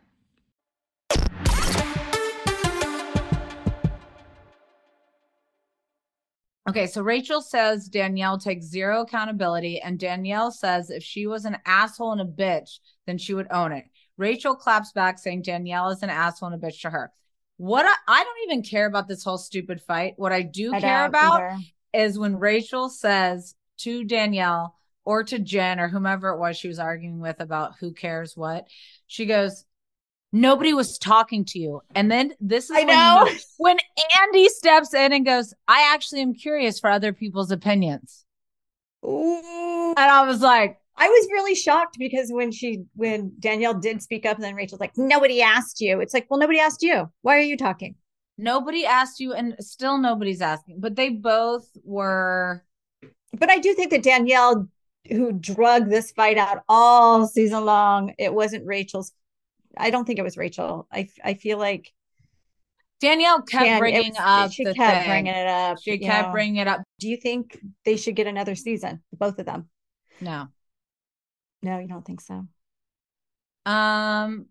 Okay, 6.69 6.87
so 6.87 7.01
Rachel 7.01 7.41
says 7.41 7.89
Danielle 7.89 8.37
takes 8.37 8.65
zero 8.65 9.01
accountability, 9.01 9.81
and 9.81 9.99
Danielle 9.99 10.51
says 10.51 10.89
if 10.89 11.03
she 11.03 11.27
was 11.27 11.43
an 11.43 11.57
asshole 11.65 12.13
and 12.13 12.21
a 12.21 12.25
bitch, 12.25 12.79
then 13.05 13.17
she 13.17 13.33
would 13.33 13.47
own 13.51 13.73
it. 13.73 13.85
Rachel 14.17 14.55
claps 14.55 14.93
back 14.93 15.19
saying 15.19 15.41
Danielle 15.41 15.89
is 15.89 16.03
an 16.03 16.09
asshole 16.09 16.51
and 16.51 16.63
a 16.63 16.65
bitch 16.65 16.81
to 16.81 16.89
her. 16.89 17.11
What 17.57 17.85
I, 17.85 17.93
I 18.07 18.23
don't 18.23 18.51
even 18.51 18.63
care 18.63 18.85
about 18.85 19.07
this 19.07 19.23
whole 19.23 19.37
stupid 19.37 19.81
fight. 19.81 20.13
What 20.15 20.31
I 20.31 20.41
do 20.41 20.73
I 20.73 20.79
care 20.79 21.05
about 21.05 21.41
either. 21.41 21.57
is 21.93 22.17
when 22.17 22.37
Rachel 22.37 22.89
says 22.89 23.55
to 23.79 24.05
Danielle 24.05 24.75
or 25.03 25.23
to 25.25 25.39
Jen 25.39 25.79
or 25.79 25.89
whomever 25.89 26.29
it 26.29 26.39
was 26.39 26.57
she 26.57 26.69
was 26.69 26.79
arguing 26.79 27.19
with 27.19 27.41
about 27.41 27.73
who 27.79 27.91
cares 27.91 28.37
what, 28.37 28.67
she 29.07 29.25
goes, 29.25 29.65
Nobody 30.35 30.73
was 30.73 30.97
talking 30.97 31.45
to 31.45 31.59
you. 31.59 31.81
And 31.93 32.11
then 32.11 32.33
this 32.41 32.65
is 32.65 32.71
I 32.71 32.85
when, 32.85 32.87
know. 32.87 33.29
when 33.57 33.77
Andy 34.21 34.49
steps 34.49 34.93
in 34.93 35.13
and 35.13 35.23
goes, 35.23 35.53
I 35.67 35.93
actually 35.93 36.21
am 36.21 36.33
curious 36.33 36.79
for 36.79 36.89
other 36.89 37.13
people's 37.13 37.51
opinions. 37.51 38.25
Ooh. 39.05 39.93
And 39.95 39.99
I 39.99 40.25
was 40.25 40.41
like, 40.41 40.79
I 40.97 41.07
was 41.07 41.27
really 41.31 41.53
shocked 41.53 41.97
because 41.99 42.31
when 42.31 42.51
she 42.51 42.83
when 42.95 43.33
Danielle 43.39 43.75
did 43.75 44.01
speak 44.01 44.25
up 44.25 44.37
and 44.37 44.43
then 44.43 44.55
Rachel's 44.55 44.81
like, 44.81 44.97
nobody 44.97 45.41
asked 45.41 45.79
you. 45.79 46.01
It's 46.01 46.13
like, 46.13 46.25
well, 46.29 46.39
nobody 46.39 46.59
asked 46.59 46.81
you. 46.81 47.11
Why 47.21 47.37
are 47.37 47.41
you 47.41 47.57
talking? 47.57 47.95
Nobody 48.37 48.85
asked 48.85 49.19
you, 49.19 49.33
and 49.33 49.55
still 49.59 49.99
nobody's 49.99 50.41
asking, 50.41 50.79
but 50.79 50.95
they 50.95 51.09
both 51.09 51.67
were. 51.83 52.63
But 53.37 53.51
I 53.51 53.59
do 53.59 53.75
think 53.75 53.91
that 53.91 54.01
Danielle, 54.01 54.67
who 55.07 55.31
drug 55.31 55.89
this 55.89 56.11
fight 56.11 56.39
out 56.39 56.63
all 56.67 57.27
season 57.27 57.65
long, 57.65 58.13
it 58.17 58.33
wasn't 58.33 58.65
Rachel's. 58.65 59.11
I 59.77 59.89
don't 59.89 60.05
think 60.05 60.19
it 60.19 60.23
was 60.23 60.37
Rachel. 60.37 60.87
I 60.91 61.09
I 61.23 61.33
feel 61.35 61.57
like 61.57 61.91
Danielle 63.01 63.41
kept 63.41 63.63
Dan- 63.65 63.79
bringing 63.79 64.09
was- 64.11 64.17
up 64.19 64.51
She 64.51 64.63
the 64.63 64.73
kept 64.73 64.97
thing. 65.01 65.09
bringing 65.09 65.33
it 65.33 65.47
up. 65.47 65.77
She 65.81 65.97
kept 65.97 66.27
know. 66.27 66.31
bringing 66.31 66.55
it 66.57 66.67
up. 66.67 66.81
Do 66.99 67.09
you 67.09 67.17
think 67.17 67.59
they 67.85 67.97
should 67.97 68.15
get 68.15 68.27
another 68.27 68.55
season? 68.55 69.03
Both 69.11 69.39
of 69.39 69.45
them. 69.45 69.69
No. 70.21 70.47
No, 71.61 71.79
you 71.79 71.87
don't 71.87 72.05
think 72.05 72.21
so. 72.21 72.45
Um. 73.65 74.47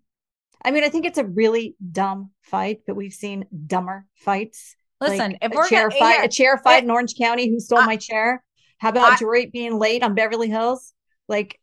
I 0.64 0.70
mean, 0.70 0.84
I 0.84 0.90
think 0.90 1.06
it's 1.06 1.18
a 1.18 1.24
really 1.24 1.74
dumb 1.90 2.30
fight, 2.42 2.82
but 2.86 2.94
we've 2.94 3.12
seen 3.12 3.46
dumber 3.66 4.06
fights. 4.14 4.76
Listen, 5.00 5.32
like 5.32 5.38
if 5.42 5.52
a 5.52 5.56
we're 5.56 5.68
chair 5.68 5.88
gonna, 5.88 5.98
fight, 5.98 6.14
here, 6.18 6.24
a 6.24 6.28
chair 6.28 6.58
fight 6.58 6.78
it- 6.78 6.84
in 6.84 6.90
Orange 6.90 7.16
County, 7.16 7.48
who 7.50 7.58
stole 7.58 7.80
I- 7.80 7.86
my 7.86 7.96
chair? 7.96 8.44
How 8.78 8.90
about 8.90 9.12
I- 9.14 9.16
Drake 9.18 9.50
being 9.52 9.76
late 9.78 10.02
on 10.04 10.14
Beverly 10.14 10.48
Hills? 10.48 10.92
Like 11.28 11.58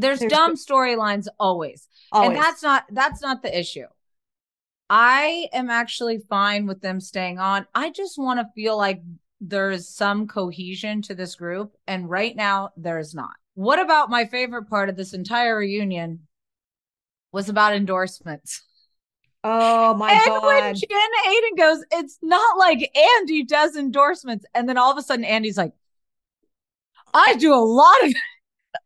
there's, 0.00 0.20
there's- 0.20 0.32
dumb 0.32 0.54
storylines 0.54 1.26
always. 1.38 1.88
always. 2.12 2.28
and 2.30 2.38
that's 2.38 2.62
not 2.62 2.84
that's 2.90 3.20
not 3.22 3.42
the 3.42 3.58
issue 3.58 3.86
i 4.90 5.48
am 5.52 5.68
actually 5.68 6.18
fine 6.18 6.66
with 6.66 6.80
them 6.80 7.00
staying 7.00 7.38
on 7.38 7.66
i 7.74 7.90
just 7.90 8.18
want 8.18 8.40
to 8.40 8.46
feel 8.54 8.76
like 8.76 9.02
there's 9.40 9.88
some 9.88 10.26
cohesion 10.26 11.02
to 11.02 11.14
this 11.14 11.34
group 11.36 11.74
and 11.86 12.08
right 12.08 12.34
now 12.34 12.70
there's 12.76 13.14
not 13.14 13.30
what 13.54 13.78
about 13.78 14.10
my 14.10 14.24
favorite 14.24 14.68
part 14.68 14.88
of 14.88 14.96
this 14.96 15.12
entire 15.12 15.58
reunion 15.58 16.20
was 17.32 17.48
about 17.48 17.74
endorsements 17.74 18.62
oh 19.44 19.94
my 19.94 20.10
and 20.12 20.42
when 20.42 20.72
god. 20.72 20.76
jen 20.76 21.10
aydin 21.26 21.56
goes 21.56 21.84
it's 21.92 22.18
not 22.22 22.58
like 22.58 22.90
andy 23.18 23.44
does 23.44 23.76
endorsements 23.76 24.44
and 24.54 24.68
then 24.68 24.78
all 24.78 24.90
of 24.90 24.98
a 24.98 25.02
sudden 25.02 25.24
andy's 25.24 25.56
like 25.58 25.72
i 27.14 27.34
do 27.36 27.54
a 27.54 27.56
lot 27.56 27.94
of 28.04 28.14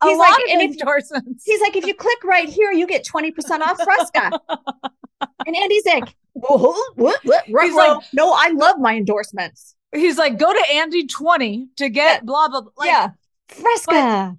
a 0.01 0.07
He's 0.07 0.19
lot 0.19 0.31
like, 0.31 0.39
of 0.39 0.45
if- 0.49 0.71
endorsements 0.73 1.45
He's 1.45 1.61
like, 1.61 1.77
if 1.77 1.87
you 1.87 1.95
click 1.95 2.23
right 2.25 2.49
here, 2.49 2.71
you 2.73 2.87
get 2.87 3.05
20% 3.05 3.61
off 3.61 3.81
Fresca. 3.83 4.41
and 5.47 5.57
Andy's 5.57 5.85
like, 5.87 6.15
Whoa, 6.35 6.75
what, 6.95 7.21
what, 7.25 7.45
He's 7.47 7.75
like- 7.75 8.03
no, 8.13 8.33
I 8.33 8.49
love 8.55 8.79
my 8.79 8.97
endorsements. 8.97 9.75
he's 9.95 10.17
like 10.17 10.39
go 10.39 10.51
to 10.53 10.65
andy 10.73 11.07
20 11.07 11.69
to 11.77 11.89
get 11.91 12.21
Yeah. 12.21 12.25
blah 12.25 12.49
blah 12.49 12.63
blah 12.63 12.71
like, 12.79 12.89
yeah. 12.89 13.09
Fresca. 13.49 14.37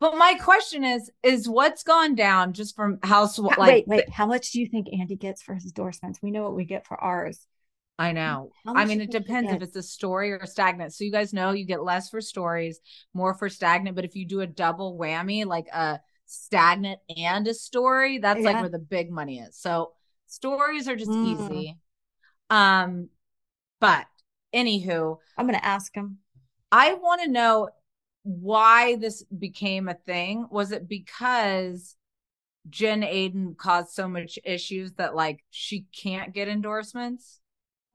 But 0.00 0.18
my 0.18 0.34
question 0.34 0.84
is, 0.84 1.10
is 1.22 1.48
what's 1.48 1.82
gone 1.82 2.14
down 2.16 2.52
just 2.52 2.74
from 2.76 2.98
house 3.02 3.38
like 3.38 3.56
wait, 3.58 3.88
wait. 3.88 4.10
How 4.10 4.26
much 4.26 4.50
do 4.50 4.60
you 4.60 4.66
think 4.66 4.88
Andy 4.92 5.16
gets 5.16 5.42
for 5.42 5.54
his 5.54 5.64
endorsements? 5.64 6.18
We 6.22 6.30
know 6.30 6.42
what 6.42 6.54
we 6.54 6.64
get 6.66 6.86
for 6.86 7.00
ours. 7.02 7.46
I 7.98 8.12
know. 8.12 8.52
I 8.66 8.84
mean, 8.84 9.00
it 9.00 9.04
you 9.04 9.06
think 9.08 9.12
he 9.12 9.32
depends 9.32 9.52
if 9.52 9.62
it's 9.62 9.76
a 9.76 9.82
story 9.82 10.32
or 10.32 10.44
stagnant. 10.44 10.92
So 10.92 11.04
you 11.04 11.12
guys 11.12 11.32
know 11.32 11.52
you 11.52 11.64
get 11.64 11.82
less 11.82 12.10
for 12.10 12.20
stories, 12.20 12.80
more 13.14 13.34
for 13.34 13.48
stagnant. 13.48 13.96
But 13.96 14.04
if 14.04 14.14
you 14.14 14.26
do 14.26 14.40
a 14.42 14.46
double 14.46 14.98
whammy, 14.98 15.46
like 15.46 15.68
a 15.72 16.00
stagnant 16.26 17.00
and 17.16 17.46
a 17.48 17.54
story, 17.54 18.18
that's 18.18 18.44
like 18.44 18.60
where 18.60 18.68
the 18.68 18.78
big 18.78 19.10
money 19.10 19.38
is. 19.38 19.56
So 19.56 19.92
stories 20.26 20.88
are 20.88 20.96
just 20.96 21.12
Mm. 21.12 21.24
easy. 21.24 21.78
Um, 22.50 23.08
but 23.80 24.06
anywho, 24.54 25.18
I'm 25.38 25.46
going 25.46 25.58
to 25.58 25.64
ask 25.64 25.94
him. 25.94 26.18
I 26.70 26.94
want 26.94 27.22
to 27.22 27.30
know 27.30 27.70
why 28.24 28.96
this 28.96 29.22
became 29.24 29.88
a 29.88 29.94
thing. 29.94 30.46
Was 30.50 30.72
it 30.72 30.88
because 30.88 31.96
Jen 32.68 33.02
Aydin 33.02 33.56
caused 33.56 33.90
so 33.90 34.08
much 34.08 34.38
issues 34.44 34.92
that 34.94 35.14
like 35.14 35.44
she 35.50 35.86
can't 35.96 36.34
get 36.34 36.48
endorsements? 36.48 37.40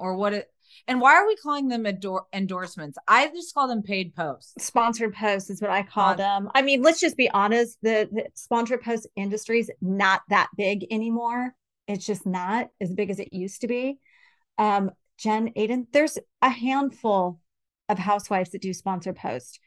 Or 0.01 0.15
what 0.15 0.33
it 0.33 0.49
and 0.87 0.99
why 0.99 1.15
are 1.15 1.27
we 1.27 1.35
calling 1.35 1.67
them 1.67 1.85
endor- 1.85 2.25
endorsements? 2.33 2.97
I 3.07 3.27
just 3.27 3.53
call 3.53 3.67
them 3.67 3.83
paid 3.83 4.15
posts. 4.15 4.53
Sponsored 4.63 5.13
posts 5.13 5.49
is 5.49 5.61
what 5.61 5.69
I 5.69 5.83
call 5.83 6.13
Spon- 6.13 6.17
them. 6.17 6.49
I 6.55 6.61
mean, 6.61 6.81
let's 6.81 6.99
just 6.99 7.17
be 7.17 7.29
honest. 7.29 7.77
The, 7.81 8.09
the 8.11 8.25
sponsored 8.33 8.81
post 8.81 9.07
industry 9.15 9.59
is 9.59 9.71
not 9.81 10.21
that 10.29 10.49
big 10.57 10.85
anymore. 10.91 11.53
It's 11.87 12.05
just 12.05 12.25
not 12.25 12.69
as 12.79 12.93
big 12.93 13.09
as 13.09 13.19
it 13.19 13.33
used 13.33 13.61
to 13.61 13.67
be. 13.67 13.99
Um, 14.57 14.91
Jen 15.17 15.53
Aydin, 15.55 15.85
there's 15.91 16.17
a 16.41 16.49
handful 16.49 17.39
of 17.89 17.99
housewives 17.99 18.51
that 18.51 18.61
do 18.61 18.73
sponsored 18.73 19.17
posts. 19.17 19.59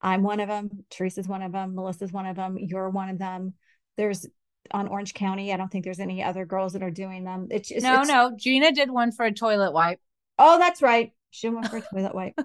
I'm 0.00 0.22
one 0.22 0.40
of 0.40 0.48
them. 0.48 0.84
Teresa's 0.90 1.28
one 1.28 1.42
of 1.42 1.52
them. 1.52 1.74
Melissa's 1.74 2.12
one 2.12 2.26
of 2.26 2.36
them. 2.36 2.56
You're 2.58 2.90
one 2.90 3.08
of 3.08 3.18
them. 3.18 3.54
There's 3.96 4.26
on 4.72 4.88
Orange 4.88 5.14
County. 5.14 5.52
I 5.52 5.56
don't 5.56 5.70
think 5.70 5.84
there's 5.84 6.00
any 6.00 6.22
other 6.22 6.44
girls 6.44 6.72
that 6.74 6.82
are 6.82 6.90
doing 6.90 7.24
them. 7.24 7.48
It's 7.50 7.68
just 7.68 7.82
no, 7.82 7.92
it's- 8.02 8.08
no. 8.08 8.32
Gina 8.36 8.72
did 8.72 8.90
one 8.90 9.12
for 9.12 9.24
a 9.24 9.32
toilet 9.32 9.72
wipe. 9.72 10.00
Oh, 10.38 10.58
that's 10.58 10.82
right. 10.82 11.12
She 11.30 11.48
went 11.48 11.68
for 11.68 11.78
a 11.78 11.80
toilet 11.92 12.14
wipe. 12.14 12.38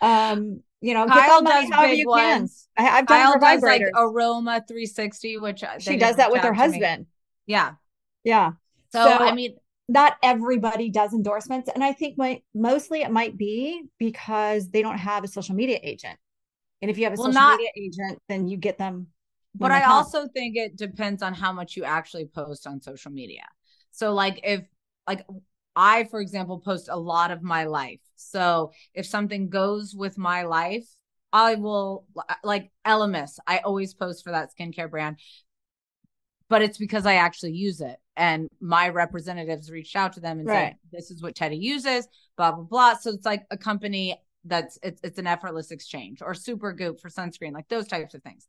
Um, 0.00 0.62
you 0.80 0.94
know, 0.94 1.06
Kyle 1.06 1.42
does 1.42 1.68
big 1.70 1.98
you 1.98 2.06
can. 2.06 2.40
ones. 2.40 2.68
I, 2.76 2.88
I've 2.98 3.06
done 3.06 3.22
Kyle 3.32 3.40
does 3.40 3.62
like 3.62 3.82
aroma 3.94 4.64
360, 4.66 5.38
which 5.38 5.62
uh, 5.62 5.78
she 5.78 5.96
does 5.96 6.16
that 6.16 6.30
with 6.32 6.40
her 6.42 6.48
to 6.48 6.52
me. 6.52 6.58
husband. 6.58 7.06
Yeah. 7.46 7.72
Yeah. 8.24 8.52
So, 8.92 9.04
So- 9.04 9.10
I 9.18 9.32
mean, 9.34 9.56
Not 9.88 10.16
everybody 10.22 10.90
does 10.90 11.12
endorsements. 11.12 11.68
And 11.72 11.84
I 11.84 11.92
think 11.92 12.16
my, 12.18 12.42
mostly 12.54 13.02
it 13.02 13.10
might 13.10 13.36
be 13.36 13.82
because 13.98 14.70
they 14.70 14.82
don't 14.82 14.98
have 14.98 15.22
a 15.24 15.28
social 15.28 15.54
media 15.54 15.78
agent. 15.82 16.18
And 16.80 16.90
if 16.90 16.98
you 16.98 17.04
have 17.04 17.12
a 17.12 17.16
Well, 17.16 17.26
social 17.28 17.40
not- 17.40 17.58
media 17.58 17.70
agent, 17.76 18.22
then 18.28 18.48
you 18.48 18.56
get 18.56 18.78
them. 18.78 19.08
But 19.54 19.70
I 19.70 19.84
also 19.84 20.28
think 20.28 20.56
it 20.56 20.76
depends 20.76 21.22
on 21.22 21.34
how 21.34 21.52
much 21.52 21.76
you 21.76 21.84
actually 21.84 22.26
post 22.26 22.66
on 22.66 22.80
social 22.80 23.12
media. 23.12 23.44
So 23.90 24.12
like 24.14 24.40
if 24.42 24.62
like 25.06 25.26
I 25.76 26.04
for 26.04 26.20
example 26.20 26.58
post 26.58 26.88
a 26.90 26.96
lot 26.96 27.30
of 27.30 27.42
my 27.42 27.64
life. 27.64 28.00
So 28.16 28.72
if 28.94 29.06
something 29.06 29.48
goes 29.48 29.94
with 29.94 30.18
my 30.18 30.42
life, 30.42 30.86
I 31.32 31.54
will 31.56 32.06
uh, 32.16 32.34
like 32.42 32.70
Elemis. 32.86 33.38
I 33.46 33.58
always 33.58 33.94
post 33.94 34.24
for 34.24 34.32
that 34.32 34.50
skincare 34.58 34.90
brand. 34.90 35.18
But 36.48 36.62
it's 36.62 36.76
because 36.78 37.06
I 37.06 37.14
actually 37.14 37.52
use 37.52 37.80
it 37.80 37.96
and 38.16 38.48
my 38.60 38.88
representatives 38.90 39.70
reached 39.70 39.96
out 39.96 40.12
to 40.14 40.20
them 40.20 40.38
and 40.38 40.48
Right. 40.48 40.74
said 40.74 40.76
this 40.92 41.10
is 41.10 41.22
what 41.22 41.34
Teddi 41.34 41.60
uses, 41.60 42.06
blah 42.36 42.52
blah 42.52 42.64
blah. 42.64 42.94
So 42.94 43.10
it's 43.10 43.24
like 43.24 43.44
a 43.50 43.56
company 43.56 44.20
that's 44.44 44.78
it's 44.82 45.00
it's 45.02 45.18
an 45.18 45.26
effortless 45.26 45.70
exchange 45.70 46.20
or 46.20 46.32
Supergoop 46.34 47.00
for 47.00 47.08
sunscreen, 47.08 47.52
like 47.52 47.68
those 47.68 47.86
types 47.86 48.14
of 48.14 48.22
things 48.22 48.48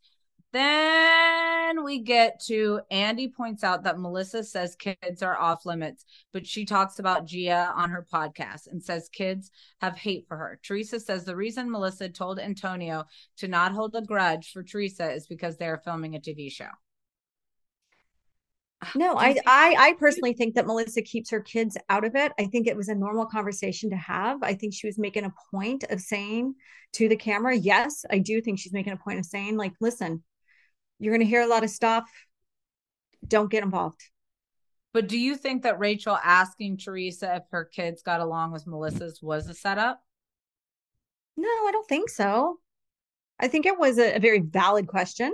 Then 0.53 1.83
we 1.83 1.99
get 1.99 2.39
to 2.45 2.81
Andy 2.91 3.27
points 3.27 3.63
out 3.63 3.83
that 3.83 3.99
Melissa 3.99 4.43
says 4.43 4.75
kids 4.75 5.23
are 5.23 5.37
off 5.37 5.65
limits, 5.65 6.05
but 6.31 6.45
she 6.45 6.63
talks 6.63 6.99
about 6.99 7.25
Gia 7.25 7.73
on 7.75 7.89
her 7.89 8.05
podcast 8.13 8.67
and 8.67 8.81
says 8.81 9.09
kids 9.09 9.49
have 9.81 9.97
hate 9.97 10.25
for 10.27 10.37
her. 10.37 10.59
Teresa 10.61 10.99
says 10.99 11.25
the 11.25 11.35
reason 11.35 11.71
Melissa 11.71 12.07
told 12.07 12.39
Antonia 12.39 13.07
to 13.37 13.47
not 13.47 13.71
hold 13.71 13.95
a 13.95 14.01
grudge 14.03 14.51
for 14.51 14.61
Teresa 14.61 15.11
is 15.11 15.25
because 15.25 15.57
they're 15.57 15.81
filming 15.83 16.15
a 16.15 16.19
TV 16.19 16.51
show. 16.51 16.69
No, 18.95 19.15
I, 19.17 19.37
I 19.47 19.75
I 19.79 19.93
personally 19.97 20.33
think 20.33 20.55
that 20.55 20.67
Melissa 20.67 21.01
keeps 21.01 21.31
her 21.31 21.39
kids 21.39 21.77
out 21.89 22.03
of 22.03 22.15
it. 22.15 22.31
I 22.37 22.45
think 22.45 22.67
it 22.67 22.75
was 22.75 22.89
a 22.89 22.95
normal 22.95 23.25
conversation 23.25 23.89
to 23.89 23.95
have. 23.95 24.43
I 24.43 24.53
think 24.53 24.73
she 24.73 24.87
was 24.87 24.99
making 24.99 25.23
a 25.23 25.33
point 25.51 25.85
of 25.89 26.01
saying 26.01 26.53
to 26.93 27.07
the 27.07 27.15
camera, 27.15 27.55
yes, 27.55 28.05
I 28.11 28.19
do 28.19 28.41
think 28.41 28.59
she's 28.59 28.73
making 28.73 28.93
a 28.93 28.97
point 28.97 29.19
of 29.19 29.25
saying, 29.25 29.57
like, 29.57 29.73
listen, 29.79 30.21
you're 31.03 31.13
going 31.13 31.25
to 31.25 31.29
hear 31.29 31.41
a 31.41 31.47
lot 31.47 31.63
of 31.63 31.69
stuff. 31.69 32.09
Don't 33.27 33.51
get 33.51 33.63
involved. 33.63 34.01
But 34.93 35.07
do 35.07 35.17
you 35.17 35.35
think 35.35 35.63
that 35.63 35.79
Rachel 35.79 36.17
asking 36.23 36.77
Teresa 36.77 37.37
if 37.37 37.43
her 37.51 37.65
kids 37.65 38.03
got 38.03 38.21
along 38.21 38.51
with 38.51 38.67
Melissa's 38.67 39.21
was 39.21 39.49
a 39.49 39.53
setup? 39.53 40.01
No, 41.35 41.47
I 41.47 41.69
don't 41.71 41.87
think 41.87 42.09
so. 42.09 42.59
I 43.39 43.47
think 43.47 43.65
it 43.65 43.77
was 43.77 43.97
a, 43.97 44.15
a 44.15 44.19
very 44.19 44.39
valid 44.39 44.87
question. 44.87 45.33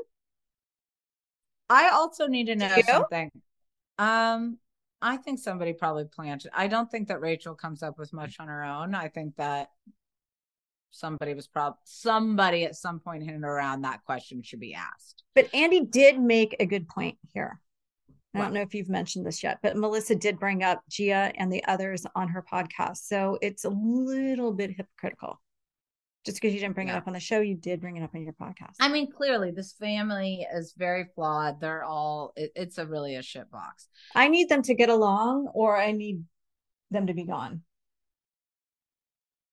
I 1.69 1.89
also 1.89 2.27
need 2.27 2.47
to 2.47 2.55
know 2.55 2.75
something. 2.87 3.29
Um, 3.97 4.57
I 5.01 5.17
think 5.17 5.39
somebody 5.39 5.73
probably 5.73 6.05
planted. 6.05 6.51
I 6.53 6.67
don't 6.67 6.89
think 6.89 7.09
that 7.09 7.21
Rachel 7.21 7.53
comes 7.53 7.83
up 7.83 7.99
with 7.99 8.11
much 8.13 8.39
on 8.39 8.47
her 8.47 8.63
own. 8.63 8.95
I 8.95 9.09
think 9.09 9.35
that 9.35 9.69
somebody 10.91 11.33
was 11.33 11.47
probably 11.47 11.79
somebody 11.83 12.65
at 12.65 12.75
some 12.75 12.99
point 12.99 13.23
hinted 13.23 13.43
around 13.43 13.81
that 13.81 14.03
question 14.05 14.41
should 14.41 14.59
be 14.59 14.73
asked. 14.73 15.23
But 15.35 15.53
Andy 15.53 15.85
did 15.85 16.19
make 16.19 16.55
a 16.59 16.65
good 16.65 16.87
point 16.87 17.17
here. 17.33 17.59
I 18.35 18.39
don't 18.39 18.53
know 18.53 18.61
if 18.61 18.75
you've 18.75 18.89
mentioned 18.89 19.25
this 19.25 19.41
yet, 19.41 19.57
but 19.63 19.75
Melissa 19.75 20.13
did 20.13 20.39
bring 20.39 20.63
up 20.63 20.83
Gia 20.87 21.31
and 21.35 21.51
the 21.51 21.63
others 21.65 22.05
on 22.15 22.27
her 22.29 22.43
podcast. 22.43 23.07
So 23.07 23.39
it's 23.41 23.65
a 23.65 23.69
little 23.69 24.53
bit 24.53 24.71
hypocritical. 24.75 25.41
Just 26.25 26.37
because 26.37 26.53
you 26.53 26.59
didn't 26.59 26.75
bring 26.75 26.89
yeah. 26.89 26.95
it 26.95 26.97
up 26.97 27.07
on 27.07 27.13
the 27.13 27.19
show, 27.19 27.39
you 27.39 27.55
did 27.55 27.81
bring 27.81 27.97
it 27.97 28.03
up 28.03 28.11
on 28.13 28.23
your 28.23 28.33
podcast. 28.33 28.75
I 28.79 28.89
mean, 28.89 29.11
clearly, 29.11 29.51
this 29.51 29.73
family 29.73 30.45
is 30.53 30.75
very 30.77 31.05
flawed. 31.15 31.59
They're 31.59 31.83
all, 31.83 32.33
it, 32.35 32.51
it's 32.55 32.77
a 32.77 32.85
really 32.85 33.15
a 33.15 33.23
shit 33.23 33.49
box. 33.49 33.87
I 34.13 34.27
need 34.27 34.49
them 34.49 34.61
to 34.63 34.75
get 34.75 34.89
along 34.89 35.49
or 35.53 35.77
I 35.77 35.91
need 35.91 36.23
them 36.91 37.07
to 37.07 37.13
be 37.13 37.23
gone. 37.23 37.63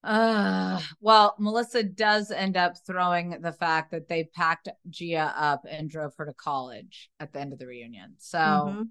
Uh, 0.04 0.80
well, 1.00 1.34
Melissa 1.38 1.82
does 1.82 2.30
end 2.30 2.56
up 2.56 2.74
throwing 2.86 3.40
the 3.40 3.52
fact 3.52 3.90
that 3.90 4.08
they 4.08 4.24
packed 4.24 4.68
Gia 4.88 5.34
up 5.36 5.62
and 5.68 5.90
drove 5.90 6.14
her 6.16 6.26
to 6.26 6.32
college 6.32 7.10
at 7.18 7.32
the 7.32 7.40
end 7.40 7.52
of 7.52 7.58
the 7.58 7.66
reunion. 7.66 8.14
So 8.18 8.38
mm-hmm. 8.38 8.82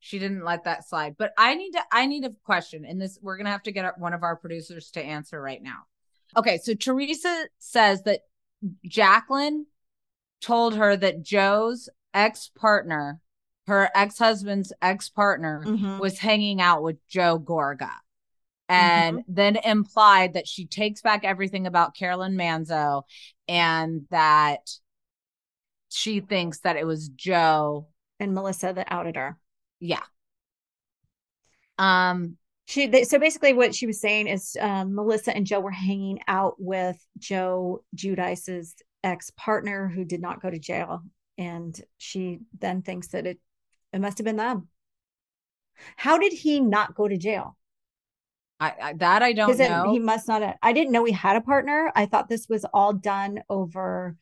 she 0.00 0.18
didn't 0.18 0.44
let 0.44 0.64
that 0.64 0.88
slide. 0.88 1.16
But 1.18 1.32
I 1.36 1.54
need 1.54 1.72
to, 1.72 1.82
I 1.92 2.06
need 2.06 2.24
a 2.24 2.32
question, 2.44 2.86
and 2.86 3.00
this 3.00 3.18
we're 3.20 3.36
gonna 3.36 3.50
have 3.50 3.64
to 3.64 3.72
get 3.72 3.84
our, 3.84 3.94
one 3.98 4.14
of 4.14 4.22
our 4.22 4.36
producers 4.36 4.90
to 4.92 5.04
answer 5.04 5.40
right 5.40 5.62
now. 5.62 5.82
Okay, 6.36 6.58
so 6.58 6.74
Teresa 6.74 7.46
says 7.58 8.02
that 8.04 8.20
Jacqueline 8.86 9.66
told 10.40 10.76
her 10.76 10.96
that 10.96 11.22
Joe's 11.22 11.90
ex 12.14 12.50
partner, 12.56 13.20
her 13.66 13.90
ex 13.94 14.18
husband's 14.18 14.72
ex 14.80 15.10
partner, 15.10 15.62
mm-hmm. 15.64 15.98
was 15.98 16.18
hanging 16.18 16.62
out 16.62 16.82
with 16.82 16.96
Joe 17.06 17.38
Gorga 17.38 17.90
and 18.68 19.18
mm-hmm. 19.18 19.34
then 19.34 19.56
implied 19.56 20.34
that 20.34 20.48
she 20.48 20.66
takes 20.66 21.02
back 21.02 21.24
everything 21.24 21.66
about 21.66 21.94
Caroline 21.94 22.34
Manzo 22.34 23.02
and 23.46 24.06
that 24.10 24.70
she 25.90 26.20
thinks 26.20 26.60
that 26.60 26.76
it 26.76 26.86
was 26.86 27.08
Joe 27.08 27.88
and 28.18 28.34
Melissa 28.34 28.72
that 28.74 28.88
outed 28.90 29.16
her. 29.16 29.38
Yeah. 29.80 30.02
Um 31.78 32.36
she 32.66 32.86
they, 32.86 33.04
so 33.04 33.18
basically 33.18 33.52
what 33.52 33.74
she 33.74 33.86
was 33.86 34.00
saying 34.00 34.26
is 34.26 34.56
um, 34.58 34.94
Melissa 34.94 35.36
and 35.36 35.46
Joe 35.46 35.60
were 35.60 35.70
hanging 35.70 36.20
out 36.26 36.54
with 36.58 36.96
Joe 37.18 37.84
Giudice's 37.94 38.74
ex-partner 39.02 39.88
who 39.88 40.04
did 40.04 40.22
not 40.22 40.40
go 40.40 40.48
to 40.48 40.58
jail 40.58 41.02
and 41.36 41.78
she 41.98 42.40
then 42.58 42.80
thinks 42.80 43.08
that 43.08 43.26
it 43.26 43.38
it 43.92 44.00
must 44.00 44.18
have 44.18 44.24
been 44.24 44.36
them. 44.36 44.68
How 45.96 46.18
did 46.18 46.32
he 46.32 46.60
not 46.60 46.94
go 46.94 47.06
to 47.06 47.16
jail? 47.16 47.56
I, 48.64 48.88
I 48.88 48.92
that 48.94 49.22
I 49.22 49.32
don't 49.32 49.58
know. 49.58 49.92
he 49.92 49.98
must 49.98 50.28
not. 50.28 50.42
Have, 50.42 50.56
I 50.62 50.72
didn't 50.72 50.92
know 50.92 51.04
he 51.04 51.12
had 51.12 51.36
a 51.36 51.40
partner. 51.40 51.92
I 51.94 52.06
thought 52.06 52.28
this 52.28 52.48
was 52.48 52.64
all 52.72 52.92
done 52.92 53.42
over. 53.48 54.16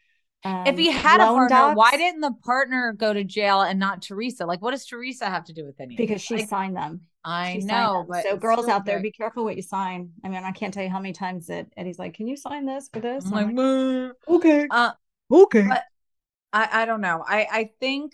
Um, 0.45 0.67
if 0.67 0.77
he 0.77 0.91
had 0.91 1.21
a 1.21 1.27
partner, 1.27 1.49
docs. 1.49 1.77
why 1.77 1.91
didn't 1.93 2.21
the 2.21 2.33
partner 2.45 2.93
go 2.97 3.13
to 3.13 3.23
jail 3.23 3.61
and 3.61 3.79
not 3.79 4.03
Teresa? 4.03 4.45
Like, 4.45 4.61
what 4.61 4.73
does 4.73 4.85
Teresa 4.85 5.27
have 5.27 5.45
to 5.45 5.53
do 5.53 5.65
with 5.65 5.81
anything? 5.81 6.05
Because 6.05 6.21
she 6.21 6.37
like, 6.37 6.49
signed 6.49 6.77
them. 6.77 7.03
I 7.25 7.59
she 7.61 7.67
know, 7.67 8.05
but 8.09 8.25
so 8.25 8.37
girls 8.37 8.67
out 8.67 8.85
there, 8.85 8.99
be 9.01 9.13
careful 9.13 9.45
what 9.45 9.55
you 9.55 9.63
sign. 9.63 10.11
I 10.25 10.29
mean, 10.29 10.43
I 10.43 10.51
can't 10.51 10.75
tell 10.75 10.83
you 10.83 10.91
how 10.91 10.99
many 10.99 11.13
times 11.13 11.47
that 11.47 11.69
Eddie's 11.77 11.99
like, 11.99 12.15
"Can 12.15 12.27
you 12.27 12.37
sign 12.37 12.67
this 12.67 12.89
for 12.93 12.99
this?" 12.99 13.25
I'm 13.33 13.55
like, 13.55 14.15
okay, 14.29 14.67
uh, 14.69 14.91
okay. 15.31 15.69
I 16.53 16.83
I 16.83 16.85
don't 16.85 17.01
know. 17.01 17.25
I 17.27 17.47
I 17.51 17.71
think. 17.79 18.13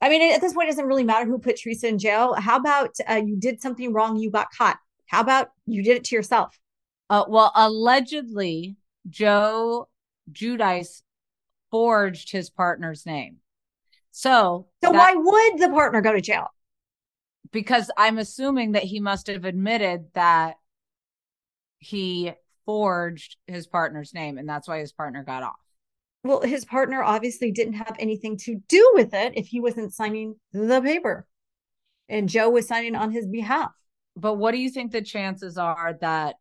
I 0.00 0.08
mean, 0.08 0.32
at 0.32 0.40
this 0.40 0.54
point, 0.54 0.68
it 0.68 0.72
doesn't 0.72 0.86
really 0.86 1.02
matter 1.02 1.26
who 1.26 1.38
put 1.38 1.56
Teresa 1.56 1.88
in 1.88 1.98
jail. 1.98 2.32
How 2.34 2.56
about 2.56 2.94
uh, 3.10 3.14
you 3.16 3.36
did 3.36 3.60
something 3.60 3.92
wrong, 3.92 4.16
you 4.16 4.30
got 4.30 4.46
caught? 4.56 4.78
How 5.08 5.20
about 5.20 5.50
you 5.66 5.82
did 5.82 5.96
it 5.96 6.04
to 6.04 6.16
yourself? 6.16 6.58
Uh, 7.10 7.24
well, 7.28 7.50
allegedly, 7.54 8.76
Joe 9.08 9.88
Giudice 10.30 11.02
forged 11.70 12.30
his 12.30 12.50
partner's 12.50 13.06
name. 13.06 13.36
So, 14.10 14.66
so 14.82 14.92
that, 14.92 14.98
why 14.98 15.14
would 15.14 15.60
the 15.60 15.70
partner 15.70 16.00
go 16.00 16.12
to 16.12 16.20
jail? 16.20 16.48
Because 17.50 17.90
I'm 17.96 18.18
assuming 18.18 18.72
that 18.72 18.84
he 18.84 19.00
must 19.00 19.28
have 19.28 19.44
admitted 19.44 20.06
that 20.14 20.56
he 21.78 22.32
forged 22.66 23.36
his 23.46 23.66
partner's 23.66 24.12
name, 24.12 24.36
and 24.36 24.48
that's 24.48 24.68
why 24.68 24.80
his 24.80 24.92
partner 24.92 25.22
got 25.22 25.42
off. 25.42 25.60
Well, 26.24 26.42
his 26.42 26.64
partner 26.64 27.02
obviously 27.02 27.52
didn't 27.52 27.74
have 27.74 27.96
anything 27.98 28.36
to 28.38 28.60
do 28.68 28.90
with 28.94 29.14
it 29.14 29.32
if 29.36 29.46
he 29.46 29.60
wasn't 29.60 29.94
signing 29.94 30.36
the 30.52 30.82
paper, 30.82 31.26
and 32.08 32.28
Joe 32.28 32.50
was 32.50 32.66
signing 32.66 32.94
on 32.94 33.12
his 33.12 33.26
behalf. 33.26 33.70
But 34.18 34.34
what 34.34 34.52
do 34.52 34.58
you 34.58 34.70
think 34.70 34.90
the 34.90 35.02
chances 35.02 35.56
are 35.56 35.96
that 36.00 36.36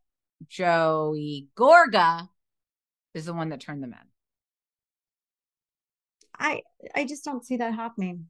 Joey 0.47 1.47
Gorga 1.55 2.27
is 3.13 3.25
the 3.25 3.33
one 3.33 3.49
that 3.49 3.61
turned 3.61 3.83
them 3.83 3.93
in? 3.93 4.07
I 6.39 6.61
I 6.95 7.05
just 7.05 7.23
don't 7.23 7.45
see 7.45 7.57
that 7.57 7.73
happening. 7.73 8.27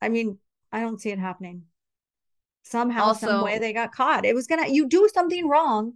I 0.00 0.08
mean, 0.08 0.38
I 0.72 0.80
don't 0.80 1.00
see 1.00 1.10
it 1.10 1.18
happening. 1.18 1.64
Somehow, 2.62 3.04
also, 3.04 3.26
some 3.26 3.44
way, 3.44 3.58
they 3.58 3.72
got 3.72 3.92
caught. 3.92 4.24
It 4.24 4.34
was 4.34 4.46
gonna. 4.46 4.68
You 4.68 4.86
do 4.88 5.08
something 5.12 5.48
wrong, 5.48 5.94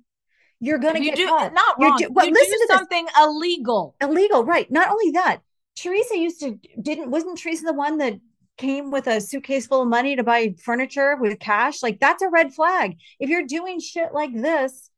you're 0.61 0.79
gonna 0.79 0.99
you 0.99 1.07
get 1.07 1.17
do, 1.17 1.29
caught. 1.29 1.53
Not 1.53 1.81
wrong. 1.81 1.99
You 1.99 2.09
do, 2.09 2.13
well, 2.13 2.27
you 2.27 2.33
listen 2.33 2.59
do 2.59 2.67
to 2.67 2.73
something 2.75 3.05
this. 3.05 3.15
illegal. 3.21 3.97
Illegal, 4.01 4.45
right? 4.45 4.71
Not 4.71 4.91
only 4.91 5.13
that, 5.13 5.41
Teresa 5.77 6.17
used 6.17 6.41
to 6.41 6.59
didn't 6.81 7.11
wasn't 7.11 7.39
Teresa 7.39 7.65
the 7.67 7.73
one 7.73 7.99
that 7.99 8.19
came 8.57 8.91
with 8.91 9.07
a 9.07 9.21
suitcase 9.21 9.67
full 9.67 9.83
of 9.83 9.89
money 9.89 10.17
to 10.17 10.23
buy 10.23 10.55
furniture 10.63 11.17
with 11.17 11.39
cash, 11.39 11.83
like 11.83 12.01
that's 12.01 12.23
a 12.23 12.29
red 12.29 12.55
flag. 12.55 12.97
If 13.19 13.29
you're 13.29 13.47
doing 13.47 13.81
shit 13.81 14.13
like 14.13 14.33
this 14.33 14.91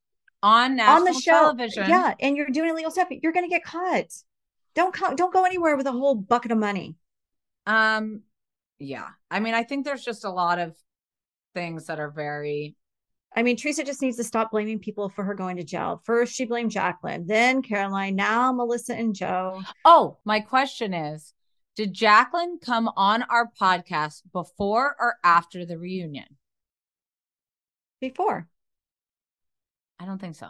on 0.42 0.76
national 0.76 0.96
on 0.96 1.04
the 1.04 1.20
show, 1.20 1.32
television, 1.32 1.88
yeah, 1.88 2.14
and 2.20 2.36
you're 2.36 2.48
doing 2.48 2.70
illegal 2.70 2.90
stuff, 2.90 3.08
you're 3.10 3.32
going 3.32 3.48
to 3.48 3.54
get 3.54 3.64
caught. 3.64 4.12
Don't 4.74 4.94
co- 4.94 5.14
don't 5.14 5.32
go 5.32 5.44
anywhere 5.44 5.76
with 5.76 5.86
a 5.86 5.92
whole 5.92 6.14
bucket 6.14 6.52
of 6.52 6.58
money. 6.58 6.96
Um, 7.66 8.22
yeah, 8.78 9.08
I 9.30 9.40
mean, 9.40 9.54
I 9.54 9.62
think 9.62 9.84
there's 9.84 10.04
just 10.04 10.24
a 10.24 10.30
lot 10.30 10.58
of 10.58 10.74
things 11.54 11.86
that 11.86 11.98
are 11.98 12.10
very. 12.10 12.76
I 13.34 13.42
mean, 13.42 13.56
Teresa 13.56 13.84
just 13.84 14.00
needs 14.00 14.16
to 14.16 14.24
stop 14.24 14.50
blaming 14.50 14.78
people 14.78 15.10
for 15.10 15.22
her 15.22 15.34
going 15.34 15.56
to 15.56 15.64
jail. 15.64 16.00
First, 16.04 16.34
she 16.34 16.46
blamed 16.46 16.70
Jacqueline, 16.70 17.26
then 17.26 17.60
Caroline, 17.60 18.16
now 18.16 18.50
Melissa 18.52 18.94
and 18.94 19.14
Joe. 19.14 19.60
Oh, 19.84 20.18
my 20.24 20.40
question 20.40 20.94
is 20.94 21.34
did 21.76 21.92
Jacqueline 21.92 22.58
come 22.58 22.90
on 22.96 23.22
our 23.24 23.50
podcast 23.60 24.22
before 24.32 24.96
or 24.98 25.16
after 25.22 25.64
the 25.64 25.78
reunion? 25.78 26.38
Before. 28.00 28.48
I 30.00 30.06
don't 30.06 30.18
think 30.18 30.36
so. 30.36 30.48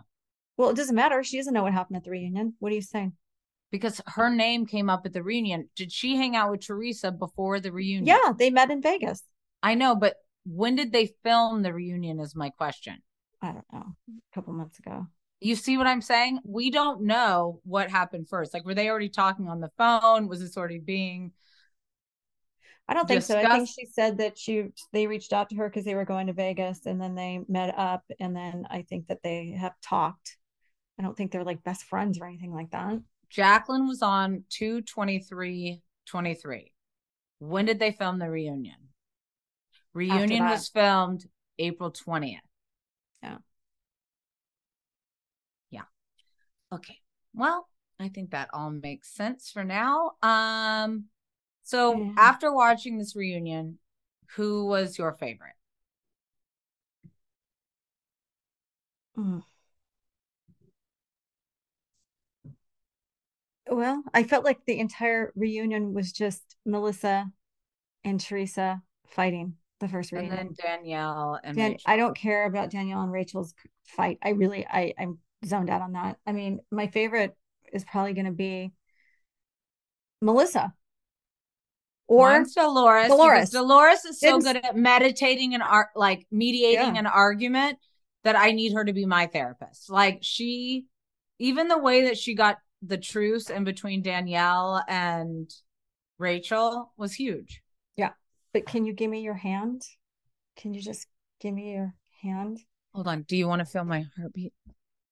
Well, 0.56 0.70
it 0.70 0.76
doesn't 0.76 0.94
matter. 0.94 1.22
She 1.22 1.36
doesn't 1.36 1.52
know 1.52 1.64
what 1.64 1.72
happened 1.72 1.98
at 1.98 2.04
the 2.04 2.10
reunion. 2.10 2.54
What 2.60 2.72
are 2.72 2.76
you 2.76 2.82
saying? 2.82 3.12
Because 3.70 4.00
her 4.06 4.30
name 4.30 4.66
came 4.66 4.88
up 4.88 5.02
at 5.04 5.12
the 5.12 5.22
reunion. 5.22 5.68
Did 5.76 5.92
she 5.92 6.16
hang 6.16 6.36
out 6.36 6.50
with 6.50 6.66
Teresa 6.66 7.10
before 7.10 7.60
the 7.60 7.72
reunion? 7.72 8.06
Yeah, 8.06 8.32
they 8.36 8.50
met 8.50 8.70
in 8.70 8.80
Vegas. 8.80 9.22
I 9.62 9.74
know, 9.74 9.96
but 9.96 10.14
when 10.44 10.76
did 10.76 10.92
they 10.92 11.14
film 11.24 11.62
the 11.62 11.72
reunion? 11.72 12.20
Is 12.20 12.36
my 12.36 12.50
question. 12.50 13.02
I 13.42 13.48
don't 13.52 13.64
know. 13.72 13.84
A 14.08 14.34
couple 14.34 14.52
months 14.54 14.78
ago. 14.78 15.06
You 15.40 15.54
see 15.54 15.76
what 15.76 15.86
I'm 15.86 16.00
saying? 16.00 16.40
We 16.44 16.70
don't 16.70 17.02
know 17.02 17.60
what 17.64 17.90
happened 17.90 18.28
first. 18.28 18.54
Like, 18.54 18.64
were 18.64 18.74
they 18.74 18.88
already 18.88 19.10
talking 19.10 19.48
on 19.48 19.60
the 19.60 19.70
phone? 19.76 20.28
Was 20.28 20.40
this 20.40 20.56
already 20.56 20.78
being? 20.78 21.32
I 22.88 22.94
don't 22.94 23.06
think 23.06 23.20
discussed? 23.20 23.44
so. 23.44 23.50
I 23.50 23.56
think 23.56 23.68
she 23.68 23.86
said 23.86 24.18
that 24.18 24.38
she 24.38 24.66
they 24.92 25.06
reached 25.06 25.32
out 25.32 25.50
to 25.50 25.56
her 25.56 25.68
because 25.68 25.84
they 25.84 25.94
were 25.94 26.04
going 26.04 26.28
to 26.28 26.32
Vegas, 26.32 26.86
and 26.86 27.00
then 27.00 27.14
they 27.14 27.40
met 27.48 27.76
up, 27.76 28.04
and 28.18 28.34
then 28.34 28.66
I 28.70 28.82
think 28.82 29.08
that 29.08 29.22
they 29.22 29.56
have 29.58 29.74
talked. 29.82 30.38
I 30.98 31.02
don't 31.02 31.16
think 31.16 31.32
they're 31.32 31.44
like 31.44 31.62
best 31.64 31.84
friends 31.84 32.18
or 32.18 32.26
anything 32.26 32.54
like 32.54 32.70
that. 32.70 32.98
Jacqueline 33.28 33.86
was 33.86 34.02
on 34.02 34.44
223 34.50 35.82
23. 36.06 36.72
When 37.38 37.66
did 37.66 37.78
they 37.78 37.92
film 37.92 38.18
the 38.18 38.30
reunion? 38.30 38.76
Reunion 39.92 40.44
was 40.44 40.68
filmed 40.68 41.26
April 41.58 41.90
20th. 41.90 42.38
Yeah. 43.22 43.30
Yeah. 43.30 43.36
Okay. 46.72 46.98
Well, 47.34 47.68
I 47.98 48.08
think 48.08 48.30
that 48.30 48.50
all 48.52 48.70
makes 48.70 49.08
sense 49.08 49.50
for 49.50 49.64
now. 49.64 50.12
Um 50.22 51.06
so 51.62 51.98
Yeah. 51.98 52.12
after 52.16 52.52
watching 52.52 52.98
this 52.98 53.16
reunion, 53.16 53.78
who 54.36 54.66
was 54.66 54.98
your 54.98 55.12
favorite? 55.12 55.54
Mm. 59.16 59.40
Well, 63.68 64.04
I 64.14 64.22
felt 64.22 64.44
like 64.44 64.64
the 64.64 64.78
entire 64.78 65.32
reunion 65.34 65.92
was 65.92 66.12
just 66.12 66.56
Melissa 66.64 67.32
and 68.04 68.20
Teresa 68.20 68.82
fighting 69.08 69.54
the 69.80 69.88
first 69.88 70.12
reunion. 70.12 70.38
And 70.38 70.48
then 70.48 70.54
Danielle 70.54 71.40
and 71.42 71.56
Dan- 71.56 71.70
Rachel. 71.72 71.82
I 71.86 71.96
don't 71.96 72.16
care 72.16 72.46
about 72.46 72.70
Danielle 72.70 73.02
and 73.02 73.12
Rachel's 73.12 73.54
fight. 73.84 74.18
I 74.22 74.30
really, 74.30 74.66
I, 74.66 74.94
I'm 74.98 75.18
zoned 75.44 75.70
out 75.70 75.82
on 75.82 75.92
that. 75.92 76.18
I 76.26 76.32
mean, 76.32 76.60
my 76.70 76.86
favorite 76.88 77.36
is 77.72 77.84
probably 77.84 78.14
going 78.14 78.26
to 78.26 78.32
be 78.32 78.72
Melissa 80.22 80.72
or 82.08 82.30
Mine's 82.30 82.54
Dolores. 82.54 83.08
Dolores. 83.08 83.50
Dolores. 83.50 84.04
Is 84.04 84.20
so 84.20 84.38
Didn't- 84.40 84.42
good 84.44 84.64
at 84.64 84.76
meditating 84.76 85.54
and 85.54 85.62
art, 85.62 85.88
like 85.94 86.26
mediating 86.30 86.94
Yeah. 86.94 87.00
an 87.00 87.06
argument 87.06 87.78
that 88.24 88.36
I 88.36 88.52
need 88.52 88.72
her 88.72 88.84
to 88.84 88.92
be 88.92 89.06
my 89.06 89.26
therapist. 89.26 89.90
Like 89.90 90.18
she, 90.22 90.86
even 91.38 91.68
the 91.68 91.78
way 91.78 92.04
that 92.04 92.18
she 92.18 92.34
got 92.34 92.58
the 92.82 92.98
truce 92.98 93.50
in 93.50 93.64
between 93.64 94.02
Danielle 94.02 94.82
and 94.88 95.50
Rachel 96.18 96.92
was 96.96 97.12
huge. 97.14 97.62
Yeah. 97.96 98.12
But 98.52 98.66
can 98.66 98.84
you 98.86 98.92
give 98.92 99.10
me 99.10 99.20
your 99.22 99.34
hand? 99.34 99.82
Can 100.56 100.72
you 100.74 100.80
just 100.80 101.06
give 101.40 101.52
me 101.52 101.72
your 101.72 101.94
hand? 102.22 102.60
Hold 102.94 103.08
on. 103.08 103.22
Do 103.22 103.36
you 103.36 103.46
want 103.48 103.60
to 103.60 103.66
feel 103.66 103.84
my 103.84 104.06
heartbeat? 104.16 104.54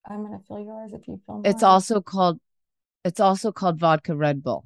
I'm 0.09 0.23
gonna 0.25 0.41
feel 0.47 0.61
yours 0.61 0.93
if 0.93 1.07
you 1.09 1.21
feel 1.27 1.43
It's 1.45 1.63
also 1.63 2.01
called, 2.01 2.39
it's 3.05 3.21
also 3.21 3.53
called 3.53 3.79
vodka 3.79 4.15
Red 4.15 4.43
Bull. 4.43 4.65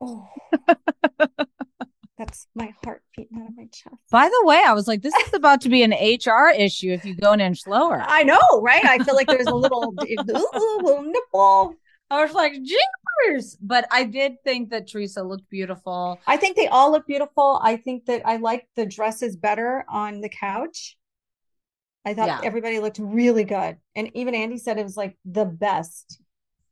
Oh, 0.00 0.28
that's 2.18 2.48
my 2.54 2.74
heart 2.84 3.02
beating 3.16 3.38
out 3.40 3.48
of 3.48 3.56
my 3.56 3.66
chest. 3.72 3.96
By 4.10 4.28
the 4.28 4.46
way, 4.46 4.62
I 4.66 4.72
was 4.72 4.88
like, 4.88 5.02
this 5.02 5.14
is 5.14 5.34
about 5.34 5.60
to 5.62 5.68
be 5.68 5.82
an 5.82 5.92
HR 5.92 6.50
issue 6.56 6.90
if 6.90 7.04
you 7.04 7.14
go 7.14 7.32
an 7.32 7.40
inch 7.40 7.66
lower. 7.66 8.02
I 8.06 8.24
know, 8.24 8.40
right? 8.60 8.84
I 8.84 8.98
feel 8.98 9.14
like 9.14 9.28
there's 9.28 9.46
a 9.46 9.54
little, 9.54 9.94
ooh, 10.02 10.80
little 10.82 11.02
nipple. 11.02 11.74
I 12.10 12.24
was 12.24 12.32
like, 12.32 12.54
jeepers. 12.54 13.56
But 13.60 13.86
I 13.92 14.04
did 14.04 14.42
think 14.42 14.70
that 14.70 14.88
Teresa 14.88 15.22
looked 15.22 15.48
beautiful. 15.50 16.18
I 16.26 16.36
think 16.36 16.56
they 16.56 16.66
all 16.66 16.90
look 16.90 17.06
beautiful. 17.06 17.60
I 17.62 17.76
think 17.76 18.06
that 18.06 18.22
I 18.26 18.36
like 18.36 18.66
the 18.76 18.86
dresses 18.86 19.36
better 19.36 19.84
on 19.88 20.20
the 20.20 20.28
couch. 20.28 20.97
I 22.08 22.14
thought 22.14 22.26
Yeah. 22.26 22.40
everybody 22.42 22.80
looked 22.80 22.98
really 22.98 23.44
good. 23.44 23.76
And 23.94 24.10
even 24.16 24.34
Andy 24.34 24.56
said 24.56 24.78
it 24.78 24.82
was 24.82 24.96
like 24.96 25.18
the 25.26 25.44
best 25.44 26.20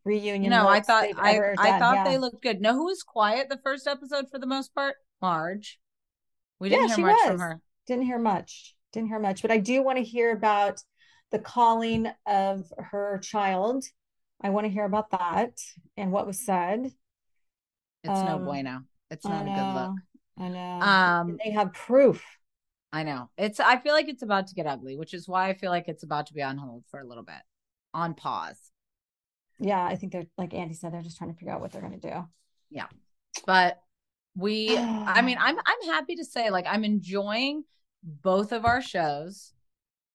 reunion. 0.04 0.50
No, 0.50 0.66
I 0.66 0.80
thought 0.80 1.04
I 1.18 1.52
I 1.58 1.78
thought 1.78 1.94
Yeah. 1.96 2.04
they 2.04 2.16
looked 2.16 2.42
good. 2.42 2.60
No, 2.60 2.72
who 2.72 2.86
was 2.86 3.02
quiet 3.02 3.48
the 3.50 3.58
first 3.58 3.86
episode 3.86 4.30
for 4.30 4.38
the 4.38 4.46
most 4.46 4.74
part? 4.74 4.96
Marge. 5.20 5.78
We 6.58 6.70
didn't 6.70 6.88
Yeah, 6.88 6.96
hear 6.96 7.06
much 7.06 7.16
was. 7.16 7.26
from 7.32 7.38
her. 7.40 7.60
Didn't 7.86 8.04
hear 8.06 8.18
much. 8.18 8.74
Didn't 8.92 9.08
hear 9.08 9.18
much, 9.18 9.42
but 9.42 9.50
I 9.50 9.58
do 9.58 9.82
want 9.82 9.98
to 9.98 10.04
hear 10.04 10.32
about 10.32 10.80
the 11.32 11.38
calling 11.38 12.10
of 12.24 12.72
her 12.78 13.18
child. 13.18 13.84
I 14.40 14.48
want 14.50 14.64
to 14.64 14.70
hear 14.70 14.84
about 14.86 15.10
that 15.10 15.58
and 15.98 16.12
what 16.12 16.26
was 16.26 16.44
said. 16.46 16.92
It's 18.04 18.20
no 18.22 18.36
Um, 18.36 18.44
bueno. 18.44 18.84
It's 19.10 19.24
not 19.26 19.42
a 19.42 19.50
good 19.50 19.74
look. 19.74 19.96
I 20.38 20.48
know. 20.48 20.80
Um, 20.80 21.38
they 21.44 21.50
have 21.50 21.72
proof. 21.74 22.24
I 22.92 23.02
know. 23.02 23.30
It's 23.36 23.60
I 23.60 23.78
feel 23.78 23.92
like 23.92 24.08
it's 24.08 24.22
about 24.22 24.46
to 24.48 24.54
get 24.54 24.66
ugly, 24.66 24.96
which 24.96 25.14
is 25.14 25.28
why 25.28 25.48
I 25.48 25.54
feel 25.54 25.70
like 25.70 25.88
it's 25.88 26.02
about 26.02 26.26
to 26.26 26.34
be 26.34 26.42
on 26.42 26.56
hold 26.56 26.84
for 26.90 27.00
a 27.00 27.06
little 27.06 27.24
bit. 27.24 27.42
On 27.92 28.14
pause. 28.14 28.70
Yeah, 29.58 29.82
I 29.84 29.96
think 29.96 30.12
they're 30.12 30.26
like 30.38 30.54
Andy 30.54 30.74
said, 30.74 30.92
they're 30.92 31.02
just 31.02 31.18
trying 31.18 31.32
to 31.32 31.38
figure 31.38 31.52
out 31.52 31.60
what 31.60 31.72
they're 31.72 31.82
going 31.82 31.98
to 31.98 32.10
do. 32.10 32.24
Yeah. 32.70 32.86
But 33.46 33.80
we 34.34 34.76
I 34.76 35.22
mean, 35.22 35.38
I'm 35.40 35.56
I'm 35.58 35.88
happy 35.88 36.16
to 36.16 36.24
say 36.24 36.50
like 36.50 36.66
I'm 36.68 36.84
enjoying 36.84 37.64
both 38.02 38.52
of 38.52 38.64
our 38.64 38.80
shows. 38.80 39.52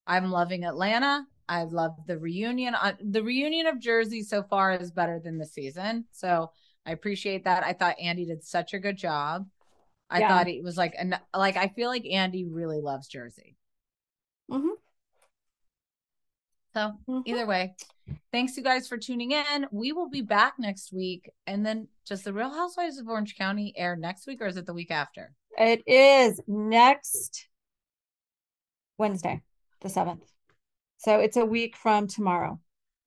I'm 0.08 0.32
loving 0.32 0.64
Atlanta. 0.64 1.26
I 1.48 1.64
love 1.64 1.96
the 2.08 2.18
reunion. 2.18 2.76
The 3.04 3.24
reunion 3.24 3.68
of 3.68 3.80
Jersey 3.80 4.24
so 4.24 4.42
far 4.44 4.72
is 4.72 4.92
better 4.92 5.20
than 5.20 5.38
the 5.38 5.46
season. 5.46 6.06
So 6.12 6.52
I 6.86 6.92
appreciate 6.92 7.44
that. 7.44 7.64
I 7.64 7.74
thought 7.74 8.00
Andy 8.00 8.26
did 8.26 8.44
such 8.44 8.74
a 8.74 8.80
good 8.80 8.98
job. 8.98 9.48
I 10.12 10.20
Yeah. 10.20 10.28
thought 10.28 10.48
it 10.50 10.62
was 10.64 10.78
like 10.78 10.94
an 11.00 11.18
like 11.34 11.56
I 11.56 11.70
feel 11.70 11.90
like 11.90 12.06
Andy 12.06 12.46
really 12.46 12.82
loves 12.82 13.08
Jersey. 13.08 13.56
Mhm. 14.50 14.76
So 16.74 16.98
Mhm. 17.08 17.24
either 17.26 17.46
way, 17.46 17.76
thanks 18.32 18.56
you 18.58 18.64
guys 18.64 18.88
for 18.88 18.98
tuning 18.98 19.32
in. 19.32 19.68
We 19.72 19.94
will 19.94 20.10
be 20.10 20.22
back 20.22 20.60
next 20.60 20.92
week. 20.92 21.30
And 21.48 21.66
then 21.66 21.88
does 22.06 22.24
the 22.24 22.34
Real 22.34 22.50
Housewives 22.54 22.98
of 22.98 23.08
Orange 23.08 23.36
County 23.38 23.74
air 23.78 23.96
next 23.96 24.28
week 24.28 24.42
or 24.42 24.48
is 24.48 24.58
it 24.58 24.66
the 24.66 24.74
week 24.74 24.92
after? 24.92 25.34
It 25.58 25.82
is 25.88 26.42
next 26.48 27.48
Wednesday, 28.98 29.42
the 29.80 29.90
7th. 29.90 30.24
So 30.98 31.20
it's 31.20 31.38
a 31.38 31.46
week 31.46 31.76
from 31.76 32.08
tomorrow. 32.08 32.60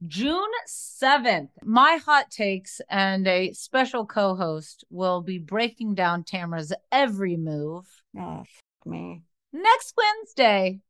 June 0.03 0.51
7th, 0.69 1.49
my 1.63 1.99
hot 2.05 2.31
takes 2.31 2.81
and 2.91 3.27
a 3.27 3.53
special 3.53 4.05
co 4.05 4.35
host 4.35 4.85
will 4.91 5.23
be 5.23 5.39
breaking 5.39 5.95
down 5.95 6.25
Tamra's 6.25 6.73
every 6.93 7.37
move 7.37 7.87
Oh, 8.19 8.45
fuck 8.45 8.87
me. 8.93 9.23
next 9.53 9.95
Wednesday. 9.97 10.81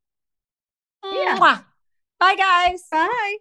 Yeah. 1.05 1.39
Mwah. 1.39 1.65
Bye, 2.19 2.37
guys. 2.37 2.83
Bye. 2.91 3.37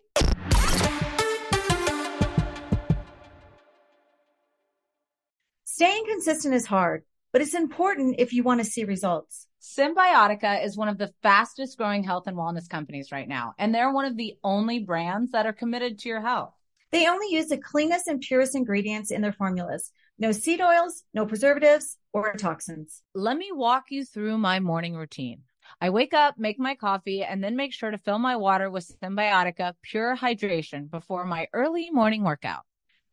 Staying 5.66 6.04
consistent 6.08 6.54
is 6.54 6.66
hard, 6.66 7.04
but 7.32 7.42
it's 7.42 7.54
important 7.54 8.16
if 8.20 8.34
you 8.34 8.44
want 8.44 8.62
to 8.62 8.66
see 8.70 8.84
results. 8.84 9.48
Cymbiotika 9.64 10.62
is 10.62 10.76
one 10.76 10.90
of 10.90 10.98
the 10.98 11.14
fastest 11.24 11.78
growing 11.78 12.04
health 12.04 12.28
and 12.28 12.36
wellness 12.36 12.68
companies 12.68 13.14
right 13.14 13.30
now, 13.30 13.54
and 13.58 13.74
they're 13.74 13.94
one 13.94 14.04
of 14.04 14.18
the 14.18 14.36
only 14.44 14.80
brands 14.80 15.32
that 15.32 15.46
are 15.46 15.54
committed 15.54 16.00
to 16.00 16.10
your 16.10 16.20
health. 16.20 16.54
They 16.92 17.08
only 17.08 17.28
use 17.34 17.48
the 17.48 17.58
cleanest 17.58 18.10
and 18.10 18.20
purest 18.20 18.56
ingredients 18.56 19.10
in 19.10 19.22
their 19.22 19.32
formulas. 19.32 19.90
No 20.20 20.34
seed 20.34 20.60
oils, 20.60 21.04
no 21.14 21.26
preservatives 21.26 21.98
or 22.12 22.34
toxins. 22.34 23.04
Let 23.16 23.38
me 23.38 23.52
walk 23.54 23.86
you 23.90 24.04
through 24.04 24.38
my 24.38 24.60
morning 24.60 24.96
routine. 24.96 25.44
I 25.80 25.92
wake 25.92 26.14
up, 26.14 26.38
make 26.38 26.60
my 26.60 26.76
coffee, 26.76 27.24
and 27.24 27.42
then 27.42 27.56
make 27.56 27.72
sure 27.72 27.90
to 27.90 27.98
fill 27.98 28.20
my 28.20 28.36
water 28.36 28.70
with 28.70 28.92
Cymbiotika 29.02 29.76
Pure 29.82 30.18
Hydration 30.18 30.92
before 30.92 31.24
my 31.24 31.48
early 31.54 31.90
morning 31.90 32.26
workout. 32.26 32.64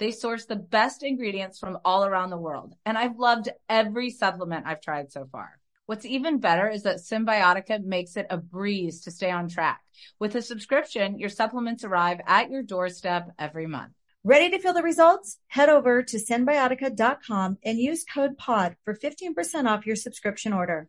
They 0.01 0.11
source 0.11 0.47
the 0.47 0.57
best 0.57 1.05
ingredients 1.05 1.61
from 1.61 1.79
all 1.85 2.05
around 2.05 2.31
the 2.31 2.39
world, 2.39 2.75
and 2.85 2.99
I've 2.99 3.19
loved 3.21 3.51
every 3.69 4.11
supplement 4.11 4.67
I've 4.67 4.81
tried 4.81 5.13
so 5.13 5.29
far. 5.31 5.60
What's 5.91 6.07
even 6.07 6.39
better 6.39 6.71
is 6.71 6.85
that 6.85 6.99
Cymbiotika 6.99 7.83
makes 7.83 8.17
it 8.17 8.29
a 8.31 8.37
breeze 8.37 9.01
to 9.01 9.11
stay 9.11 9.33
on 9.33 9.49
track. 9.49 9.81
With 10.21 10.37
a 10.37 10.41
subscription, 10.41 11.19
your 11.19 11.31
supplements 11.31 11.83
arrive 11.83 12.21
at 12.29 12.49
your 12.49 12.63
doorstep 12.63 13.33
every 13.41 13.67
month. 13.67 13.91
Ready 14.23 14.51
to 14.51 14.61
feel 14.61 14.73
the 14.73 14.85
results? 14.85 15.39
Head 15.49 15.69
over 15.69 16.05
to 16.05 16.17
cymbiotika.com 16.17 17.59
and 17.65 17.81
use 17.81 18.05
code 18.05 18.39
POD 18.39 18.77
for 18.85 18.95
15% 18.95 19.67
off 19.67 19.85
your 19.85 19.97
subscription 19.97 20.53
order. 20.53 20.89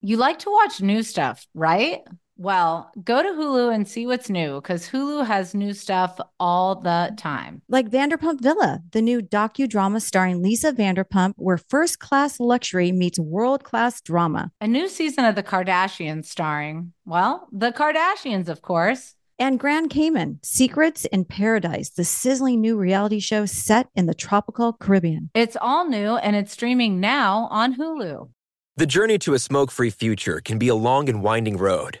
You 0.00 0.16
like 0.16 0.38
to 0.38 0.50
watch 0.52 0.80
new 0.80 1.02
stuff, 1.02 1.44
right? 1.52 2.02
Well, 2.38 2.90
go 3.02 3.22
to 3.22 3.28
Hulu 3.30 3.74
and 3.74 3.88
see 3.88 4.06
what's 4.06 4.28
new 4.28 4.56
because 4.56 4.90
Hulu 4.90 5.26
has 5.26 5.54
new 5.54 5.72
stuff 5.72 6.20
all 6.38 6.74
the 6.74 7.14
time. 7.16 7.62
Like 7.68 7.88
Vanderpump 7.88 8.42
Villa, 8.42 8.82
the 8.92 9.00
new 9.00 9.22
docudrama 9.22 10.02
starring 10.02 10.42
Lisa 10.42 10.72
Vanderpump, 10.72 11.32
where 11.36 11.56
first 11.56 11.98
class 11.98 12.38
luxury 12.38 12.92
meets 12.92 13.18
world 13.18 13.64
class 13.64 14.02
drama. 14.02 14.52
A 14.60 14.66
new 14.66 14.88
season 14.88 15.24
of 15.24 15.34
The 15.34 15.42
Kardashians 15.42 16.26
starring, 16.26 16.92
well, 17.06 17.48
the 17.52 17.72
Kardashians, 17.72 18.48
of 18.48 18.60
course. 18.60 19.14
And 19.38 19.58
Grand 19.60 19.90
Cayman, 19.90 20.40
Secrets 20.42 21.04
in 21.06 21.26
Paradise, 21.26 21.90
the 21.90 22.04
sizzling 22.04 22.60
new 22.60 22.76
reality 22.76 23.20
show 23.20 23.44
set 23.44 23.88
in 23.94 24.06
the 24.06 24.14
tropical 24.14 24.72
Caribbean. 24.72 25.30
It's 25.34 25.56
all 25.60 25.86
new 25.86 26.16
and 26.16 26.36
it's 26.36 26.52
streaming 26.52 27.00
now 27.00 27.48
on 27.50 27.76
Hulu. 27.76 28.30
The 28.78 28.86
journey 28.86 29.18
to 29.20 29.32
a 29.32 29.38
smoke 29.38 29.70
free 29.70 29.88
future 29.88 30.40
can 30.44 30.58
be 30.58 30.68
a 30.68 30.74
long 30.74 31.08
and 31.08 31.22
winding 31.22 31.56
road, 31.56 32.00